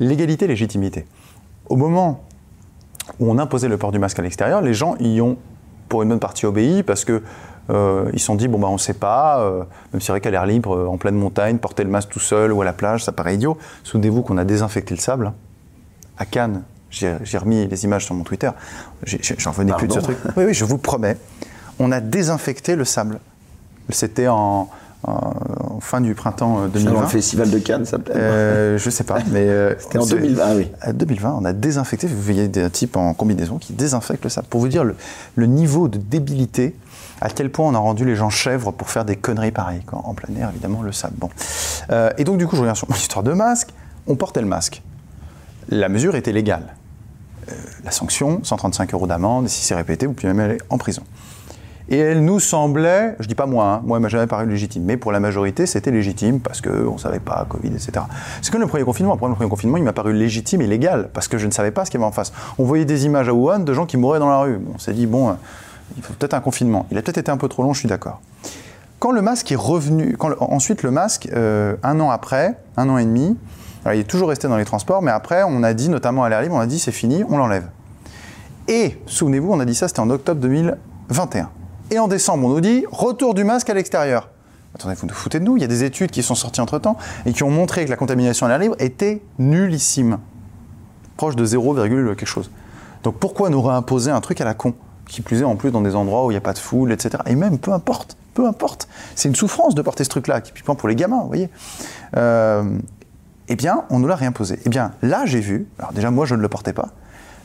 [0.00, 1.06] L'égalité, légitimité.
[1.68, 2.24] Au moment
[3.18, 5.38] où on imposait le port du masque à l'extérieur, les gens y ont,
[5.92, 7.22] pour une bonne partie, obéi parce que
[7.68, 9.58] euh, ils se sont dit bon bah on sait pas, euh,
[9.92, 12.18] même si c'est vrai qu'à l'air libre, euh, en pleine montagne, porter le masque tout
[12.18, 13.58] seul ou à la plage, ça paraît idiot.
[13.84, 15.34] Souvenez-vous qu'on a désinfecté le sable hein.
[16.16, 16.62] à Cannes.
[16.88, 18.50] J'ai remis les images sur mon Twitter.
[19.04, 20.16] J'en revenais plus de ce truc.
[20.36, 21.18] Oui, oui, je vous promets.
[21.78, 23.18] On a désinfecté le sable.
[23.90, 24.70] C'était en
[25.82, 27.00] fin du printemps euh, dans 2020.
[27.02, 28.16] le festival de Cannes, ça peut-être.
[28.16, 30.68] Euh, je sais pas, mais euh, C'était en c'est- 2020, oui.
[30.80, 32.06] à 2020, on a désinfecté.
[32.06, 34.46] Vous voyez des types en combinaison qui désinfectent le sable.
[34.48, 34.94] Pour vous dire le,
[35.36, 36.74] le niveau de débilité,
[37.20, 39.82] à quel point on a rendu les gens chèvres pour faire des conneries pareilles.
[39.84, 41.14] Quand, en plein air, évidemment, le sable.
[41.18, 41.28] Bon.
[41.90, 43.68] Euh, et donc, du coup, je reviens sur mon histoire de masque.
[44.06, 44.82] On portait le masque.
[45.68, 46.74] La mesure était légale.
[47.48, 47.54] Euh,
[47.84, 51.02] la sanction, 135 euros d'amende, et si c'est répété, vous pouvez même aller en prison.
[51.88, 54.84] Et elle nous semblait, je dis pas moi, hein, moi elle m'a jamais paru légitime,
[54.84, 57.92] mais pour la majorité c'était légitime parce qu'on ne savait pas, Covid, etc.
[58.40, 59.16] C'est comme le premier confinement.
[59.16, 61.70] Pour le premier confinement, il m'a paru légitime et légal parce que je ne savais
[61.70, 62.32] pas ce qu'il y avait en face.
[62.58, 64.60] On voyait des images à Wuhan de gens qui mouraient dans la rue.
[64.74, 65.32] On s'est dit, bon, euh,
[65.96, 66.86] il faut peut-être un confinement.
[66.90, 68.20] Il a peut-être été un peu trop long, je suis d'accord.
[68.98, 73.04] Quand le masque est revenu, ensuite le masque, euh, un an après, un an et
[73.04, 73.36] demi,
[73.86, 76.40] il est toujours resté dans les transports, mais après on a dit, notamment à l'air
[76.40, 77.66] libre, on a dit c'est fini, on l'enlève.
[78.68, 81.50] Et, souvenez-vous, on a dit ça, c'était en octobre 2021.
[81.92, 84.30] Et en décembre, on nous dit retour du masque à l'extérieur.
[84.74, 86.96] Attendez, vous nous foutez de nous, il y a des études qui sont sorties entre-temps
[87.26, 90.18] et qui ont montré que la contamination à l'air libre était nullissime.
[91.18, 92.50] Proche de 0, quelque chose.
[93.02, 94.72] Donc pourquoi nous réimposer un truc à la con
[95.06, 96.92] Qui plus est en plus dans des endroits où il n'y a pas de foule,
[96.92, 97.22] etc.
[97.26, 98.88] Et même, peu importe, peu importe.
[99.14, 101.50] C'est une souffrance de porter ce truc-là, typiquement pour les gamins, vous voyez.
[102.16, 102.64] Euh,
[103.48, 104.58] eh bien, on nous l'a réimposé.
[104.64, 106.88] Eh bien, là, j'ai vu, alors déjà, moi, je ne le portais pas,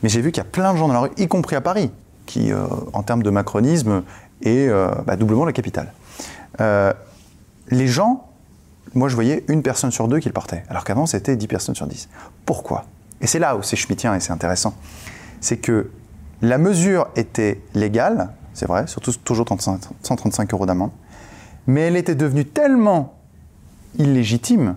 [0.04, 1.62] mais j'ai vu qu'il y a plein de gens dans la rue, y compris à
[1.62, 1.92] Paris,
[2.28, 4.04] qui, euh, en termes de macronisme,
[4.42, 5.94] est euh, bah, doublement la capitale.
[6.62, 6.94] Euh,
[7.70, 8.28] les gens,
[8.94, 11.76] moi, je voyais une personne sur deux qui le portait, alors qu'avant, c'était 10 personnes
[11.76, 12.10] sur 10.
[12.46, 12.86] Pourquoi?
[13.22, 14.76] Et c'est là où c'est schmittien et c'est intéressant.
[15.42, 15.90] C'est que
[16.42, 20.92] la mesure était légale, c'est vrai, surtout toujours 35 135 euros d'amende,
[21.66, 23.16] mais elle était devenue tellement
[23.98, 24.76] illégitime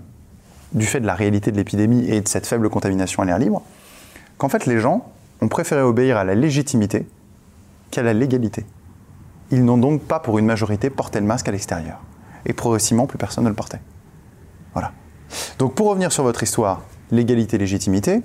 [0.73, 3.63] du fait de la réalité de l'épidémie et de cette faible contamination à l'air libre,
[4.39, 5.07] qu'en fait les gens
[5.41, 7.07] ont préféré obéir à la légitimité
[7.91, 8.65] qu'à la légalité.
[9.51, 11.99] Ils n'ont donc pas, pour une majorité, porté le masque à l'extérieur.
[12.47, 13.81] Et progressivement, plus personne ne le portait.
[14.73, 14.93] Voilà.
[15.59, 18.23] Donc pour revenir sur votre histoire, légalité, légitimité,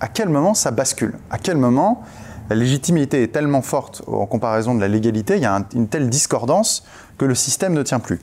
[0.00, 1.18] à quel moment ça bascule?
[1.30, 2.02] À quel moment
[2.48, 5.88] la légitimité est tellement forte en comparaison de la légalité, il y a un- une
[5.88, 6.84] telle discordance
[7.18, 8.20] que le système ne tient plus?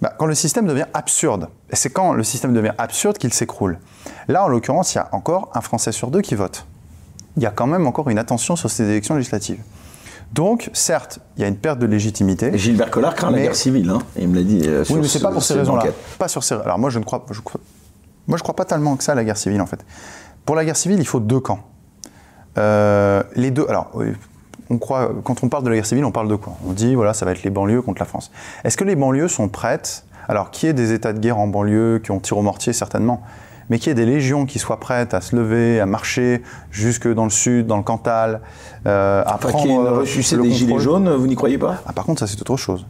[0.00, 1.48] Bah, Quand le système devient absurde.
[1.70, 3.78] Et c'est quand le système devient absurde qu'il s'écroule.
[4.28, 6.66] Là, en l'occurrence, il y a encore un Français sur deux qui vote.
[7.36, 9.60] Il y a quand même encore une attention sur ces élections législatives.
[10.32, 12.46] Donc, certes, il y a une perte de légitimité.
[12.54, 13.98] Et Gilbert Collard craint la guerre civile, hein.
[14.18, 14.62] il me l'a dit.
[14.64, 15.84] euh, Oui, sur mais c'est ce- pas pour ces raisons-là.
[16.18, 16.54] Pas sur ces.
[16.54, 17.60] Alors moi, je ne crois, je crois-
[18.26, 19.84] moi, je crois pas tellement que ça à la guerre civile en fait.
[20.46, 21.60] Pour la guerre civile, il faut deux camps.
[22.58, 23.66] Euh, les deux.
[23.68, 23.90] Alors,
[24.70, 26.54] on croit, quand on parle de la guerre civile, on parle de quoi?
[26.66, 28.30] On dit, voilà, ça va être les banlieues contre la France.
[28.64, 30.04] Est-ce que les banlieues sont prêtes?
[30.28, 33.22] Alors, qui est des états de guerre en banlieue, qui ont tir au mortier, certainement
[33.72, 37.08] mais qu'il y ait des légions qui soient prêtes à se lever, à marcher jusque
[37.10, 38.42] dans le sud, dans le Cantal,
[38.86, 41.56] euh, à Enfin, prendre y ait une euh, ressuscité des gilets jaunes, vous n'y croyez
[41.56, 41.76] pas?
[41.86, 42.84] Ah, par contre, ça c'est autre chose.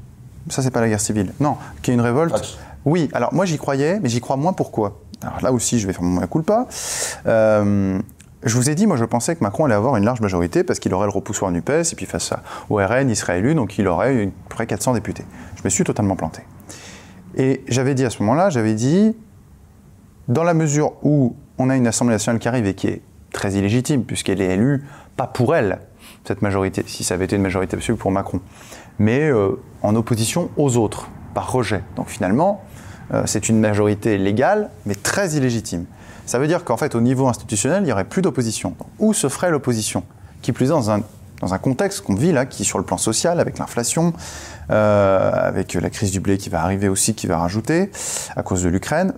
[0.49, 1.33] Ça c'est pas la guerre civile.
[1.39, 2.35] Non, qu'il y ait une révolte.
[2.37, 2.43] Ah,
[2.85, 4.99] Oui, alors moi j'y croyais, mais j'y crois moins pourquoi?
[5.23, 6.67] Alors là aussi, je vais faire mon culpa.
[7.29, 8.01] Euh,
[8.43, 10.81] je vous ai dit, moi je pensais que Macron allait avoir une large majorité parce
[10.81, 13.79] qu'il aurait le repoussoir NUPES et puis face à- au RN, il serait élu, donc
[13.79, 15.25] il aurait une- près 400 députés.
[15.55, 16.43] Je me suis totalement planté.
[17.37, 19.15] Et j'avais dit à ce moment-là, j'avais dit,
[20.29, 23.03] dans la mesure où on a une Assemblée nationale qui arrive et qui est
[23.33, 24.85] très illégitime, puisqu'elle est élue
[25.17, 25.79] pas pour elle,
[26.25, 28.41] cette majorité, si ça avait été une majorité absolue pour Macron,
[28.99, 31.83] mais euh, en opposition aux autres, par rejet.
[31.97, 32.63] Donc finalement,
[33.13, 35.87] euh, c'est une majorité légale, mais très illégitime.
[36.27, 38.77] Ça veut dire qu'en fait, au niveau institutionnel, il n'y aurait plus d'opposition.
[38.99, 40.05] Où se ferait l'opposition?
[40.41, 41.01] Qui plus est dans un,
[41.41, 44.13] dans un contexte qu'on vit là, qui sur le plan social, avec l'inflation,
[44.71, 47.91] euh, avec la crise du blé qui va arriver aussi, qui va rajouter,
[48.37, 49.15] à cause de l'Ukraine,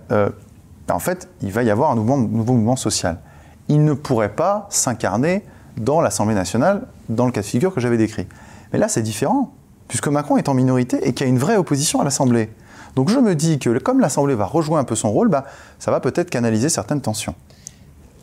[0.93, 3.19] en fait, il va y avoir un nouveau, mouvement social.
[3.67, 5.43] Il ne pourrait pas s'incarner
[5.77, 8.27] dans l'Assemblée nationale, dans le cas de figure que j'avais décrit.
[8.71, 9.53] Mais là, c'est différent,
[9.87, 12.49] puisque Macron est en minorité et qu'il y a une vraie opposition à l'Assemblée.
[12.95, 15.45] Donc je me dis que comme l'Assemblée va rejoindre un peu son rôle, bah,
[15.79, 17.35] ça va peut-être canaliser certaines tensions.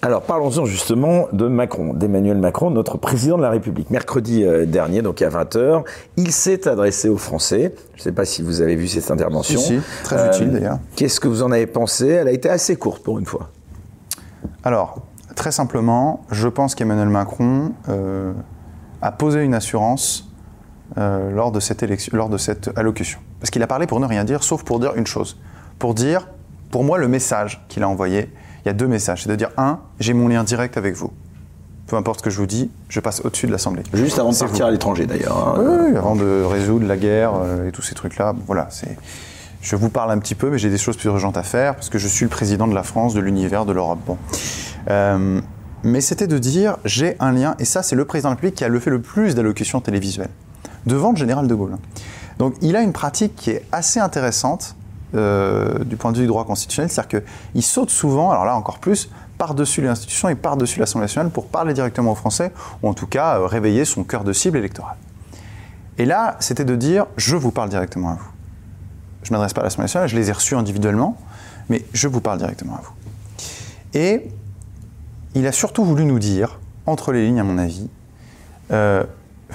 [0.04, 3.88] Alors parlons-en justement de Macron, d'Emmanuel Macron, notre président de la République.
[3.90, 5.84] Mercredi euh, dernier, donc à 20h,
[6.16, 7.72] il s'est adressé aux Français.
[7.94, 9.60] Je ne sais pas si vous avez vu cette intervention.
[9.60, 10.80] Si, si, très utile, d'ailleurs.
[10.96, 12.08] Qu'est-ce que vous en avez pensé?
[12.08, 13.50] Elle a été assez courte pour une fois.
[14.64, 15.02] Alors,
[15.36, 18.32] très simplement, je pense qu'Emmanuel Macron euh,
[19.02, 20.28] a posé une assurance
[20.98, 23.20] euh, lors, de cette élection, lors de cette allocution.
[23.38, 25.38] Parce qu'il a parlé pour ne rien dire, sauf pour dire une chose.
[25.78, 26.26] Pour dire,
[26.72, 28.32] pour moi, le message qu'il a envoyé,
[28.64, 29.22] il y a deux messages.
[29.24, 31.12] C'est de dire, un, j'ai mon lien direct avec vous.
[31.86, 33.82] Peu importe ce que je vous dis, je passe au-dessus de l'Assemblée.
[33.92, 34.68] Juste avant de partir vous.
[34.68, 35.36] à l'étranger d'ailleurs.
[35.36, 35.54] hein.
[35.58, 38.34] Oui, oui, avant de résoudre la guerre euh, et tous ces trucs-là.
[38.46, 38.96] Voilà, c'est.
[39.60, 41.88] Je vous parle un petit peu, mais j'ai des choses plus urgentes à faire parce
[41.88, 43.98] que je suis le président de la France, de l'univers, de l'Europe.
[44.06, 44.16] Bon.
[44.90, 45.40] Euh,
[45.84, 48.54] mais c'était de dire j'ai un lien, et ça, c'est le président de la République
[48.56, 50.30] qui a le fait le plus d'allocutions télévisuelles,
[50.86, 51.76] devant le général de Gaulle.
[52.38, 54.74] Donc il a une pratique qui est assez intéressante
[55.14, 58.78] euh, du point de vue du droit constitutionnel, c'est-à-dire qu'il saute souvent, alors là encore
[58.78, 62.52] plus, par-dessus les institutions et par-dessus l'Assemblée nationale pour parler directement aux Français,
[62.82, 64.96] ou en tout cas euh, réveiller son cœur de cible électorale.
[65.98, 68.30] Et là, c'était de dire je vous parle directement à vous.
[69.22, 71.16] Je ne m'adresse pas à l'Assemblée nationale, je les ai reçus individuellement,
[71.68, 72.92] mais je vous parle directement à vous.
[73.94, 74.28] Et
[75.34, 77.88] il a surtout voulu nous dire, entre les lignes à mon avis,
[78.70, 79.04] euh,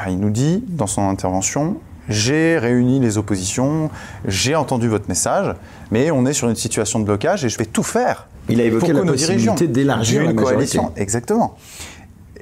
[0.08, 1.78] il nous dit dans son intervention,
[2.10, 3.90] j'ai réuni les oppositions,
[4.26, 5.54] j'ai entendu votre message,
[5.92, 8.28] mais on est sur une situation de blocage et je vais tout faire.
[8.50, 10.56] Il a évoqué pour la possibilité d'élargir la majorité.
[10.56, 10.92] coalition.
[10.96, 11.56] Exactement.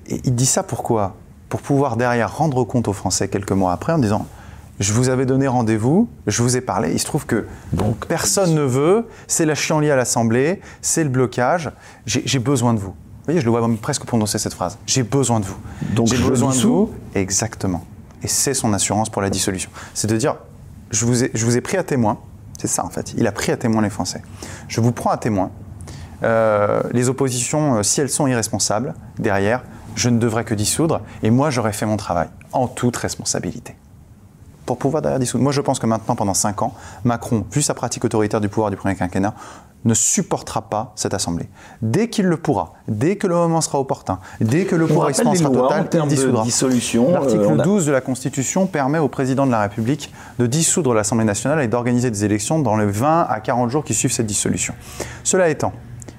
[0.07, 1.15] Et il dit ça pourquoi
[1.49, 4.27] Pour pouvoir derrière rendre compte aux Français quelques mois après en disant
[4.79, 8.53] je vous avais donné rendez-vous, je vous ai parlé, il se trouve que Donc, personne
[8.53, 11.71] ne veut, c'est la chienlit à l'Assemblée, c'est le blocage,
[12.05, 12.89] j'ai besoin de vous.
[12.91, 14.77] Vous voyez, je le vois même presque prononcer cette phrase.
[14.85, 15.57] J'ai besoin de vous.
[15.93, 16.91] Donc, j'ai besoin de vous.
[17.15, 17.83] Exactement.
[18.23, 19.69] Et c'est son assurance pour la dissolution.
[19.93, 20.35] C'est de dire,
[20.91, 22.19] je vous ai, je vous ai pris à témoin.
[22.57, 23.13] C'est ça en fait.
[23.17, 24.21] Il a pris à témoin les Français.
[24.67, 25.51] Je vous prends à témoin.
[26.23, 29.63] Euh, les oppositions, euh, si elles sont irresponsables, derrière,
[29.95, 31.01] je ne devrais que dissoudre.
[31.23, 33.75] Et moi, j'aurais fait mon travail en toute responsabilité.
[34.65, 35.43] Pour pouvoir derrière dissoudre.
[35.43, 38.71] Moi, je pense que maintenant, pendant 5 ans, Macron, vu sa pratique autoritaire du pouvoir
[38.71, 39.35] du premier quinquennat,
[39.85, 41.47] ne supportera pas cette Assemblée.
[41.81, 45.33] Dès qu'il le pourra, dès que le moment sera opportun, dès que le lois en
[45.69, 46.43] total, il dissoudra.
[47.11, 50.93] L'article euh, a- 12 de la Constitution permet au président de la République de dissoudre
[50.93, 54.25] l'Assemblée nationale et d'organiser des élections dans les 20 à 40 jours qui suivent cette
[54.25, 54.73] dissolution.
[55.23, 55.71] Cela étant,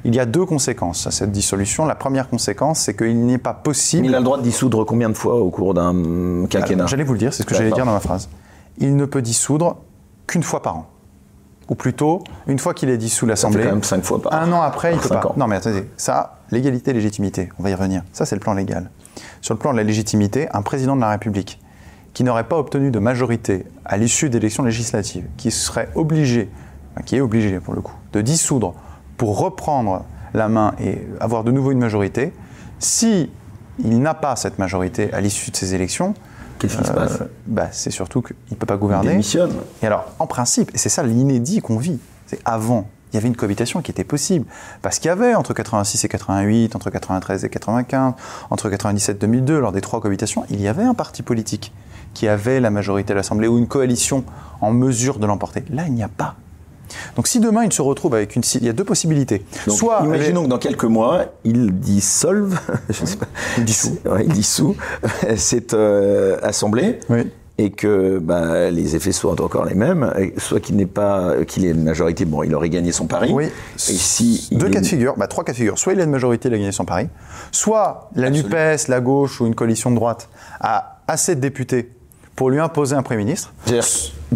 [0.04, 1.84] il y a deux conséquences à cette dissolution.
[1.86, 4.06] La première conséquence, c'est qu'il n'est pas possible.
[4.06, 6.86] Il a le droit de dissoudre combien de fois au cours d'un hum, quinquennat?
[6.86, 8.28] J'allais vous le dire, c'est ce que j'allais dire dans ma phrase.
[8.78, 9.78] Il ne peut dissoudre
[10.28, 10.86] qu'une fois par an.
[11.68, 13.64] Ou plutôt, une fois qu'il est dissous l'Assemblée.
[13.64, 15.26] quand même cinq fois par Un an après, il peut pas.
[15.26, 15.34] ans.
[15.36, 18.02] Non, mais attendez, ça, légalité, légitimité, on va y revenir.
[18.12, 18.90] Ça, c'est le plan légal.
[19.40, 21.60] Sur le plan de la légitimité, un président de la République
[22.14, 26.48] qui n'aurait pas obtenu de majorité à l'issue d'élections législatives, qui serait obligé,
[26.94, 28.74] enfin, qui est obligé pour le coup, de dissoudre
[29.18, 32.32] pour reprendre la main et avoir de nouveau une majorité,
[32.78, 33.30] si
[33.78, 36.14] il n'a pas cette majorité à l'issue de ces élections,
[36.58, 39.08] Qu'est-ce qui se euh, passe bah, c'est surtout qu'il ne peut pas Il gouverner.
[39.08, 39.52] démissionne.
[39.82, 43.28] Et alors, en principe, et c'est ça l'inédit qu'on vit, c'est avant, il y avait
[43.28, 44.46] une cohabitation qui était possible.
[44.82, 48.14] Parce qu'il y avait entre 86 et 88, entre 93 et 95,
[48.50, 51.72] entre 97 et 2002, lors des trois cohabitations, il y avait un parti politique
[52.14, 54.24] qui avait la majorité à l'Assemblée ou une coalition
[54.60, 55.64] en mesure de l'emporter.
[55.70, 56.36] Là, il n'y a pas.
[57.16, 58.42] Donc si demain il se retrouve avec une...
[58.54, 59.42] Il y a deux possibilités.
[59.66, 60.00] Donc, Soit...
[60.04, 62.58] imaginons que dans quelques mois, il dissolve,
[62.88, 63.26] je sais pas,
[63.58, 63.98] Il dissout.
[64.06, 64.76] Ouais, il dissout
[65.36, 66.98] cette euh, assemblée.
[67.08, 67.30] Oui.
[67.58, 71.70] Et que bah, les effets soient encore les mêmes, soit qu'il n'ait pas, qu'il ait
[71.70, 73.32] une majorité, bon, il aurait gagné son pari.
[73.32, 73.46] Oui.
[73.46, 75.78] Et si Deux cas est- de figure, bah, trois cas de figure.
[75.78, 77.08] Soit il a une majorité, il a gagné son pari.
[77.52, 78.48] Soit la Absolument.
[78.50, 80.28] NUPES, la gauche ou une coalition de droite
[80.60, 81.92] a assez de députés
[82.36, 83.52] pour lui imposer un Premier ministre.
[83.64, 83.84] C'est-à-dire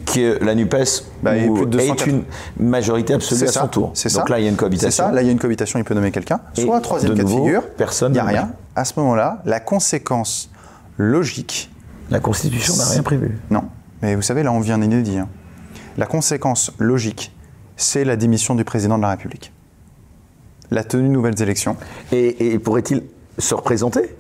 [0.07, 0.75] que la Nupes
[1.23, 2.23] Bah, plus de est 280.
[2.59, 3.91] une majorité absolue à son tour.
[3.95, 4.33] C'est Donc ça.
[4.35, 5.05] là, il y a une C'est cohabitation.
[5.07, 5.13] ça.
[5.13, 6.41] Là, il y a une cohabitation, il peut nommer quelqu'un.
[6.55, 8.53] Soit troisième cas de figure, personne il n'y a rien.
[8.75, 10.51] À ce moment-là, la conséquence
[10.97, 11.71] logique
[12.11, 13.39] La Constitution n'a rien prévu.
[13.51, 13.65] Non.
[14.03, 15.19] Mais vous savez, là, on vient d'inédit.
[15.19, 15.29] hein.
[15.99, 17.33] La conséquence logique,
[17.77, 19.53] c'est la démission du président de la République.
[20.71, 21.77] La tenue de nouvelles élections.
[22.13, 23.03] Et, et pourrait-il
[23.39, 24.17] se représenter?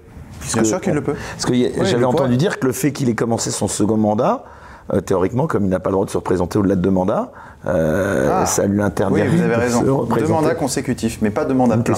[0.54, 1.14] Bien sûr qu'il le peut.
[1.32, 1.54] Parce que
[1.84, 4.44] j'avais entendu dire que le fait qu'il ait commencé son second mandat,
[4.92, 7.32] euh, théoriquement, comme il n'a pas le droit de se représenter au-delà de deux mandats,
[7.66, 8.46] euh, Ah.
[8.46, 10.06] ça lui interdit Oui, vous avez de raison.
[10.08, 11.94] se Deux mandats consécutifs, mais pas deux mandats pleins.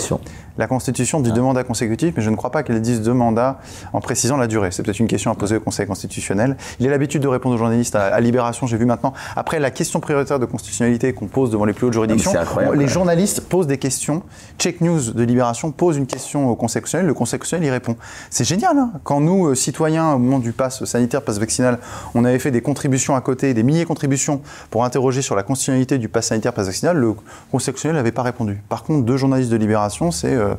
[0.58, 3.58] La Constitution dit deux mandats consécutifs, mais je ne crois pas qu'elle dise deux mandats
[3.94, 4.68] en précisant la durée.
[4.70, 6.58] C'est peut-être une question à poser au Conseil constitutionnel.
[6.78, 9.14] Il a l'habitude de répondre aux journalistes à, à Libération, j'ai vu maintenant.
[9.34, 12.32] Après, la question prioritaire de constitutionnalité qu'on pose devant les plus hautes juridictions,
[12.74, 14.22] les journalistes posent des questions.
[14.58, 17.96] Check News de Libération pose une question au Conseil constitutionnel, le Conseil constitutionnel y répond.
[18.28, 18.76] C'est génial.
[18.76, 21.78] hein Quand nous, euh, citoyens, au moment du pass sanitaire, pass vaccinal,
[22.14, 25.42] on avait fait des contributions à côté, des milliers de contributions pour interroger sur la
[25.52, 28.62] constitutionnalité du pass sanitaire, pass vaccinal, le Conseil constitutionnel n'avait pas répondu.
[28.68, 30.54] Par contre, deux journalistes de Libération, c'est euh,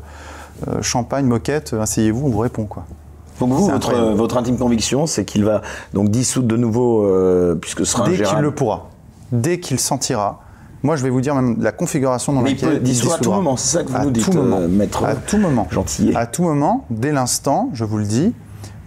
[0.67, 2.65] euh, champagne, moquette, asseyez-vous, on vous répond.
[2.65, 2.85] quoi.
[3.39, 3.71] Donc vous,
[4.15, 5.61] votre, intime conviction, c'est qu'il va
[5.93, 8.89] donc dissoudre de nouveau, euh, puisque ce sera Dès qu'il le pourra,
[9.31, 10.39] dès qu'il sentira.
[10.83, 13.17] Moi, je vais vous dire même la configuration dans Mais il laquelle peut dissoudre à
[13.17, 14.57] tout moment, c'est ça que vous À nous dites, tout moment.
[14.59, 15.67] euh, maître À tout moment.
[15.71, 16.15] Gentillet.
[16.15, 18.33] À tout moment, dès l'instant, je vous le dis,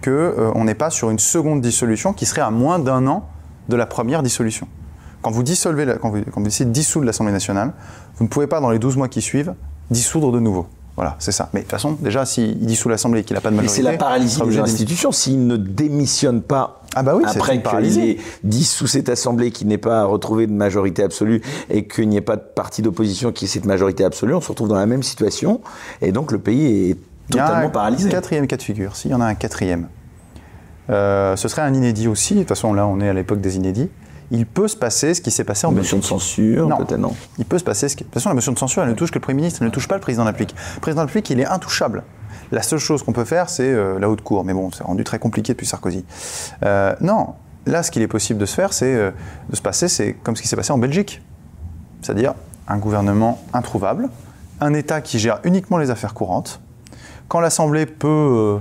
[0.03, 3.27] que euh, on n'est pas sur une seconde dissolution qui serait à moins d'un an
[3.69, 4.69] de la première dissolution.
[5.27, 7.73] Quand vous dissolvez, la- quand vous, quand vous décidez de dissoudre l'Assemblée nationale,
[8.16, 9.55] vous ne pouvez pas, dans les 12 mois qui suivent,
[9.90, 10.69] dissoudre de nouveau.
[10.94, 11.48] Voilà, c'est ça.
[11.53, 13.82] Mais de toute façon, déjà, s'il dissout l'Assemblée et qu'il n'a pas de Mais majorité,
[13.85, 15.11] c'est la paralysie des institutions.
[15.11, 18.01] S'il ne démissionne pas Ah bah oui, après une qu'il paralysie.
[18.11, 22.20] ait dissous cette assemblée qui n'est pas retrouvée de majorité absolue et qu'il n'y ait
[22.20, 25.03] pas de parti d'opposition qui ait cette majorité absolue, on se retrouve dans la même
[25.03, 25.61] situation
[26.03, 26.97] et donc le pays est
[27.31, 28.11] Il y a totalement un paralysé.
[28.11, 29.89] Quatrième cas de figure, s'il y en a un quatrième.
[30.89, 32.35] Euh, ce serait un inédit aussi.
[32.35, 33.89] De toute façon, là, on est à l'époque des inédits.
[34.31, 36.03] Il peut se passer ce qui s'est passé en Motion Belgique.
[36.03, 36.77] de censure, Non.
[36.78, 37.15] peut-être non.
[37.39, 38.03] Il peut se passer ce qui...
[38.05, 39.69] De toute façon, la motion de censure, elle ne touche que le Premier ministre, elle
[39.69, 40.57] ne touche pas le président de la République.
[40.74, 42.03] Le président de la République, il est intouchable.
[42.53, 44.44] La seule chose qu'on peut faire, c'est euh, la haute cour.
[44.44, 46.05] Mais bon, c'est rendu très compliqué depuis Sarkozy.
[46.65, 47.35] Euh, non,
[47.66, 49.11] là, ce qu'il est possible de se faire, c'est euh,
[49.51, 51.23] de se passer, c'est comme ce qui s'est passé en Belgique.
[52.03, 52.35] C'est-à-dire
[52.69, 54.09] un gouvernement introuvable,
[54.61, 56.61] un État qui gère uniquement les affaires courantes.
[57.28, 58.59] Quand l'Assemblée peut,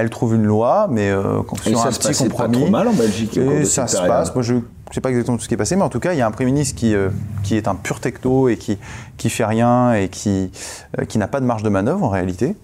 [0.00, 2.58] elle trouve une loi, mais euh, sur ça un se petit pas compromis.
[2.62, 4.12] trop mal en Belgique Et ça se période.
[4.12, 4.34] passe.
[4.34, 4.60] Moi, je ne
[4.92, 6.26] sais pas exactement tout ce qui est passé, mais en tout cas, il y a
[6.26, 7.08] un Premier ministre qui, euh,
[7.42, 8.78] qui est un pur techno et qui,
[9.16, 10.50] qui fait rien et qui,
[10.98, 12.56] euh, qui n'a pas de marge de manœuvre en réalité.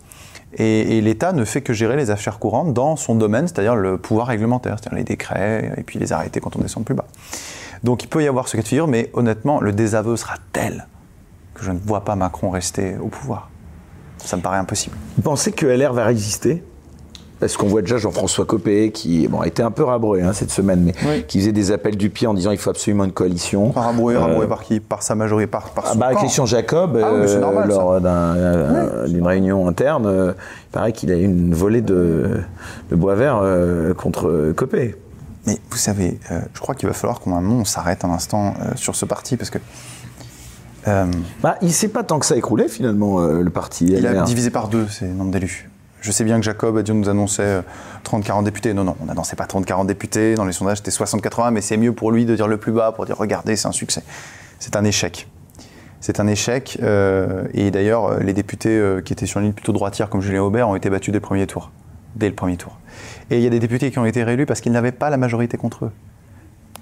[0.56, 3.98] Et, et l'État ne fait que gérer les affaires courantes dans son domaine, c'est-à-dire le
[3.98, 7.06] pouvoir réglementaire, c'est-à-dire les décrets et puis les arrêtés quand on descend plus bas.
[7.82, 10.86] Donc il peut y avoir ce cas de figure, mais honnêtement, le désaveu sera tel
[11.54, 13.50] que je ne vois pas Macron rester au pouvoir.
[14.18, 14.96] Ça me paraît impossible.
[15.16, 16.64] Vous pensez que LR va résister?
[17.44, 20.50] Parce qu'on voit déjà Jean-François Copé qui bon, a été un peu rabroué hein, cette
[20.50, 21.24] semaine, mais Oui.
[21.28, 23.70] qui faisait des appels du pied en disant il faut absolument une coalition.
[23.70, 24.80] Par rabroué, Euh, rabroué par qui?
[24.80, 26.20] Par sa majorité, par, par Ah son bah, camp.
[26.20, 30.32] Christian Jacob, Ah oui, euh, normal, lors euh, d'une réunion interne, euh,
[30.68, 32.40] il paraît qu'il a eu une volée de,
[32.90, 34.96] de bois vert euh, contre Copé.
[35.46, 38.54] Mais vous savez, euh, je crois qu'il va falloir qu'au moment on s'arrête un instant
[38.60, 39.58] euh, sur ce parti parce que
[40.88, 41.04] euh,
[41.42, 43.86] Bah, il s'est pas tant que ça écroulé finalement euh, le parti.
[43.86, 45.68] il a divisé par deux ses nombres d'élus.
[46.04, 47.62] Je sais bien que Jacob a dû nous annoncer euh,
[48.04, 48.74] 30-40 députés.
[48.74, 50.34] Non, non, on n'annonçait pas 30-40 députés.
[50.34, 52.92] Dans les sondages, c'était 60-80, mais c'est mieux pour lui de dire le plus bas,
[52.92, 54.02] pour dire regardez, c'est un succès.
[54.58, 55.26] C'est un échec.
[56.02, 56.78] C'est un échec.
[56.82, 60.42] euh, et d'ailleurs, euh, les députés qui étaient sur une ligne plutôt droitière, comme Julien
[60.42, 61.70] Aubert, ont été battus dès le premier tour.
[62.16, 62.76] Dès le premier tour.
[63.30, 65.16] Et il y a des députés qui ont été réélus parce qu'ils n'avaient pas la
[65.16, 65.92] majorité contre eux.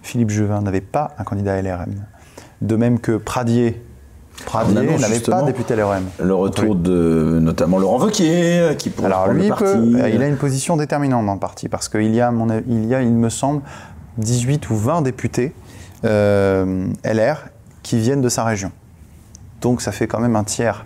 [0.03, 1.95] Philippe Juvin n'avait pas un candidat LRM.
[2.61, 3.81] De même que Pradier.
[4.47, 6.05] Pradier n'avait pas député LRM.
[6.21, 9.95] Le retour de notamment Laurent Wauquiez euh, qui pourrait Alors lui, le il, peut- parti.
[9.97, 12.87] euh, il a une position déterminante dans le parti parce qu'il y a, mon il
[12.87, 13.63] y a, il me semble,
[14.19, 15.55] 18 ou 20 députés
[16.05, 17.45] euh, LR
[17.83, 18.73] qui viennent de sa région.
[19.61, 20.85] Donc ça fait quand même un tiers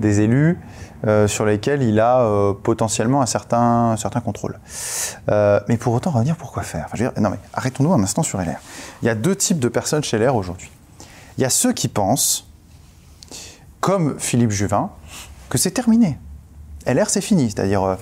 [0.00, 0.58] des élus
[1.06, 4.58] euh, sur lesquels il a euh, potentiellement un certain, un certain contrôle.
[5.30, 6.84] Euh, mais pour autant, revenir, pourquoi faire?
[6.86, 8.58] Enfin, je veux dire, Non mais arrêtons-nous un instant sur LR.
[9.02, 10.70] Il y a deux types de personnes chez LR aujourd'hui.
[11.36, 12.47] Il y a ceux qui pensent,
[13.80, 14.90] comme Philippe Juvin,
[15.48, 16.18] que c'est terminé.
[16.86, 17.50] LR, c'est fini.
[17.50, 17.96] C'est-à-dire, euh,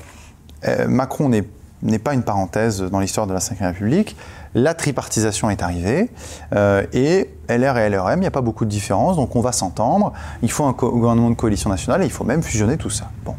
[0.66, 4.16] euh, Macron n'est pas une parenthèse dans l'histoire de la Ve République.
[4.55, 6.11] La tripartisation est arrivée
[6.55, 9.53] euh, et LR et LRM, il n'y a pas beaucoup de différence, donc on va
[9.53, 10.12] s'entendre.
[10.43, 13.11] Il faut un gouvernement de coalition nationale et il faut même fusionner tout ça.
[13.24, 13.35] Bon.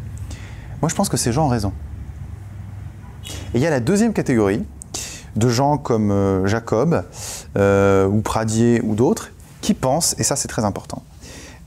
[0.82, 1.74] Moi, je pense que ces gens ont raison.
[3.54, 4.64] Et il y a la deuxième catégorie
[5.36, 7.04] de gens comme Jacob
[7.56, 9.32] ou Pradier ou d'autres
[9.62, 11.04] qui pensent, et ça c'est très important,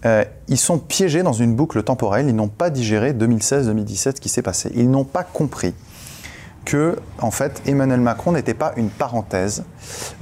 [0.05, 4.43] ils sont piégés dans une boucle temporelle, ils n'ont pas digéré 2016-2017 ce qui s'est
[4.43, 4.71] passé.
[4.75, 5.75] Ils n'ont pas compris
[6.65, 9.65] que, en fait, Emmanuel Macron n'était pas une parenthèse,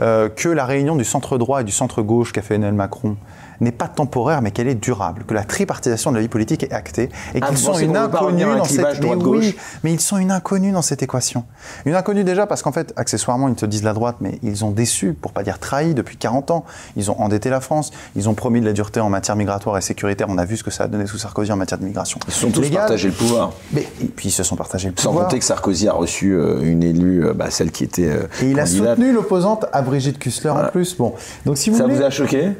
[0.01, 3.17] euh, que la réunion du centre droit et du centre gauche qu'a fait Emmanuel Macron
[3.61, 6.73] n'est pas temporaire, mais qu'elle est durable, que la tripartisation de la vie politique est
[6.73, 10.73] actée et qu'ils sont une inconnue dans cette mais, oui, mais ils sont une inconnue
[10.73, 11.45] dans cette équation.
[11.85, 14.71] Une inconnue déjà parce qu'en fait, accessoirement, ils te disent la droite, mais ils ont
[14.71, 16.65] déçu, pour pas dire trahi, depuis 40 ans.
[16.97, 19.81] Ils ont endetté la France, ils ont promis de la dureté en matière migratoire et
[19.81, 20.27] sécuritaire.
[20.31, 22.19] On a vu ce que ça a donné sous Sarkozy en matière de migration.
[22.29, 23.53] Ils se sont tous partagés le pouvoir.
[23.73, 25.25] Mais, et puis ils se sont partagés le Sans pouvoir.
[25.25, 28.09] Sans compter que Sarkozy a reçu euh, une élue, euh, bah, celle qui était.
[28.09, 30.97] Euh, et il a soutenu l'opposante à Brigitte Kussler en plus.
[30.97, 31.15] Bon,
[31.47, 31.97] donc si vous ça voulez...
[31.97, 32.53] vous a choqué?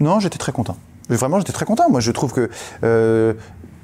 [0.00, 0.76] Non, j'étais très content.
[1.08, 1.90] Vraiment, j'étais très content.
[1.90, 2.48] Moi, je trouve que
[2.82, 3.34] euh,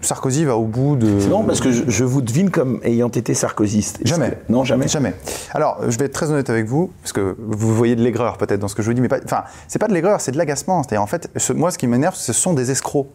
[0.00, 1.20] Sarkozy va au bout de.
[1.20, 4.00] C'est non, parce que je, je, vous devine comme ayant été sarkozyste.
[4.04, 4.30] Jamais.
[4.30, 4.52] Que...
[4.52, 4.88] Non, jamais.
[4.88, 5.14] Jamais.
[5.52, 8.60] Alors, je vais être très honnête avec vous, parce que vous voyez de l'aigreur peut-être
[8.60, 9.18] dans ce que je vous dis, mais pas.
[9.24, 10.82] Enfin, c'est pas de l'aigreur, c'est de l'agacement.
[10.82, 13.08] C'est-à-dire, en fait, ce, moi, ce qui m'énerve, ce sont des escrocs.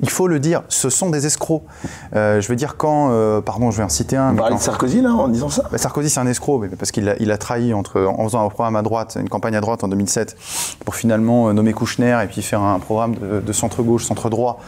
[0.00, 1.62] Il faut le dire, ce sont des escrocs.
[2.14, 4.36] Euh, je veux dire quand, euh, pardon, je vais en citer un.
[4.36, 5.64] On de Sarkozy là en disant ça.
[5.70, 8.44] Bah, Sarkozy c'est un escroc, mais parce qu'il a, il a trahi entre, en faisant
[8.44, 10.36] un programme à droite, une campagne à droite en 2007,
[10.84, 14.28] pour finalement euh, nommer Kouchner et puis faire un programme de, de centre gauche, centre
[14.28, 14.60] droit.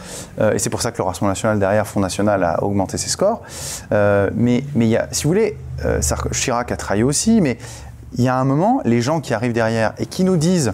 [0.53, 3.41] Et c'est pour ça que le Rassemblement national derrière, Front national, a augmenté ses scores.
[3.91, 5.57] Mais mais il y a, si vous voulez,
[6.31, 7.57] Chirac a trahi aussi, mais
[8.17, 10.73] il y a un moment, les gens qui arrivent derrière et qui nous disent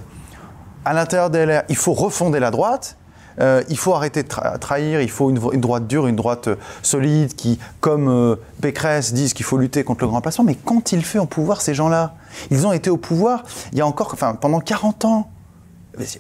[0.86, 2.96] à l'intérieur des LR, il faut refonder la droite.
[3.40, 6.48] Euh, il faut arrêter de tra trahir, il faut une, une, droite dure, une droite
[6.48, 10.46] euh, solide qui, comme euh, Pécresse, disent qu'il faut lutter contre le grand remplacement.
[10.46, 12.14] Mais quand il fait au pouvoir ces gens-là?
[12.52, 15.30] Ils ont été au pouvoir il y a encore, enfin, pendant 40 ans.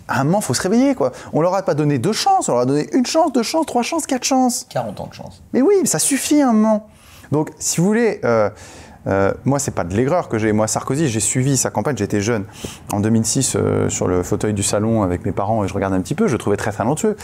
[0.07, 1.11] À un moment, il faut se réveiller, quoi.
[1.33, 3.65] On leur a pas donné deux chances, on leur a donné une chance, deux chances,
[3.65, 4.65] trois chances, quatre chances.
[4.69, 5.41] 40 ans de chance.
[5.51, 6.87] Mais oui, ça suffit à un moment.
[7.31, 8.49] Donc, si vous voulez, euh,
[9.07, 10.52] euh, moi, c'est pas de l'aigreur que j'ai.
[10.52, 12.45] Moi, Sarkozy, j'ai suivi sa campagne, j'étais jeune.
[12.91, 16.02] En 2006, euh, sur le fauteuil du salon avec mes parents, et je regardais un
[16.02, 17.15] petit peu, je le trouvais très talentueux.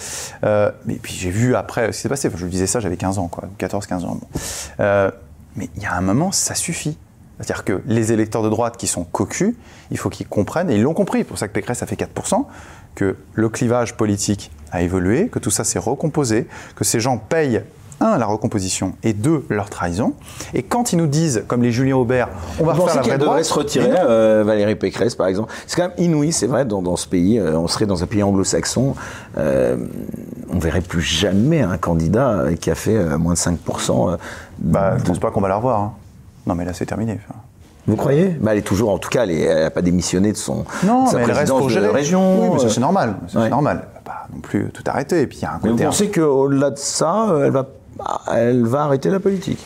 [0.43, 2.29] Euh, mais puis j'ai vu après ce qui s'est passé.
[2.33, 4.19] Je lui disais ça, j'avais 15 ans, quoi, 14-15 ans.
[4.19, 5.11] Bon.
[5.55, 6.97] mais il y a un moment, ça suffit.
[7.39, 9.55] C'est-à-dire que les électeurs de droite qui sont cocus,
[9.89, 12.45] il faut qu'ils comprennent, et ils l'ont compris, pour ça que Pécresse a fait 4%,
[12.93, 17.63] que le clivage politique a évolué, que tout ça s'est recomposé, que ces gens payent
[18.01, 20.13] un, la recomposition, et deux, leur trahison.
[20.53, 22.29] Et quand ils nous disent, comme les Julien Aubert,
[22.59, 25.53] on va refaire la vraie droite, se retirer, euh, Valérie Pécresse, par exemple?
[25.67, 27.39] C'est quand même inouï, c'est vrai, dans, dans, ce pays.
[27.39, 28.95] Euh, on serait dans un pays anglo-saxon.
[29.37, 29.77] Euh,
[30.53, 34.17] on verrait plus jamais un candidat qui a fait euh, moins de 5%.
[34.59, 35.79] bah, je pense pas qu'on va la revoir.
[35.79, 35.93] Hein.
[36.47, 37.19] Non, mais là, c'est terminé.
[37.87, 38.29] Vous croyez?
[38.39, 41.09] Bah, Elle est toujours, en tout cas, elle n'a pas démissionné de son non, de
[41.09, 41.87] sa mais elle reste pour de gérer.
[41.89, 42.43] région.
[42.43, 43.15] Oui, mais ça, euh, c'est normal.
[43.27, 43.45] Ça, ouais.
[43.45, 43.87] C'est normal.
[44.03, 45.21] Pas non plus tout arrêter.
[45.21, 45.83] Et puis il y a un Mais côté.
[45.83, 47.67] vous pensez qu'au-delà de ça, euh, elle va,
[48.33, 49.65] elle va arrêter la politique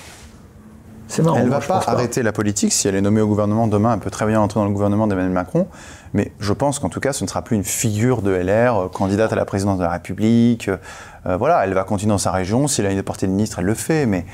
[1.08, 1.38] C'est marrant.
[1.38, 3.94] Elle moi, va pas arrêter la politique si elle est nommée au gouvernement demain.
[3.94, 5.68] Elle peut très bien entrer dans le gouvernement d'Emmanuel Macron.
[6.14, 8.88] Mais je pense qu'en tout cas, ce ne sera plus une figure de LR, euh,
[8.88, 10.70] candidate à la présidence de la République.
[10.70, 12.68] Euh, voilà, elle va continuer dans sa région.
[12.68, 14.06] Si elle a une portée de ministre, elle le fait.
[14.06, 14.26] Mais,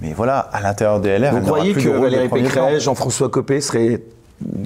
[0.00, 2.28] mais voilà, à l'intérieur des LR, Vous elle croyez plus que Valérie.
[2.28, 4.02] Pécresse, Jean-François Copé seraient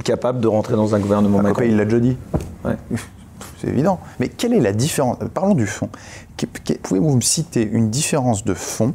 [0.04, 2.16] capables de rentrer dans un gouvernement Bah, Macron Copé, il l'a déjà dit.
[2.64, 2.76] Ouais.
[3.60, 4.00] C'est évident.
[4.20, 5.88] Mais quelle est la différence Parlons du fond.
[6.82, 8.94] Pouvez-vous me citer une différence de fond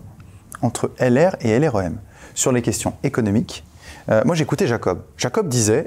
[0.62, 1.98] entre LR et LREM
[2.34, 3.64] sur les questions économiques?
[4.10, 5.02] Euh, moi, j'écoutais Jacob.
[5.18, 5.86] Jacob disait,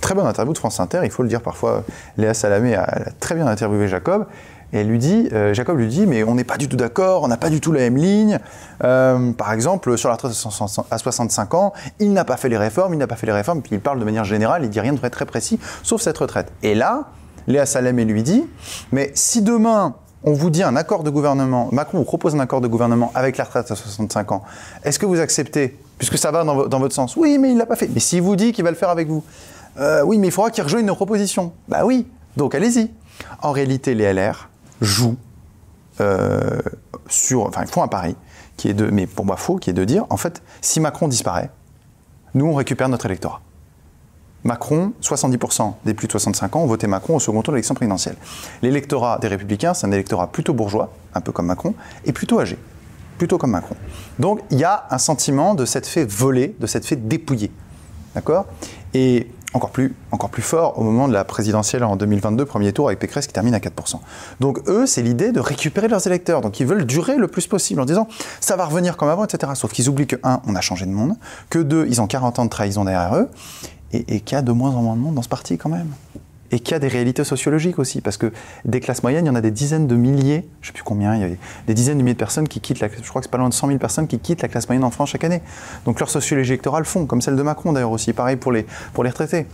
[0.00, 1.84] très bonne interview de France Inter, il faut le dire parfois,
[2.16, 4.26] Léa Salamé a, très bien interviewé Jacob,
[4.72, 7.28] et lui dit, euh, Jacob lui dit, mais on n'est pas du tout d'accord, on
[7.28, 8.38] n'a pas du tout la même ligne.
[8.84, 10.32] Euh, par exemple, sur la retraite
[10.90, 13.62] à 65 ans, il n'a pas fait les réformes, il n'a pas fait les réformes,
[13.62, 16.18] puis il parle de manière générale, il dit rien de très, très précis, sauf cette
[16.18, 16.52] retraite.
[16.62, 17.08] Et là,
[17.48, 18.44] Léa Salamé lui dit,
[18.92, 22.60] mais si demain on vous dit un accord de gouvernement, Macron vous propose un accord
[22.60, 24.42] de gouvernement avec la retraite à 65 ans,
[24.84, 25.76] est-ce que vous acceptez?
[25.98, 27.16] Puisque ça va dans, vo- dans votre sens.
[27.16, 27.88] Oui, mais il l'a pas fait.
[27.92, 29.24] Mais s'il vous dit qu'il va le faire avec vous,
[29.78, 31.52] Euh, oui, mais il faudra qu'il rejoigne nos propositions.
[31.68, 32.06] Bah oui,
[32.36, 32.90] donc allez-y.
[33.42, 34.48] En réalité, les LR
[34.80, 35.16] jouent
[36.00, 36.58] euh,
[37.08, 38.16] sur, enfin, ils font un pari
[38.56, 41.06] qui est de, mais pour moi faux, qui est de dire, en fait, si Macron
[41.06, 41.50] disparaît,
[42.34, 43.40] nous on récupère notre électorat.
[44.44, 47.74] Macron, 70% des plus de 65 ans ont voté Macron au second tour de l'élection
[47.74, 48.16] présidentielle.
[48.62, 51.74] L'électorat des Républicains, c'est un électorat plutôt bourgeois, un peu comme Macron,
[52.04, 52.56] et plutôt âgé,
[53.18, 53.74] plutôt comme Macron.
[54.18, 57.50] Donc il y a un sentiment de cette fait volée, de cette fait dépouillée.
[58.14, 58.46] D'accord?
[58.94, 62.88] Et encore plus, encore plus fort au moment de la présidentielle en 2022, premier tour
[62.88, 63.98] avec Pécresse qui termine à 4%.
[64.40, 66.42] Donc eux, c'est l'idée de récupérer leurs électeurs.
[66.42, 68.08] Donc ils veulent durer le plus possible en disant
[68.40, 69.52] ça va revenir comme avant, etc.
[69.54, 71.16] Sauf qu'ils oublient que, un, on a changé de monde,
[71.48, 73.28] que deux, ils ont 40 ans de trahison derrière eux,
[73.92, 75.70] et, et qu'il y a de moins en moins de monde dans ce parti quand
[75.70, 75.88] même
[76.50, 78.32] et qu'il y a des réalités sociologiques aussi, parce que
[78.64, 80.82] des classes moyennes, il y en a des dizaines de milliers, je ne sais plus
[80.82, 81.18] combien,
[81.66, 83.48] des dizaines de milliers de personnes qui quittent la je crois que c'est pas loin
[83.48, 85.42] de 100 000 personnes qui quittent la classe moyenne en France chaque année.
[85.84, 89.04] Donc leur sociologie électorale fond, comme celle de Macron d'ailleurs aussi, pareil pour les, pour
[89.04, 89.46] les retraités.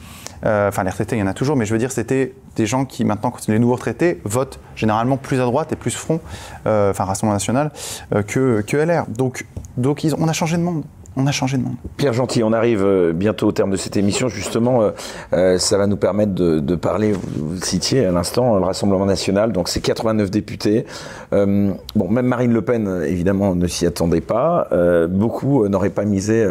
[0.45, 2.67] Euh, enfin, les retraités, il y en a toujours, mais je veux dire, c'était des
[2.67, 6.21] gens qui maintenant, quand les nouveaux retraités, votent généralement plus à droite et plus front,
[6.67, 7.73] euh, enfin Rassemblement National,
[8.15, 9.07] euh, que, que LR.
[9.09, 9.47] Donc,
[9.77, 10.85] donc ils, on a changé de monde
[11.17, 11.77] on a changé de monde.
[11.97, 14.29] Pierre Gentil, on arrive euh, bientôt au terme de cette émission.
[14.29, 14.91] Justement, euh,
[15.33, 19.53] euh, ça va nous permettre de, parler, vous, le citiez à l'instant, le Rassemblement national,
[19.53, 20.87] donc c'est 89 députés.
[21.31, 24.69] bon, même Marine Le Pen, évidemment, ne s'y attendait pas.
[25.09, 26.47] beaucoup n'auraient pas misé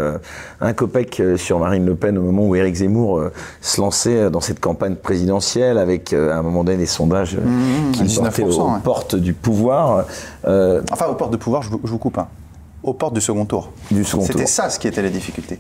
[0.62, 3.24] un copec sur Marine Le Pen au moment où Éric Zemmour
[3.62, 8.16] se lançait dans cette campagne présidentielle avec, à un moment donné, des sondages mmh, qui
[8.16, 10.06] portaient aux portes du pouvoir.
[10.46, 12.18] enfin, aux portes du pouvoir, je vous, je vous coupe.
[12.18, 12.28] Hein
[12.84, 13.72] aux portes du second tour.
[13.92, 15.60] Du second C'était ça ce qui était la difficulté.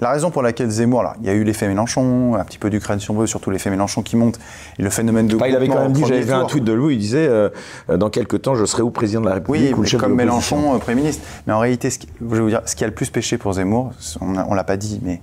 [0.00, 2.68] La raison pour laquelle Zemmour, là, il y a eu l'effet Mélenchon, un petit peu
[2.68, 4.40] d'Ukraine on veut, surtout l'effet Mélenchon qui monte,
[4.78, 5.36] et le phénomène de.
[5.36, 7.48] il avait quand même dit, j'avais vu un tweet de Louis, il disait euh,
[7.88, 10.96] dans quelques temps, je serai où président de la République Oui, comme Mélenchon, euh, Premier
[10.96, 11.22] ministre.
[11.46, 13.38] Mais en réalité, ce qui, je vais vous dire, ce qui a le plus péché
[13.38, 15.20] pour Zemmour, on ne l'a pas dit, mais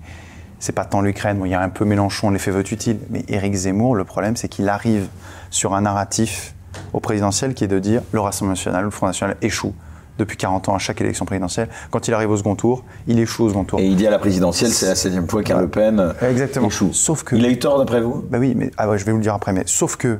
[0.59, 3.53] c'est pas tant l'Ukraine, il y a un peu Mélenchon, l'effet vote utile, mais Éric
[3.53, 5.07] Zemmour, le problème, c'est qu'il arrive
[5.49, 6.55] sur un narratif
[6.93, 9.73] au présidentiel qui est de dire le Rassemblement national, le Front national échoue
[10.21, 11.69] depuis 40 ans à chaque élection présidentielle.
[11.89, 13.79] Quand il arrive au second tour, il échoue au second tour.
[13.79, 16.67] Et il dit à la présidentielle, c'est la 16e fois qu'un Le Pen Exactement.
[16.67, 16.93] échoue.
[16.93, 18.23] Sauf que, il a eu tort d'après vous?
[18.29, 19.53] Bah oui, mais ah ouais, je vais vous le dire après.
[19.53, 20.19] Mais sauf que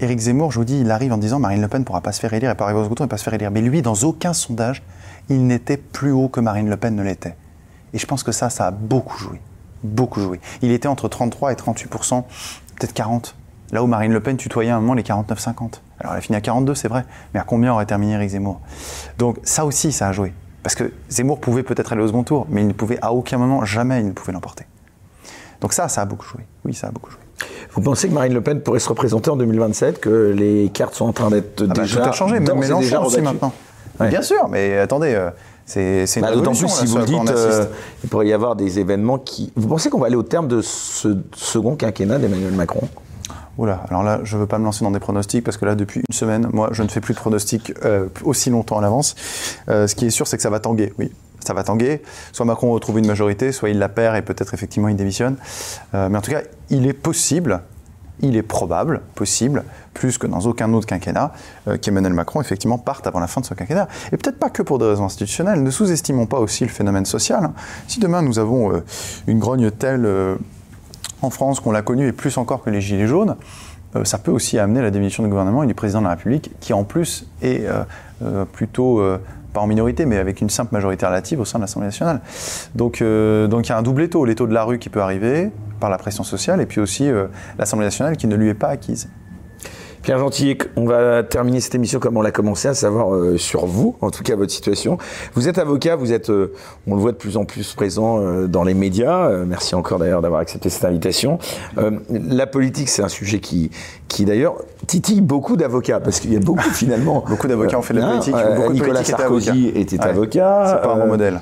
[0.00, 2.12] Éric Zemmour, je vous dis, il arrive en disant Marine Le Pen ne pourra pas
[2.12, 3.50] se faire élire, elle peut arriver au second tour, elle ne pas se faire élire.
[3.50, 4.82] Mais lui, dans aucun sondage,
[5.28, 7.36] il n'était plus haut que Marine Le Pen ne l'était.
[7.92, 9.40] Et je pense que ça, ça a beaucoup joué.
[9.82, 10.40] Beaucoup joué.
[10.62, 12.22] Il était entre 33 et 38%
[12.78, 13.34] peut-être 40.
[13.72, 15.80] Là où Marine Le Pen tutoyait à un moment les 49-50.
[16.00, 18.60] Alors elle a fini à 42, c'est vrai, mais à combien aurait terminé Eric Zemmour?
[19.18, 20.32] Donc ça aussi, ça a joué.
[20.62, 23.38] Parce que Zemmour pouvait peut-être aller au second tour, mais il ne pouvait à aucun
[23.38, 24.66] moment, jamais, il ne pouvait l'emporter.
[25.60, 26.42] Donc ça, ça a beaucoup joué.
[26.64, 27.20] Oui, ça a beaucoup joué.
[27.72, 31.06] Vous pensez que Marine Le Pen pourrait se représenter en 2027, que les cartes sont
[31.06, 32.00] en train d'être ah bah, déjà...
[32.00, 33.52] Tout a changé, même Mélenchon aussi maintenant.
[34.00, 35.14] Bien sûr, mais attendez...
[35.14, 35.30] Euh,
[35.66, 37.66] c'est une bah, D'autant plus si vous dites, euh,
[38.02, 39.52] il pourrait y avoir des événements qui.
[39.54, 42.88] Vous pensez qu'on va aller au terme de ce second quinquennat d'Emmanuel Macron?
[43.68, 46.02] Alors là, je ne veux pas me lancer dans des pronostics parce que là, depuis
[46.08, 49.14] une semaine, moi, je ne fais plus de pronostics euh, aussi longtemps à l'avance.
[49.68, 51.12] Euh, ce qui est sûr, c'est que ça va tanguer, oui.
[51.40, 52.02] Ça va tanguer.
[52.32, 55.36] Soit Macron retrouve une majorité, soit il la perd et peut-être effectivement il démissionne.
[55.94, 57.62] Euh, mais en tout cas, il est possible,
[58.20, 59.64] il est probable, possible,
[59.94, 61.32] plus que dans aucun autre quinquennat,
[61.80, 63.88] qu'Emmanuel Macron effectivement parte avant la fin de ce quinquennat.
[64.12, 65.62] Et peut-être pas que pour des raisons institutionnelles.
[65.62, 67.42] Ne sous-estimons pas aussi le phénomène social.
[67.44, 67.54] Hein.
[67.88, 68.82] Si demain nous avons
[69.26, 70.06] une grogne telle
[71.22, 73.36] en France qu'on l'a connu et plus encore que les Gilets jaunes,
[73.96, 76.52] euh, ça peut aussi amener la démission du gouvernement et du président de la République,
[76.60, 77.82] qui en plus est euh,
[78.22, 79.02] euh, plutôt,
[79.52, 82.20] pas en minorité, mais avec une simple majorité relative au sein de l'Assemblée nationale.
[82.74, 85.50] Donc donc il y a un double étau, l'étau de la rue qui peut arriver
[85.80, 87.10] par la pression sociale, et puis aussi
[87.58, 89.08] l'Assemblée nationale qui ne lui est pas acquise.
[90.02, 93.66] Pierre Gentil, on va terminer cette émission comme on l'a commencé, à savoir euh, sur
[93.66, 94.96] vous, en tout cas votre situation.
[95.34, 96.54] Vous êtes avocat, vous êtes, euh,
[96.86, 99.28] on le voit de plus en plus présent euh, dans les médias.
[99.44, 101.38] merci encore d'ailleurs d'avoir accepté cette invitation.
[102.10, 103.70] la politique, c'est un sujet qui,
[104.08, 104.56] qui d'ailleurs
[104.86, 107.22] titille beaucoup d'avocats, parce qu'il y a beaucoup finalement.
[107.28, 108.34] beaucoup d'avocats ont fait de la politique.
[108.56, 110.64] Beaucoup Nicolas Sarkozy était avocat.
[110.66, 111.40] C'est pas un bon modèle.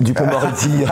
[0.00, 0.84] Dupont-Moretti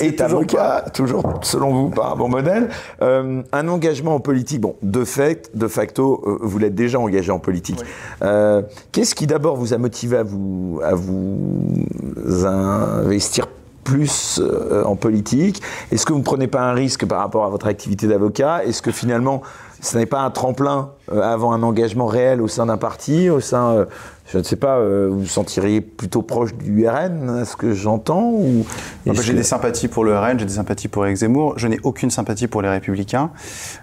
[0.00, 2.68] est avocat, toujours selon vous pas un bon modèle.
[3.02, 7.30] Euh, un engagement en politique, bon, de fait, de facto, euh, vous l'êtes déjà engagé
[7.32, 7.80] en politique.
[8.22, 8.62] Euh,
[8.92, 13.46] qu'est-ce qui d'abord vous a motivé à vous, à vous investir
[13.82, 14.40] plus
[14.86, 15.60] en politique?
[15.92, 18.64] Est-ce que vous ne prenez pas un risque par rapport à votre activité d'avocat?
[18.64, 19.42] Est-ce que finalement,
[19.84, 23.86] ce n'est pas un tremplin avant un engagement réel au sein d'un parti, au sein
[24.32, 27.74] je ne sais pas, euh, vous vous sentiriez plutôt proche du RN, à ce que
[27.74, 28.64] j'entends ou
[29.06, 32.10] J'ai des sympathies pour le RN, j'ai des sympathies pour Éric Zemmour, je n'ai aucune
[32.10, 33.30] sympathie pour les Républicains,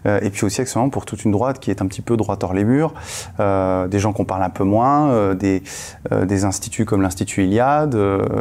[0.07, 2.43] euh, et puis aussi accessoirement pour toute une droite qui est un petit peu droite
[2.43, 2.93] hors les murs,
[3.39, 5.61] euh, des gens qu'on parle un peu moins, des,
[6.11, 7.95] des instituts comme l'Institut Iliade,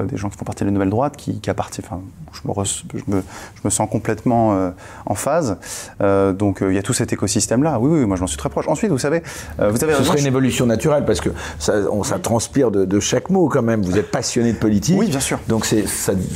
[0.09, 2.01] des gens qui font partie de la nouvelle droite, qui, qui appartiennent, enfin,
[2.33, 3.23] je me, je, me,
[3.57, 4.73] je me, sens complètement
[5.07, 5.59] en phase.
[6.01, 7.13] donc il y a tout cet
[7.51, 7.79] écosystème-là.
[7.81, 8.69] Oui, oui, moi je m'en suis très proche.
[8.69, 9.23] Ensuite, vous savez,
[9.59, 11.75] vous avez Ce serait une évolution naturelle parce que ça,
[12.05, 13.83] ça transpire de, chaque mot quand même.
[13.83, 14.97] Vous êtes passionné de politique.
[14.99, 15.39] Oui, bien sûr.
[15.49, 15.77] Donc ça,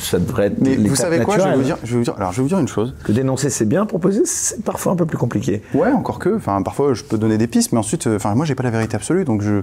[0.01, 0.61] ça devrait être.
[0.61, 2.15] Mais vous savez quoi je vais vous, dire, je vais vous dire.
[2.17, 2.95] Alors je vais vous dire une chose.
[3.05, 5.63] Que dénoncer c'est bien, proposer c'est parfois un peu plus compliqué.
[5.75, 6.37] Ouais, encore que.
[6.37, 8.97] Enfin, parfois je peux donner des pistes, mais ensuite, enfin moi j'ai pas la vérité
[8.97, 9.63] absolue, donc je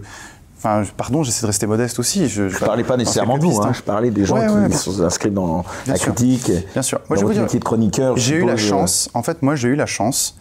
[0.64, 2.30] Enfin, pardon, j'essaie de rester modeste aussi.
[2.30, 3.72] Je ne parlais pas nécessairement de vous, hein.
[3.74, 4.38] je parlais des gens
[4.70, 6.52] qui sont inscrits dans la critique.
[6.74, 7.02] Bien sûr.
[7.10, 8.16] Moi, je vous dire, de chroniqueur.
[8.16, 10.38] J'ai eu la chance, en fait, moi, j'ai eu la chance,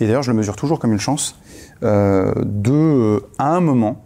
[0.00, 1.38] et d'ailleurs, je le mesure toujours comme une chance,
[1.82, 4.04] euh, de, à un moment,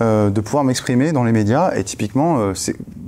[0.00, 1.72] euh, de pouvoir m'exprimer dans les médias.
[1.76, 2.52] Et typiquement, euh,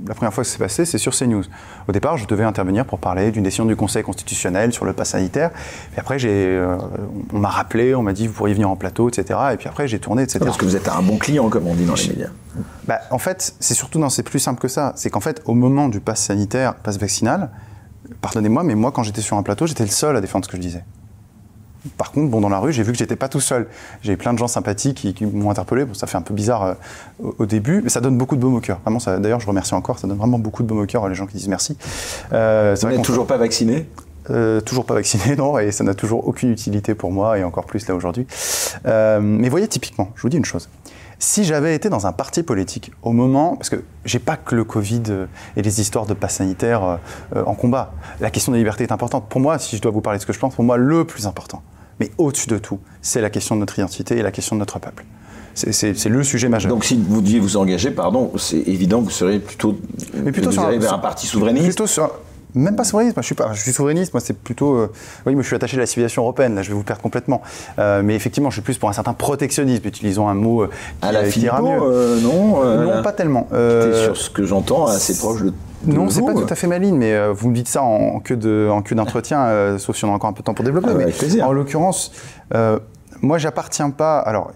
[0.07, 1.43] la première fois que c'est passé, c'est sur CNews.
[1.89, 5.09] Au départ, je devais intervenir pour parler d'une décision du Conseil constitutionnel sur le pass
[5.09, 5.51] sanitaire.
[5.97, 6.77] Et après, euh,
[7.33, 9.37] on m'a rappelé, on m'a dit vous pourriez venir en plateau, etc.
[9.51, 10.39] Et puis après, j'ai tourné, etc.
[10.45, 12.29] Parce que vous êtes un bon client, comme on dit dans les médias.
[12.87, 14.93] Bah, en fait, c'est surtout, non, c'est plus simple que ça.
[14.95, 17.49] C'est qu'en fait, au moment du pass sanitaire, pass vaccinal,
[18.21, 20.55] pardonnez-moi, mais moi, quand j'étais sur un plateau, j'étais le seul à défendre ce que
[20.55, 20.85] je disais.
[21.97, 23.67] Par contre, bon, dans la rue, j'ai vu que j'étais pas tout seul.
[24.01, 25.85] J'ai plein de gens sympathiques qui, m'ont interpellé.
[25.85, 26.73] Bon, ça fait un peu bizarre euh,
[27.39, 28.79] au, début, mais ça donne beaucoup de baume au cœur.
[28.83, 29.99] Vraiment, d'ailleurs, je remercie encore.
[29.99, 31.77] Ça donne vraiment beaucoup de baume au cœur les gens qui disent merci.
[32.33, 33.87] Euh, Vous n'êtes toujours pas vacciné?
[34.29, 37.65] Euh, toujours pas vacciné, non, et ça n'a toujours aucune utilité pour moi, et encore
[37.65, 38.27] plus là aujourd'hui.
[38.85, 40.69] Euh, mais voyez, typiquement, je vous dis une chose.
[41.19, 44.63] Si j'avais été dans un parti politique au moment, parce que j'ai pas que le
[44.63, 45.01] Covid
[45.55, 46.99] et les histoires de passe sanitaire
[47.35, 49.27] en combat, la question des libertés est importante.
[49.27, 51.05] Pour moi, si je dois vous parler de ce que je pense, pour moi, le
[51.05, 51.63] plus important,
[51.99, 54.79] mais au-dessus de tout, c'est la question de notre identité et la question de notre
[54.79, 55.05] peuple.
[55.53, 56.71] C'est le sujet majeur.
[56.71, 59.79] Donc si vous deviez vous engager, pardon, c'est évident que vous seriez plutôt,
[60.13, 62.11] mais plutôt sur vers un parti souverainiste plutôt sur,
[62.57, 64.91] même pas souverainiste, moi je suis pas, je suis souverainiste, moi c'est plutôt, euh,
[65.25, 67.41] oui, moi je suis attaché à la civilisation européenne, là je vais vous perdre complètement.
[67.79, 70.69] Euh, mais effectivement, je suis plus pour un certain protectionnisme, utilisons un mot euh,
[71.01, 72.19] qui, à la ira mieux.
[72.21, 73.47] non, non, pas tellement.
[73.49, 75.53] sur ce que j'entends, assez proche de
[75.85, 78.19] non, c'est pas tout à fait ma ligne, mais euh, vous me dites ça en,
[78.19, 80.89] queue d'entretien, euh, sauf si on a encore un peu de temps pour développer.
[80.89, 81.47] Ah, avec plaisir.
[81.47, 82.11] En l'occurrence,
[82.53, 82.79] euh,
[83.21, 84.19] moi, j'appartiens pas.
[84.19, 84.51] Alors,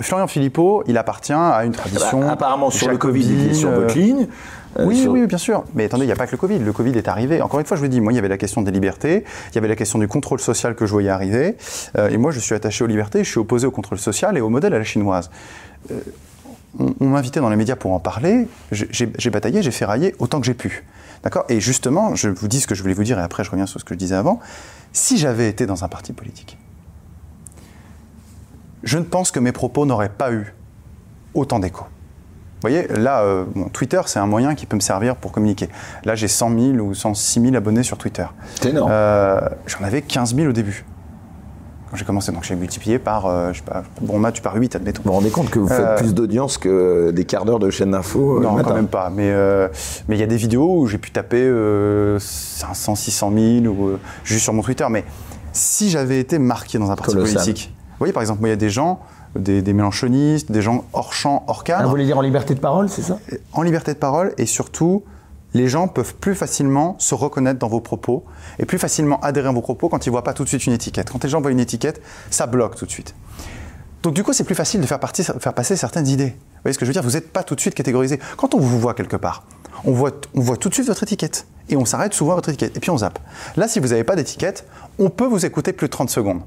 [0.00, 2.20] Florian Philippot, il appartient à une tradition.
[2.20, 4.26] Bah, apparemment, sur le Covid, il est sur votre ligne.
[4.80, 5.64] Oui, oui, bien sûr.
[5.74, 6.58] Mais attendez, il n'y a pas que le Covid.
[6.58, 7.40] Le Covid est arrivé.
[7.42, 9.54] Encore une fois, je vous dis, moi, il y avait la question des libertés, il
[9.54, 11.56] y avait la question du contrôle social que je voyais arriver.
[11.96, 14.48] et moi, je suis attaché aux libertés, je suis opposé au contrôle social et au
[14.48, 15.30] modèle à la chinoise
[16.78, 20.54] on, m'invitait dans les médias pour en parler, j'ai bataillé, j'ai ferraillé autant que j'ai
[20.54, 20.84] pu.
[21.22, 21.44] D'accord?
[21.48, 23.66] Et justement, je vous dis ce que je voulais vous dire et après je reviens
[23.66, 24.40] sur ce que je disais avant.
[24.92, 26.58] Si j'avais été dans un parti politique,
[28.82, 30.54] je ne pense que mes propos n'auraient pas eu
[31.34, 31.86] autant d'écho.
[32.66, 35.68] Vous voyez, là, euh, Twitter, c'est un moyen qui peut me servir pour communiquer.
[36.04, 38.26] Là, j'ai 100 000 ou 106 000 abonnés sur Twitter.
[38.60, 38.90] C'est énorme.
[38.92, 40.84] Euh, j'en avais 15 000 au début
[41.88, 42.32] quand j'ai commencé.
[42.32, 45.02] Donc j'ai multiplié par, euh, je sais pas, bon tu par 8, admettons.
[45.04, 47.70] Vous vous rendez compte que vous faites euh, plus d'audience que des quarts d'heure de
[47.70, 49.10] chaîne d'info Non, quand même pas.
[49.10, 49.32] Mais
[50.08, 51.48] mais il y a des vidéos où j'ai pu taper
[52.18, 53.32] 500, 600
[53.62, 53.90] 000 ou
[54.24, 54.86] juste sur mon Twitter.
[54.90, 55.04] Mais
[55.52, 58.54] si j'avais été marqué dans un parti politique, vous voyez par exemple, moi il y
[58.54, 58.98] a des gens
[59.34, 61.80] des, des, mélanchonistes, des gens hors champ, hors cadre.
[61.80, 63.18] Ah, vous voulez dire en liberté de parole, c'est ça?
[63.52, 65.02] En liberté de parole et surtout
[65.54, 68.24] les gens peuvent plus facilement se reconnaître dans vos propos
[68.58, 70.66] et plus facilement adhérer à vos propos quand ils ne voient pas tout de suite
[70.66, 71.10] une étiquette.
[71.10, 73.14] Quand les gens voient une étiquette, ça bloque tout de suite.
[74.02, 75.00] Donc du coup, c'est plus facile de faire,
[75.40, 76.36] faire passer certaines idées.
[76.36, 77.02] Vous voyez ce que je veux dire?
[77.02, 78.20] Vous n'êtes pas tout de suite catégorisé.
[78.36, 79.44] Quand on vous voit quelque part,
[79.84, 81.46] on voit, on voit tout de suite votre étiquette.
[81.68, 82.76] Et on s'arrête souvent à votre étiquette.
[82.76, 83.18] Et puis on zappe.
[83.56, 84.66] Là, si vous n'avez pas d'étiquette,
[84.98, 86.42] on peut vous écouter plus de 30 secondes.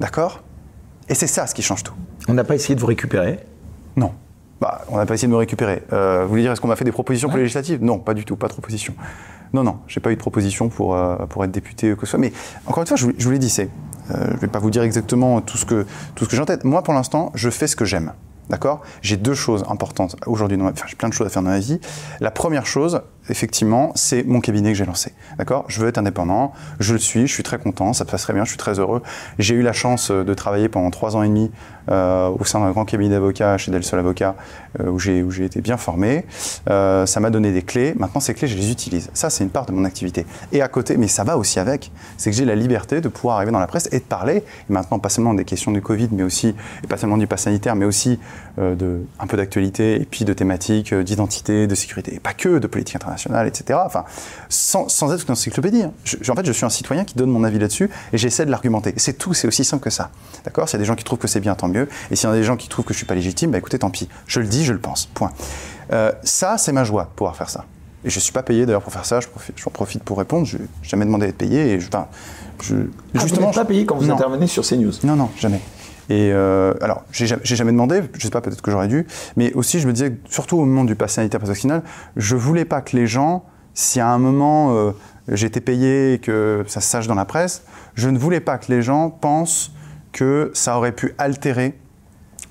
[0.00, 0.42] D'accord?
[1.08, 1.94] Et c'est ça ce qui change tout.
[2.28, 3.40] On n'a pas essayé de vous récupérer
[3.96, 4.12] Non.
[4.60, 5.82] Bah, on n'a pas essayé de me récupérer.
[5.92, 7.82] Euh, vous voulez dire, est-ce qu'on m'a fait des propositions pour les législatives?
[7.82, 8.94] Non, pas du tout, pas de proposition.
[9.52, 12.18] Non, non, j'ai pas eu de proposition pour, euh, pour être député que ce soit.
[12.18, 12.32] Mais
[12.66, 13.68] encore une fois, je, vous l'ai dit, c'est,
[14.10, 16.46] euh, je vais pas vous dire exactement tout ce que, tout ce que j'ai en
[16.46, 16.64] tête.
[16.64, 18.12] Moi, pour l'instant, je fais ce que j'aime.
[18.48, 18.82] D'accord?
[19.02, 21.80] J'ai deux choses importantes aujourd'hui, enfin j'ai plein de choses à faire dans ma vie.
[22.20, 25.12] La première chose, effectivement, c'est mon cabinet que j'ai lancé.
[25.38, 25.64] D'accord?
[25.68, 28.32] Je veux être indépendant, je le suis, je suis très content, ça se passe très
[28.32, 29.02] bien, je suis très heureux.
[29.38, 31.50] J'ai eu la chance euh, de travailler pendant trois ans et demi
[31.88, 34.34] euh, au sein d'un grand cabinet d'avocats chez Del Sol Avocat,
[34.80, 36.24] euh, où j'ai été bien formé.
[36.68, 37.94] Euh, ça m'a donné des clés.
[37.96, 39.08] Maintenant, ces clés, je les utilise.
[39.14, 40.26] Ça, c'est une part de mon activité.
[40.52, 43.36] Et à côté, mais ça va aussi avec, c'est que j'ai la liberté de pouvoir
[43.36, 44.38] arriver dans la presse et de parler.
[44.38, 47.42] Et maintenant, pas seulement des questions du Covid, mais aussi, et pas seulement du pass
[47.42, 48.18] sanitaire, mais aussi
[48.58, 52.14] de, un peu d'actualité, et puis de thématiques d'identité, de sécurité.
[52.14, 53.15] Et pas que de politique internationale
[53.46, 53.78] etc.
[53.84, 54.04] Enfin,
[54.48, 55.82] sans, sans être une encyclopédie.
[55.82, 55.92] Hein.
[56.28, 58.94] en fait, je suis un citoyen qui donne mon avis là-dessus et j'essaie de l'argumenter.
[58.96, 60.10] C'est tout, c'est aussi simple que ça.
[60.44, 60.68] D'accord?
[60.68, 61.88] S'il y a des gens qui trouvent que c'est bien, tant mieux.
[62.10, 63.78] Et s'il y a des gens qui trouvent que je suis pas légitime, bah écoutez,
[63.78, 64.08] tant pis.
[64.26, 65.06] Je le dis, je le pense.
[65.06, 65.32] Point.
[65.92, 67.64] Euh, ça, c'est ma joie, pouvoir faire ça.
[68.04, 70.46] Et je ne suis pas payé d'ailleurs pour faire ça, j'en profite, profite, pour répondre.
[70.46, 71.72] Je n'ai jamais demandé d'être payé.
[71.72, 72.06] Et je, enfin,
[72.62, 75.60] je, ah, justement, vous n'êtes pas payé quand vous intervenez sur CNews Non, non, jamais.
[76.08, 79.06] Et euh, alors, j'ai jamais demandé, je sais pas, peut-être que j'aurais dû,
[79.36, 81.82] mais aussi je me disais, surtout au moment du pass sanitaire pass vaccinal,
[82.16, 83.44] je voulais pas que les gens
[83.76, 84.92] si à un moment euh,
[85.28, 87.62] j'étais payé et que ça se sache dans la presse,
[87.94, 89.70] je ne voulais pas que les gens pensent
[90.12, 91.78] que ça aurait pu altérer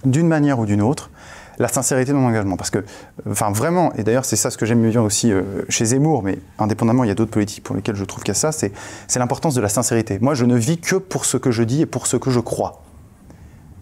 [0.05, 1.09] d'une manière ou d'une autre
[1.57, 2.57] la sincérité de mon engagement.
[2.57, 2.85] Parce que,
[3.27, 6.37] enfin vraiment, et d'ailleurs c'est ça ce que j'aime bien aussi euh, chez Zemmour, mais
[6.59, 8.71] indépendamment, il y a d'autres politiques pour lesquelles je trouve qu'il y a ça, c'est
[9.15, 10.19] l'importance de la sincérité.
[10.21, 12.39] Moi, je ne vis que pour ce que je dis et pour ce que je
[12.39, 12.84] crois.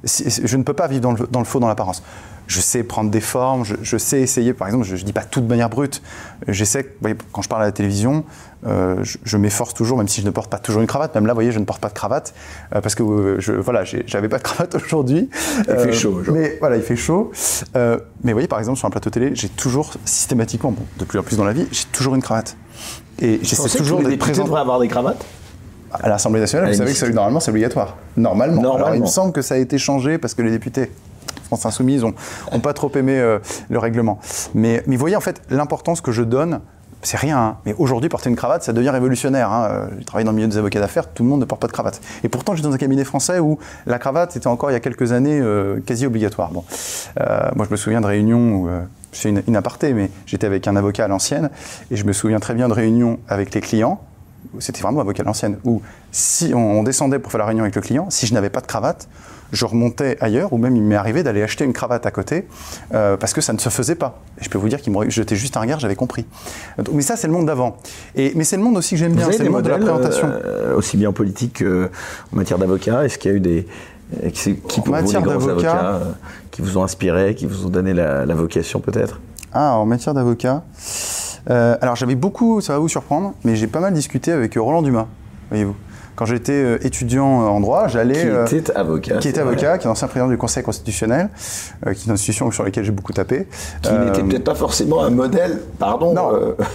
[0.04, 2.04] Je ne peux pas vivre dans le, dans le faux, dans l'apparence.
[2.48, 5.40] je sais prendre des formes, je, sais essayer, par exemple, je ne dis pas tout
[5.40, 6.02] de manière brute.
[6.48, 6.86] J'essaie,
[7.32, 8.26] quand je parle à la télévision,
[8.66, 11.34] euh, je, m'efforce toujours, même si je ne porte pas toujours une cravate, même là,
[11.34, 12.34] vous voyez, je ne porte pas de cravate,
[12.76, 15.30] euh, parce que euh, je, voilà, j'avais pas de cravate aujourd'hui.
[15.70, 16.22] Il fait chaud.
[16.32, 17.32] Mais voilà, il fait chaud.
[17.74, 21.20] mais vous voyez, par exemple, sur un plateau télé, j'ai toujours systématiquement, bon, de plus
[21.20, 22.58] en plus dans la vie, j'ai toujours une cravate.
[23.20, 24.44] Et j'essaie toujours d'être présent.
[24.44, 25.26] devraient avoir des cravates?
[25.94, 27.98] À l'Assemblée nationale, vous savez que normalement c'est obligatoire.
[28.18, 28.62] Normalement.
[28.62, 28.86] Normalement.
[28.86, 30.92] Alors, il me semble que ça a été changé parce que les députés
[31.46, 33.40] France Insoumise n'ont pas trop aimé euh,
[33.70, 34.20] le règlement.
[34.54, 36.62] Mais, mais vous voyez, en fait, l'importance que je donne,
[37.02, 37.38] c'est rien.
[37.38, 37.58] Hein.
[37.66, 39.52] Mais aujourd'hui, porter une cravate, ça devient révolutionnaire.
[39.52, 39.68] Hein.
[39.70, 41.68] Euh, je travaille dans le milieu des avocats d'affaires, tout le monde ne porte pas
[41.68, 42.02] de cravate.
[42.24, 44.80] Et pourtant, j'étais dans un cabinet français où la cravate était encore, il y a
[44.80, 46.52] quelques années, euh, quasi obligatoire.
[46.52, 46.64] Bon.
[47.56, 48.70] moi, je me souviens de réunions où
[49.12, 51.50] c'est une, une, aparté, mais j'étais avec un avocat à l'ancienne,
[51.92, 54.00] et je me souviens très bien de réunions avec les clients,
[54.60, 57.82] c'était vraiment avocat à l'ancienne, où si on, descendait pour faire la réunion avec le
[57.82, 59.08] client, si je n'avais pas de cravate,
[59.52, 62.48] je remontais ailleurs, ou même il m'est arrivé d'aller acheter une cravate à côté,
[62.94, 64.20] euh, parce que ça ne se faisait pas.
[64.40, 66.26] Et je peux vous dire qu'il me jetait juste un regard, j'avais compris.
[66.92, 67.78] mais ça, c'est le monde d'avant.
[68.16, 70.28] mais c'est le monde aussi que j'aime bien, c'est le monde de la présentation.
[70.28, 73.68] Euh, aussi bien en politique qu'en matière d'avocat, est-ce qu'il y a eu des...
[74.32, 76.12] Qui, grands avocats euh,
[76.52, 79.20] qui vous ont inspiré, qui vous ont donné la, vocation peut-être?
[79.54, 80.64] Ah, en matière d'avocat
[81.48, 85.08] alors j'avais beaucoup, ça va vous surprendre, mais j'ai pas mal discuté avec Roland Dumas,
[85.50, 85.76] voyez-vous.
[86.16, 88.28] Quand j'étais euh, étudiant en droit, j'allais.
[88.48, 89.18] Qui était avocat.
[89.18, 91.30] Qui était avocat, qui est ancien président du Conseil constitutionnel,
[91.88, 93.48] euh, qui est une institution sur laquelle j'ai beaucoup tapé.
[93.82, 96.14] Qui n'était euh, peut-être pas forcément un modèle, pardon.
[96.14, 96.32] Non,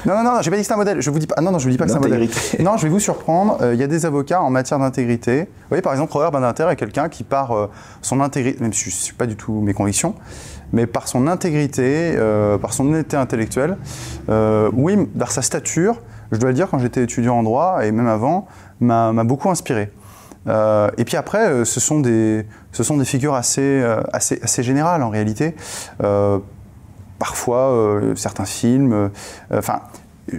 [0.07, 1.01] non, non, non, j'ai pas dit que c'est un modèle.
[1.01, 1.37] Je vous dis pas.
[1.39, 2.29] Ah non, non, je vous dis pas que c'est un modèle.
[2.61, 3.59] Non, je vais vous surprendre.
[3.73, 5.43] Il y a des avocats en matière d'intégrité.
[5.43, 7.69] Vous voyez, par exemple, Robert Badinter est quelqu'un qui, par
[8.03, 10.15] son intégrité, même si je ne suis pas du tout mes convictions,
[10.73, 12.17] mais par son intégrité,
[12.61, 13.77] par son honnêteté intellectuelle,
[14.29, 16.01] oui, par sa stature,
[16.33, 18.47] je dois le dire, quand j'étais étudiant en droit, et même avant,
[18.81, 19.91] m'a beaucoup inspiré.
[20.47, 24.41] Euh, et puis après, euh, ce sont des, ce sont des figures assez, euh, assez,
[24.43, 25.55] assez générales en réalité.
[27.19, 29.11] parfois, certains films.
[29.53, 29.81] Enfin,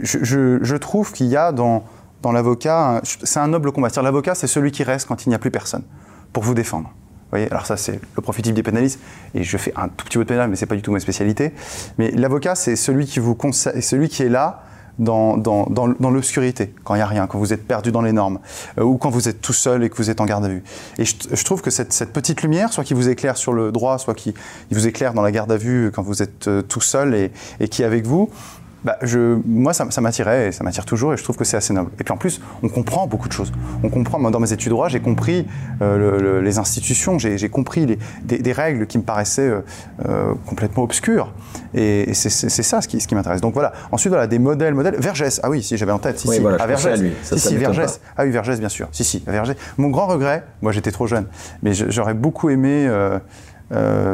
[0.02, 1.84] je, je, trouve qu'il y a dans,
[2.22, 3.90] dans l'avocat, c'est un noble combat.
[4.02, 5.84] L'avocat, c'est celui qui reste quand il n'y a plus personne
[6.32, 6.90] pour vous défendre.
[7.32, 9.00] Voyez Alors ça, c'est le profil type des pénalistes.
[9.36, 11.00] Et je fais un tout petit peu de pénal, mais c'est pas du tout ma
[11.00, 11.54] spécialité.
[11.98, 14.64] Mais l'avocat, c'est celui qui vous conseille, celui qui est là
[15.00, 18.12] dans, dans, dans, l'obscurité, quand il n'y a rien, quand vous êtes perdu dans les
[18.12, 18.40] normes,
[18.78, 20.62] euh, ou quand vous êtes tout seul et que vous êtes en garde à vue.
[20.98, 23.98] Et je, trouve que cette, cette, petite lumière, soit qui vous éclaire sur le droit,
[23.98, 24.34] soit qui
[24.72, 27.32] vous éclaire dans la garde à vue quand vous êtes euh, tout seul et,
[27.62, 28.30] et qui est avec vous,
[28.84, 31.58] bah, je, moi, ça, ça m'attirait et ça m'attire toujours et je trouve que c'est
[31.58, 31.92] assez noble.
[32.00, 33.52] Et puis en plus, on comprend beaucoup de choses.
[33.84, 35.48] On comprend, moi, dans mes études de droit, j'ai compris
[35.82, 39.62] euh, les institutions, j'ai compris les, des, règles qui me paraissaient euh,
[40.08, 41.34] euh, complètement obscures.
[41.74, 43.42] Et, c'est ça ce qui, ce qui m'intéresse.
[43.42, 43.74] Donc voilà.
[43.92, 44.96] Ensuite, voilà, des modèles, modèles.
[44.98, 46.20] Vergès, ah oui, si, j'avais en tête.
[46.20, 47.02] Si, oui, si, voilà, à Vergès.
[47.02, 47.12] lui.
[47.24, 48.00] si, si, Vergès.
[48.18, 48.88] Ah oui, Vergès, bien sûr.
[48.92, 49.56] Si, si, Vergès.
[49.78, 51.26] Mon grand regret, moi j'étais trop jeune,
[51.64, 52.90] mais j'aurais beaucoup aimé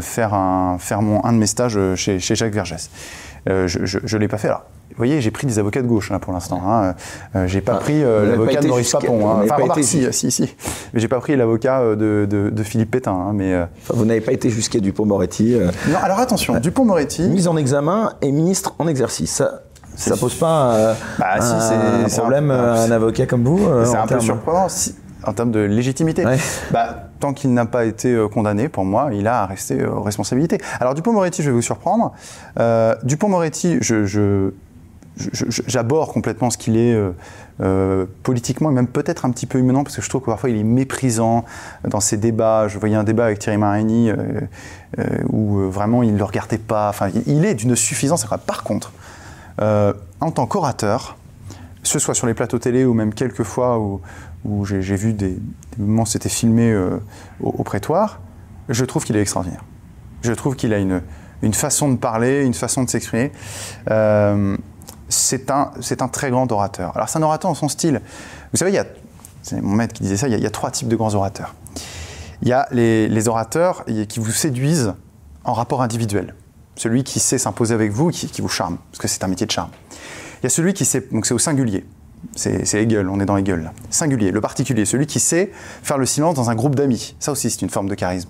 [0.02, 2.90] faire, un, faire mon, un de mes stages chez, chez Jacques Vergès.
[3.48, 4.48] Euh, je ne l'ai pas fait.
[4.48, 6.62] Alors, vous voyez, j'ai pris des avocats de gauche là, pour l'instant.
[6.66, 6.96] Hein.
[7.36, 9.30] Euh, j'ai pas ah, pris euh, l'avocat de Maurice Papon.
[9.30, 9.42] Hein.
[9.44, 10.56] Enfin, remarque, si, si, si.
[10.94, 13.12] Mais j'ai pas pris l'avocat de, de, de, Philippe Pétain.
[13.12, 13.54] Hein, mais,
[13.90, 15.58] vous n'avez pas été jusqu'à Dupont-Moretti.
[15.90, 17.24] Non, alors attention, Dupont-Moretti.
[17.24, 19.32] Mise en examen et ministre en exercice.
[19.32, 19.62] Ça,
[19.96, 24.20] ça pose pas bah, un, si, problème à un, avocat comme vous C'est un peu
[24.20, 24.70] surprenant.
[24.70, 24.96] Si,
[25.26, 26.24] en termes de légitimité.
[26.72, 29.92] Bah, tant qu'il n'a pas été euh, condamné, pour moi, il a à rester euh,
[29.92, 30.58] aux responsabilités.
[30.80, 32.14] Alors Dupont-Moretti, je vais vous surprendre.
[32.60, 34.52] Euh, Dupont-Moretti, je,
[35.68, 36.94] j'aborde complètement ce qu'il est
[38.24, 40.58] politiquement et même peut-être un petit peu humainement parce que je trouve que parfois il
[40.58, 41.46] est méprisant
[41.88, 42.68] dans ses débats.
[42.68, 44.12] Je voyais un débat avec Thierry Marini
[45.32, 46.90] où vraiment il ne le regardait pas.
[46.90, 48.28] Enfin, il est d'une suffisance.
[48.46, 48.92] Par contre,
[49.62, 51.16] en tant qu'orateur,
[51.86, 54.02] ce soit sur les plateaux télé ou même quelques fois où,
[54.46, 55.38] où j'ai vu des,
[55.78, 57.00] moments où c'était filmé euh,
[57.42, 58.22] au, prétoire,
[58.70, 59.64] je trouve qu'il est extraordinaire.
[60.22, 61.02] Je trouve qu'il a une,
[61.42, 63.32] une, façon de parler, une façon de s'exprimer.
[63.90, 64.56] Euh,
[65.10, 66.96] c'est un, un très grand orateur.
[66.96, 68.02] Alors c'est un orateur en son style.
[68.52, 68.80] Vous savez,
[69.42, 71.54] c'est mon maître qui disait ça, il y, a, trois types de grands orateurs.
[72.42, 74.94] Il y a les, orateurs qui vous séduisent
[75.44, 76.36] en rapport individuel.
[76.76, 79.52] Celui qui sait s'imposer avec vous, qui vous charme, parce que c'est un métier de
[79.52, 79.70] charme.
[80.42, 81.86] Il y a celui qui sait, donc c'est au singulier,
[82.36, 83.72] c'est Hegel, on est dans Hegel.
[83.90, 85.52] Singulier, le particulier, celui qui sait
[85.84, 87.16] faire le silence dans un groupe d'amis.
[87.20, 88.30] Ça aussi, c'est une forme de charisme.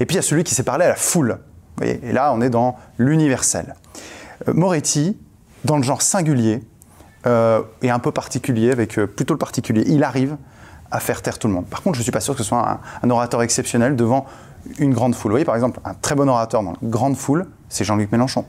[0.00, 1.38] Et puis il y a celui qui sait parler à la foule.
[1.82, 3.74] et là, on est dans l'universel.
[4.48, 5.16] Euh, Moretti,
[5.64, 6.62] dans le genre singulier,
[7.26, 10.36] euh, et un peu particulier, avec euh, plutôt le particulier, il arrive
[10.90, 11.66] à faire taire tout le monde.
[11.66, 14.26] Par contre, je ne suis pas sûr que ce soit un, orateur exceptionnel devant
[14.78, 15.30] une grande foule.
[15.30, 18.44] Vous voyez, par exemple, un très bon orateur dans une grande foule, c'est Jean-Luc Mélenchon.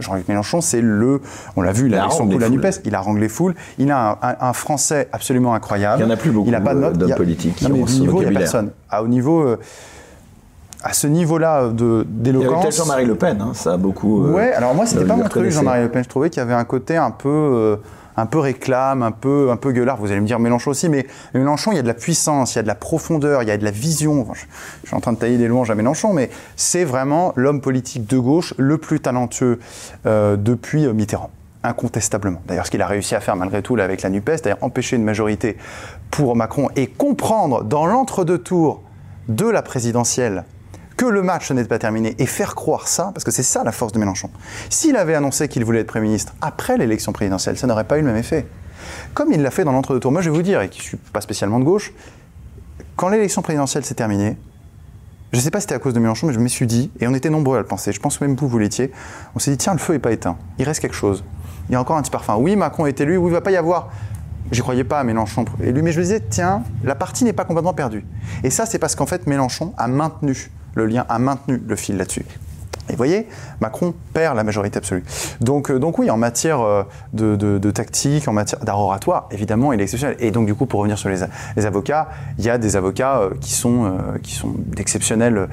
[0.00, 1.20] Jean-Luc Mélenchon, c'est le,
[1.56, 4.18] on l'a vu, il a son coup la Nupes, il a ranglé foules, il a
[4.40, 6.02] un, français absolument incroyable.
[6.02, 8.00] Il n'y en a plus beaucoup il a pas de d'hommes politiques qui ont ce
[8.00, 8.70] niveau, il n'y a personne.
[8.90, 9.58] À haut niveau, euh,
[10.82, 12.64] à ce niveau-là d'éloquence.
[12.64, 14.24] Il y Jean-Marie Le Pen, hein, ça a beaucoup.
[14.24, 16.04] Euh, ouais, alors moi, c'était pas mon truc, Jean-Marie Le Pen.
[16.04, 17.28] Je trouvais qu'il y avait un côté un peu.
[17.28, 17.76] Euh,
[18.16, 19.96] un peu réclame, un peu, un peu gueulard.
[19.96, 22.56] Vous allez me dire Mélenchon aussi, mais Mélenchon, il y a de la puissance, il
[22.56, 24.26] y a de la profondeur, il y a de la vision.
[24.32, 28.06] je, suis en train de tailler des louanges à Mélenchon, mais c'est vraiment l'homme politique
[28.06, 29.58] de gauche le plus talentueux
[30.06, 31.30] euh, depuis Mitterrand
[31.62, 32.40] incontestablement.
[32.46, 35.02] D'ailleurs, ce qu'il a réussi à faire malgré tout avec la NUPES, c'est-à-dire empêcher une
[35.02, 35.56] majorité
[36.12, 38.82] pour Macron et comprendre dans l'entre-deux tours
[39.28, 40.44] de la présidentielle
[40.96, 43.72] que le match n'est pas terminé et faire croire ça, parce que c'est ça la
[43.72, 44.30] force de Mélenchon.
[44.70, 48.00] S'il avait annoncé qu'il voulait être Premier ministre après l'élection présidentielle, ça n'aurait pas eu
[48.00, 48.46] le même effet.
[49.14, 50.84] Comme il l'a fait dans l'entre-deux tours, moi je vais vous dire, et qui ne
[50.84, 51.92] suis pas spécialement de gauche,
[52.96, 54.36] quand l'élection présidentielle s'est terminée,
[55.32, 56.90] je ne sais pas si c'était à cause de Mélenchon, mais je me suis dit,
[57.00, 58.92] et on était nombreux à le penser, je pense même vous, vous l'étiez,
[59.34, 61.24] on s'est dit, tiens, le feu n'est pas éteint, il reste quelque chose.
[61.68, 62.36] Il y a encore un petit parfum.
[62.36, 63.90] Oui, Macron est élu, oui, il ne va pas y avoir
[64.52, 67.44] J'y croyais pas à Mélenchon élu, mais je me disais, tiens, la partie n'est pas
[67.44, 68.04] complètement perdue.
[68.44, 71.96] Et ça, c'est parce qu'en fait, Mélenchon a maintenu le lien, a maintenu le fil
[71.96, 72.24] là-dessus.
[72.88, 73.26] Et vous voyez,
[73.60, 75.02] Macron perd la majorité absolue.
[75.40, 79.80] Donc, euh, donc oui, en matière euh, de, tactique, en matière d'art oratoire, évidemment, il
[79.80, 80.16] est exceptionnel.
[80.20, 81.24] Et donc du coup, pour revenir sur les,
[81.66, 82.08] avocats,
[82.38, 85.48] il y a des avocats euh, qui sont, sont d'exceptionnels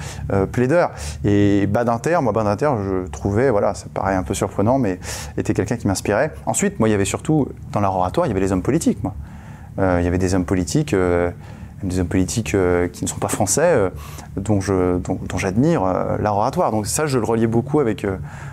[0.51, 0.91] plaideurs.
[1.23, 4.99] Et Badinter, moi Badinter, je trouvais, voilà, ça paraît un peu surprenant, mais
[5.37, 6.31] était quelqu'un qui m'inspirait.
[6.45, 8.99] Ensuite, moi, il y avait surtout, dans l'art oratoire, il y avait les hommes politiques,
[9.03, 9.13] moi.
[9.77, 10.95] il y avait des hommes politiques
[11.87, 13.89] des hommes politiques euh, qui ne sont pas français, euh,
[14.37, 16.71] dont, je, dont, j'admire euh, l'art oratoire.
[16.71, 18.05] Donc ça, je le reliais beaucoup avec,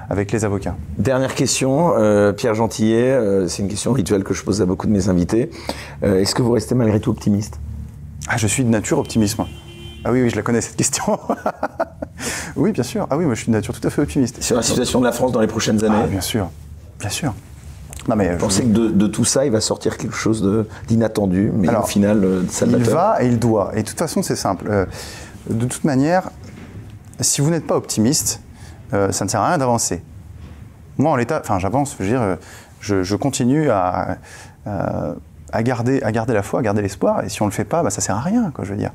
[0.08, 0.76] avec les avocats.
[0.98, 1.92] Dernière question,
[2.36, 5.50] Pierre Gentillet, c'est une question rituelle que je pose à beaucoup de mes invités.
[6.02, 7.58] Est-ce que vous restez malgré tout optimiste?
[8.28, 9.48] Ah, Je suis de nature optimiste, moi.
[10.04, 11.18] Ah oui, oui, je la connais cette question.
[12.56, 13.06] oui, bien sûr.
[13.10, 14.42] Ah oui, moi je suis de nature tout à fait optimiste.
[14.42, 16.48] Sur la situation de la France dans les prochaines années ah, Bien sûr,
[16.98, 17.34] bien sûr.
[18.10, 21.72] Non, mais Vous pensez que de, tout ça, il va sortir quelque chose d'inattendu, mais
[21.72, 23.70] au final, euh, ça Il va et il doit.
[23.76, 24.66] Et de toute façon, c'est simple.
[24.68, 24.84] Euh,
[25.48, 26.30] de toute manière,
[27.20, 28.40] si vous n'êtes pas optimiste,
[28.92, 30.02] euh, ça ne sert à rien d'avancer.
[30.98, 32.36] Moi, en l'état, enfin, j'avance, je veux dire,
[32.80, 34.18] je, continue à,
[34.66, 35.14] à
[35.62, 37.24] garder, à garder la foi, à garder l'espoir.
[37.24, 38.78] Et si on ne le fait pas, bah, ça sert à rien, quoi, je veux
[38.78, 38.92] dire.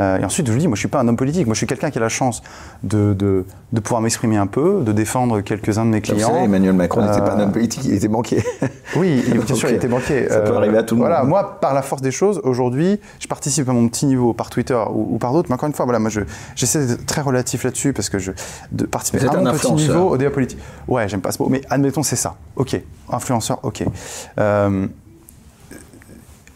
[0.00, 1.46] Euh, et ensuite, je vous dis, moi, je suis pas un homme politique.
[1.46, 2.42] Moi, je suis quelqu'un qui a la chance
[2.82, 6.28] de, de, de pouvoir m'exprimer un peu, de défendre quelques-uns de mes clients.
[6.28, 8.42] Vous savez, Emmanuel Macron n'était pas un homme euh, politique, il était banquier.
[8.96, 10.28] Oui, bien sûr, il était banquier.
[10.28, 13.26] Ça peut arriver à tout le voilà, Moi, par la force des choses, aujourd'hui, je
[13.26, 15.48] participe à mon petit niveau par Twitter ou, par d'autres.
[15.48, 16.10] Mais encore une fois, voilà, moi,
[16.54, 18.30] j'essaie d'être très relatif là-dessus parce que je
[18.70, 20.58] de participer à mon petit niveau au débat politique.
[20.86, 22.36] Ouais, j'aime pas ce mot, mais admettons, c'est ça.
[22.56, 23.84] Ok, influenceur, ok.
[24.38, 24.86] Euh,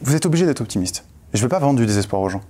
[0.00, 1.04] vous êtes obligé d'être optimiste.
[1.32, 2.42] je ne vais pas vendre du désespoir aux gens.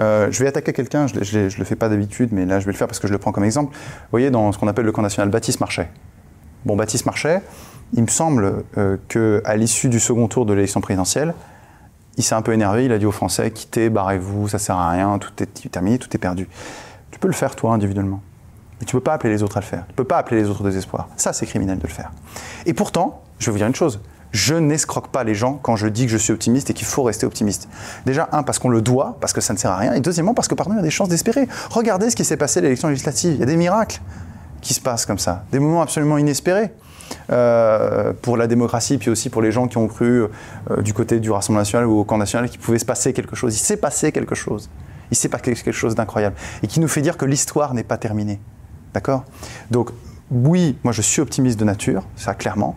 [0.00, 2.72] Euh, je vais attaquer quelqu'un, je ne le fais pas d'habitude, mais là je vais
[2.72, 3.74] le faire parce que je le prends comme exemple.
[3.74, 5.90] Vous voyez, dans ce qu'on appelle le camp national, Baptiste Marchais.
[6.64, 7.42] Bon, Baptiste Marchais,
[7.92, 11.34] il me semble euh, qu'à l'issue du second tour de l'élection présidentielle,
[12.16, 14.90] il s'est un peu énervé, il a dit aux Français quittez, barrez-vous, ça sert à
[14.90, 16.48] rien, tout est terminé, tout est perdu.
[17.10, 18.20] Tu peux le faire toi individuellement.
[18.80, 19.84] Mais tu ne peux pas appeler les autres à le faire.
[19.86, 21.08] Tu ne peux pas appeler les autres au désespoir.
[21.16, 22.10] Ça, c'est criminel de le faire.
[22.66, 24.00] Et pourtant, je vais vous dire une chose
[24.34, 27.04] je n'escroque pas les gens quand je dis que je suis optimiste et qu'il faut
[27.04, 27.68] rester optimiste.
[28.04, 30.34] Déjà, un, parce qu'on le doit, parce que ça ne sert à rien, et deuxièmement,
[30.34, 31.46] parce que pardon, il y a des chances d'espérer.
[31.70, 33.34] Regardez ce qui s'est passé à l'élection législative.
[33.34, 34.00] Il y a des miracles
[34.60, 36.72] qui se passent comme ça, des moments absolument inespérés.
[37.30, 40.24] Euh, pour la démocratie, puis aussi pour les gens qui ont cru
[40.70, 43.36] euh, du côté du Rassemblement national ou au camp national qu'il pouvait se passer quelque
[43.36, 43.54] chose.
[43.54, 44.70] Il s'est passé quelque chose.
[45.10, 46.34] Il s'est passé quelque chose d'incroyable.
[46.62, 48.40] Et qui nous fait dire que l'histoire n'est pas terminée.
[48.94, 49.24] D'accord?
[49.70, 49.90] Donc,
[50.30, 52.76] oui, moi je suis optimiste de nature, ça clairement.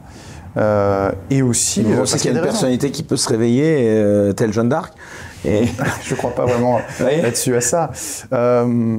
[0.56, 1.84] Euh, et aussi.
[1.84, 4.94] Vous pensez qu'il y a une personnalité qui peut se réveiller, euh, telle Jeanne d'Arc
[5.46, 5.66] et...
[6.04, 7.92] Je ne crois pas vraiment là-dessus à ça.
[8.34, 8.98] Euh,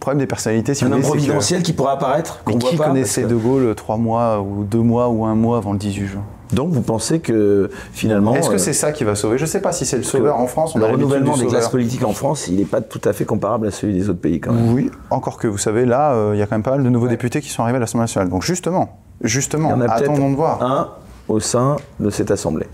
[0.00, 2.42] problème des personnalités, si un homme providentiel qui pourrait apparaître.
[2.46, 5.78] Mais qui connaissait De Gaulle trois mois ou deux mois ou un mois avant le
[5.78, 6.24] 18 juin?
[6.52, 8.34] Donc vous pensez que finalement...
[8.36, 9.38] Est-ce que c'est ça qui va sauver?
[9.38, 10.76] Je ne sais pas si c'est le sauveur en France.
[10.76, 13.70] le renouvellement des classes politiques en France, il n'est pas tout à fait comparable à
[13.70, 14.72] celui des autres pays quand même.
[14.74, 17.08] Oui, encore que vous savez, là, il y a quand même pas mal de nouveaux
[17.08, 18.28] députés qui sont arrivés à l'Assemblée nationale.
[18.28, 20.62] Donc justement, Justement, Il y en a attendons de voir.
[20.62, 20.90] Un
[21.28, 22.66] au sein de cette assemblée.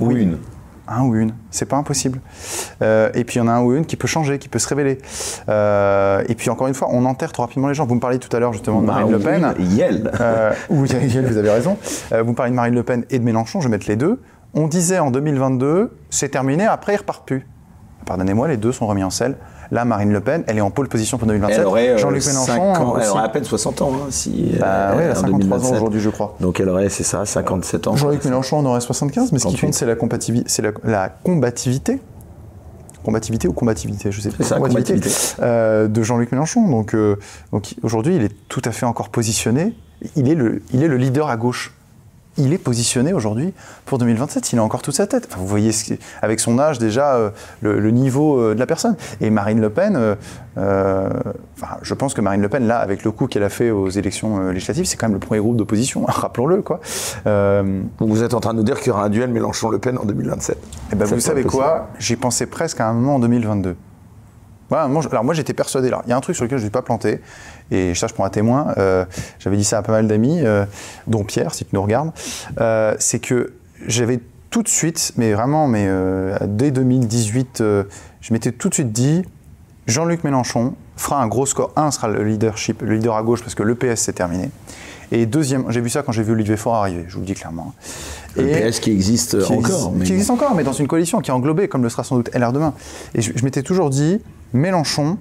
[0.00, 0.38] Ou une.
[0.86, 2.20] Un ou une, c'est pas impossible.
[2.82, 4.58] Euh, et puis il y en a un ou une qui peut changer, qui peut
[4.58, 4.98] se révéler.
[5.48, 7.86] Euh, et puis encore une fois, on enterre trop rapidement les gens.
[7.86, 9.54] Vous me parliez tout à l'heure justement de Marine Le Pen.
[9.58, 10.10] Yel.
[10.20, 11.78] Euh, oui, Yel, vous avez raison.
[12.10, 14.20] vous me parlez de Marine Le Pen et de Mélenchon, je vais mettre les deux.
[14.52, 17.46] On disait en 2022, c'est terminé, après il repart plus.
[18.04, 19.36] Pardonnez-moi, les deux sont remis en selle.
[19.74, 21.66] Là, Marine Le Pen, elle est en pôle position pour 2027.
[21.66, 22.74] Euh, Jean-Luc Mélenchon.
[23.00, 23.92] elle aurait à peine 60 ans.
[23.92, 26.36] Hein, si, bah, euh, elle a 53 ans aujourd'hui, je crois.
[26.38, 27.96] Donc elle aurait, c'est ça, 57 ans.
[27.96, 29.96] Jean-Luc Mélenchon en aurait 75, mais ce qui compte, c'est la,
[30.62, 32.00] la, la combativité
[33.04, 34.44] combativité ou combativité, je sais pas.
[34.44, 35.10] Ça, combativité,
[35.42, 36.66] euh, de Jean-Luc Mélenchon.
[36.68, 36.96] Donc,
[37.52, 39.74] donc aujourd'hui, il est tout à fait encore positionné.
[40.16, 41.74] Il est le, il est le leader à gauche.
[42.36, 43.52] Il est positionné aujourd'hui
[43.84, 44.52] pour 2027.
[44.52, 45.28] Il a encore toute sa tête.
[45.36, 45.70] vous voyez
[46.22, 47.30] avec son âge déjà euh,
[47.60, 48.96] le, niveau euh, de la personne.
[49.20, 50.16] Et Marine Le Pen,
[50.56, 51.08] euh,
[51.82, 54.50] je pense que Marine Le Pen, là, avec le coup qu'elle a fait aux élections
[54.50, 56.62] législatives, c'est quand même le premier groupe d'opposition, rappelons-le.
[56.62, 56.80] quoi.
[57.24, 60.04] vous êtes en train de nous dire qu'il y aura un duel Mélenchon-Le Pen en
[60.04, 60.58] 2027
[60.92, 61.88] eh ben, Vous savez quoi?
[61.98, 63.76] J'y pensais presque à un moment en 2022.
[64.82, 66.02] Alors moi j'étais persuadé là.
[66.06, 67.20] Il y a un truc sur lequel je ne vais pas planter,
[67.70, 69.04] et ça je prends un témoin, euh,
[69.38, 70.64] j'avais dit ça à pas mal d'amis, euh,
[71.06, 72.12] dont Pierre, si tu nous regardes,
[72.60, 73.54] euh, c'est que
[73.86, 74.20] j'avais
[74.50, 75.88] tout de suite, mais vraiment, mais
[76.46, 79.24] dès 2018, je m'étais tout de suite dit,
[79.88, 81.72] Jean-Luc Mélenchon fera un gros score.
[81.74, 84.50] Un sera le leadership, le leader à gauche, parce que le PS c'est terminé.
[85.10, 87.34] Et deuxième, j'ai vu ça quand j'ai vu Olivier Faure arriver, je vous le dis
[87.34, 87.74] clairement.
[88.36, 89.92] Le PS qui existe encore.
[89.92, 90.04] mais...
[90.04, 92.30] Qui existe encore, mais dans une coalition qui est englobée, comme le sera sans doute
[92.34, 92.74] LR demain.
[93.14, 94.20] Et je m'étais toujours dit,
[94.54, 95.18] Mélenchon,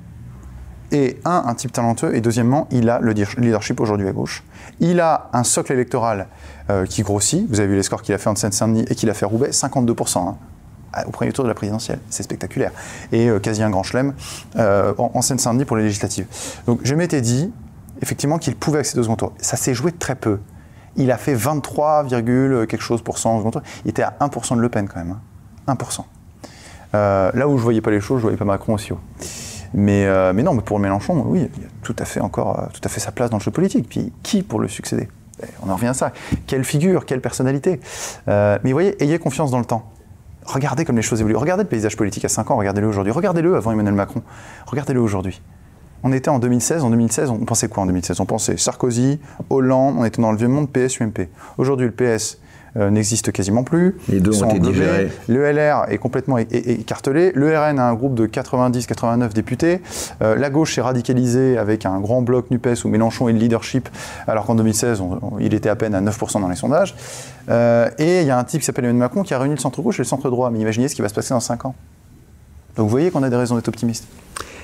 [0.94, 4.44] et un, type talentueux, et deuxièmement, il a le leadership aujourd'hui à gauche.
[4.80, 6.28] Il a un socle électoral
[6.70, 7.50] euh, qui grossit.
[7.50, 9.50] Vous avez vu les scores qu'il a fait en Seine-Saint-Denis et qu'il a fait Roubaix,
[9.50, 10.20] 52%.
[10.20, 10.38] Hein,
[11.08, 12.00] au premier tour de la présidentielle.
[12.12, 12.72] C'est spectaculaire.
[13.12, 14.14] Et euh, quasi un grand chelem
[14.58, 16.28] euh, en, Seine-Saint-Denis pour les législatives.
[16.68, 17.52] Donc je m'étais dit,
[18.04, 19.34] effectivement, qu'il pouvait accéder au second tour.
[19.40, 20.40] Ça s'est joué très peu.
[20.96, 23.62] Il a fait 23, quelque chose pour cent au second tour.
[23.86, 25.18] Il était à 1% de Le Pen quand même.
[25.68, 26.02] 1%.
[26.94, 27.32] Hein.
[27.34, 29.00] là où je voyais pas les choses, je voyais pas Macron aussi haut.
[29.74, 32.60] Mais, euh, mais non, mais pour Mélenchon, oui, il y a tout à fait encore
[32.60, 33.88] euh, tout à fait sa place dans le jeu politique.
[33.90, 35.08] Puis qui pour le succéder?
[35.42, 36.12] Eh, On en revient à ça.
[36.46, 37.80] Quelle figure, quelle personnalité?
[38.28, 39.90] Euh, Mais voyez, ayez confiance dans le temps.
[40.46, 41.38] Regardez comme les choses évoluent.
[41.38, 43.12] Regardez le paysage politique à 5 ans, regardez-le aujourd'hui.
[43.12, 44.22] Regardez-le avant Emmanuel Macron.
[44.68, 45.42] Regardez-le aujourd'hui.
[46.04, 46.84] On était en 2016.
[46.84, 50.38] En 2016, on pensait quoi en 2016 On pensait Sarkozy, Hollande, on était dans le
[50.38, 51.30] vieux monde PS, UMP.
[51.58, 52.40] Aujourd'hui, le PS,
[52.76, 53.96] euh, n'existe quasiment plus.
[54.10, 55.12] Les deux ont été digérés.
[55.28, 57.32] Le LR est complètement écartelé.
[57.36, 59.82] Le RN a un groupe de 90-89 députés.
[60.22, 63.90] Euh, la gauche s'est radicalisée avec un grand bloc NUPES où Mélenchon est le leadership,
[64.28, 65.04] alors qu'en 2016,
[65.40, 66.96] il était à peine à 9% dans les sondages.
[67.50, 69.60] Euh, et il y a un type qui s'appelle Emmanuel Macron qui a réuni le
[69.60, 70.50] centre-gauche et le centre-droit.
[70.50, 71.76] Mais imaginez ce qui va se passer dans 5 ans.
[72.76, 74.08] Donc vous voyez qu'on a des raisons d'être optimistes.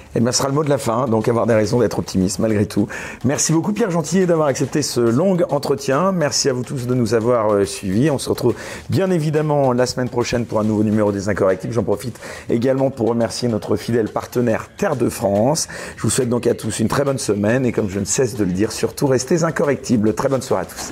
[0.10, 1.99] Et eh bien, ce sera le mot de la fin, donc avoir des raisons d'être
[1.99, 2.88] optimiste malgré tout.
[3.26, 6.11] Merci beaucoup Pierre Gentillet d'avoir accepté ce long entretien.
[6.11, 8.10] Merci à vous tous de nous avoir euh, suivis.
[8.10, 8.56] On se retrouve
[8.90, 11.73] bien évidemment la semaine prochaine pour un nouveau numéro des Incorrectibles.
[11.73, 12.19] J'en profite
[12.49, 15.68] également pour remercier notre fidèle partenaire Terre de France.
[15.95, 18.34] Je vous souhaite donc à tous une très bonne semaine et comme je ne cesse
[18.34, 20.15] de le dire, surtout restez incorrectibles.
[20.15, 20.90] Très bonne soirée à tous.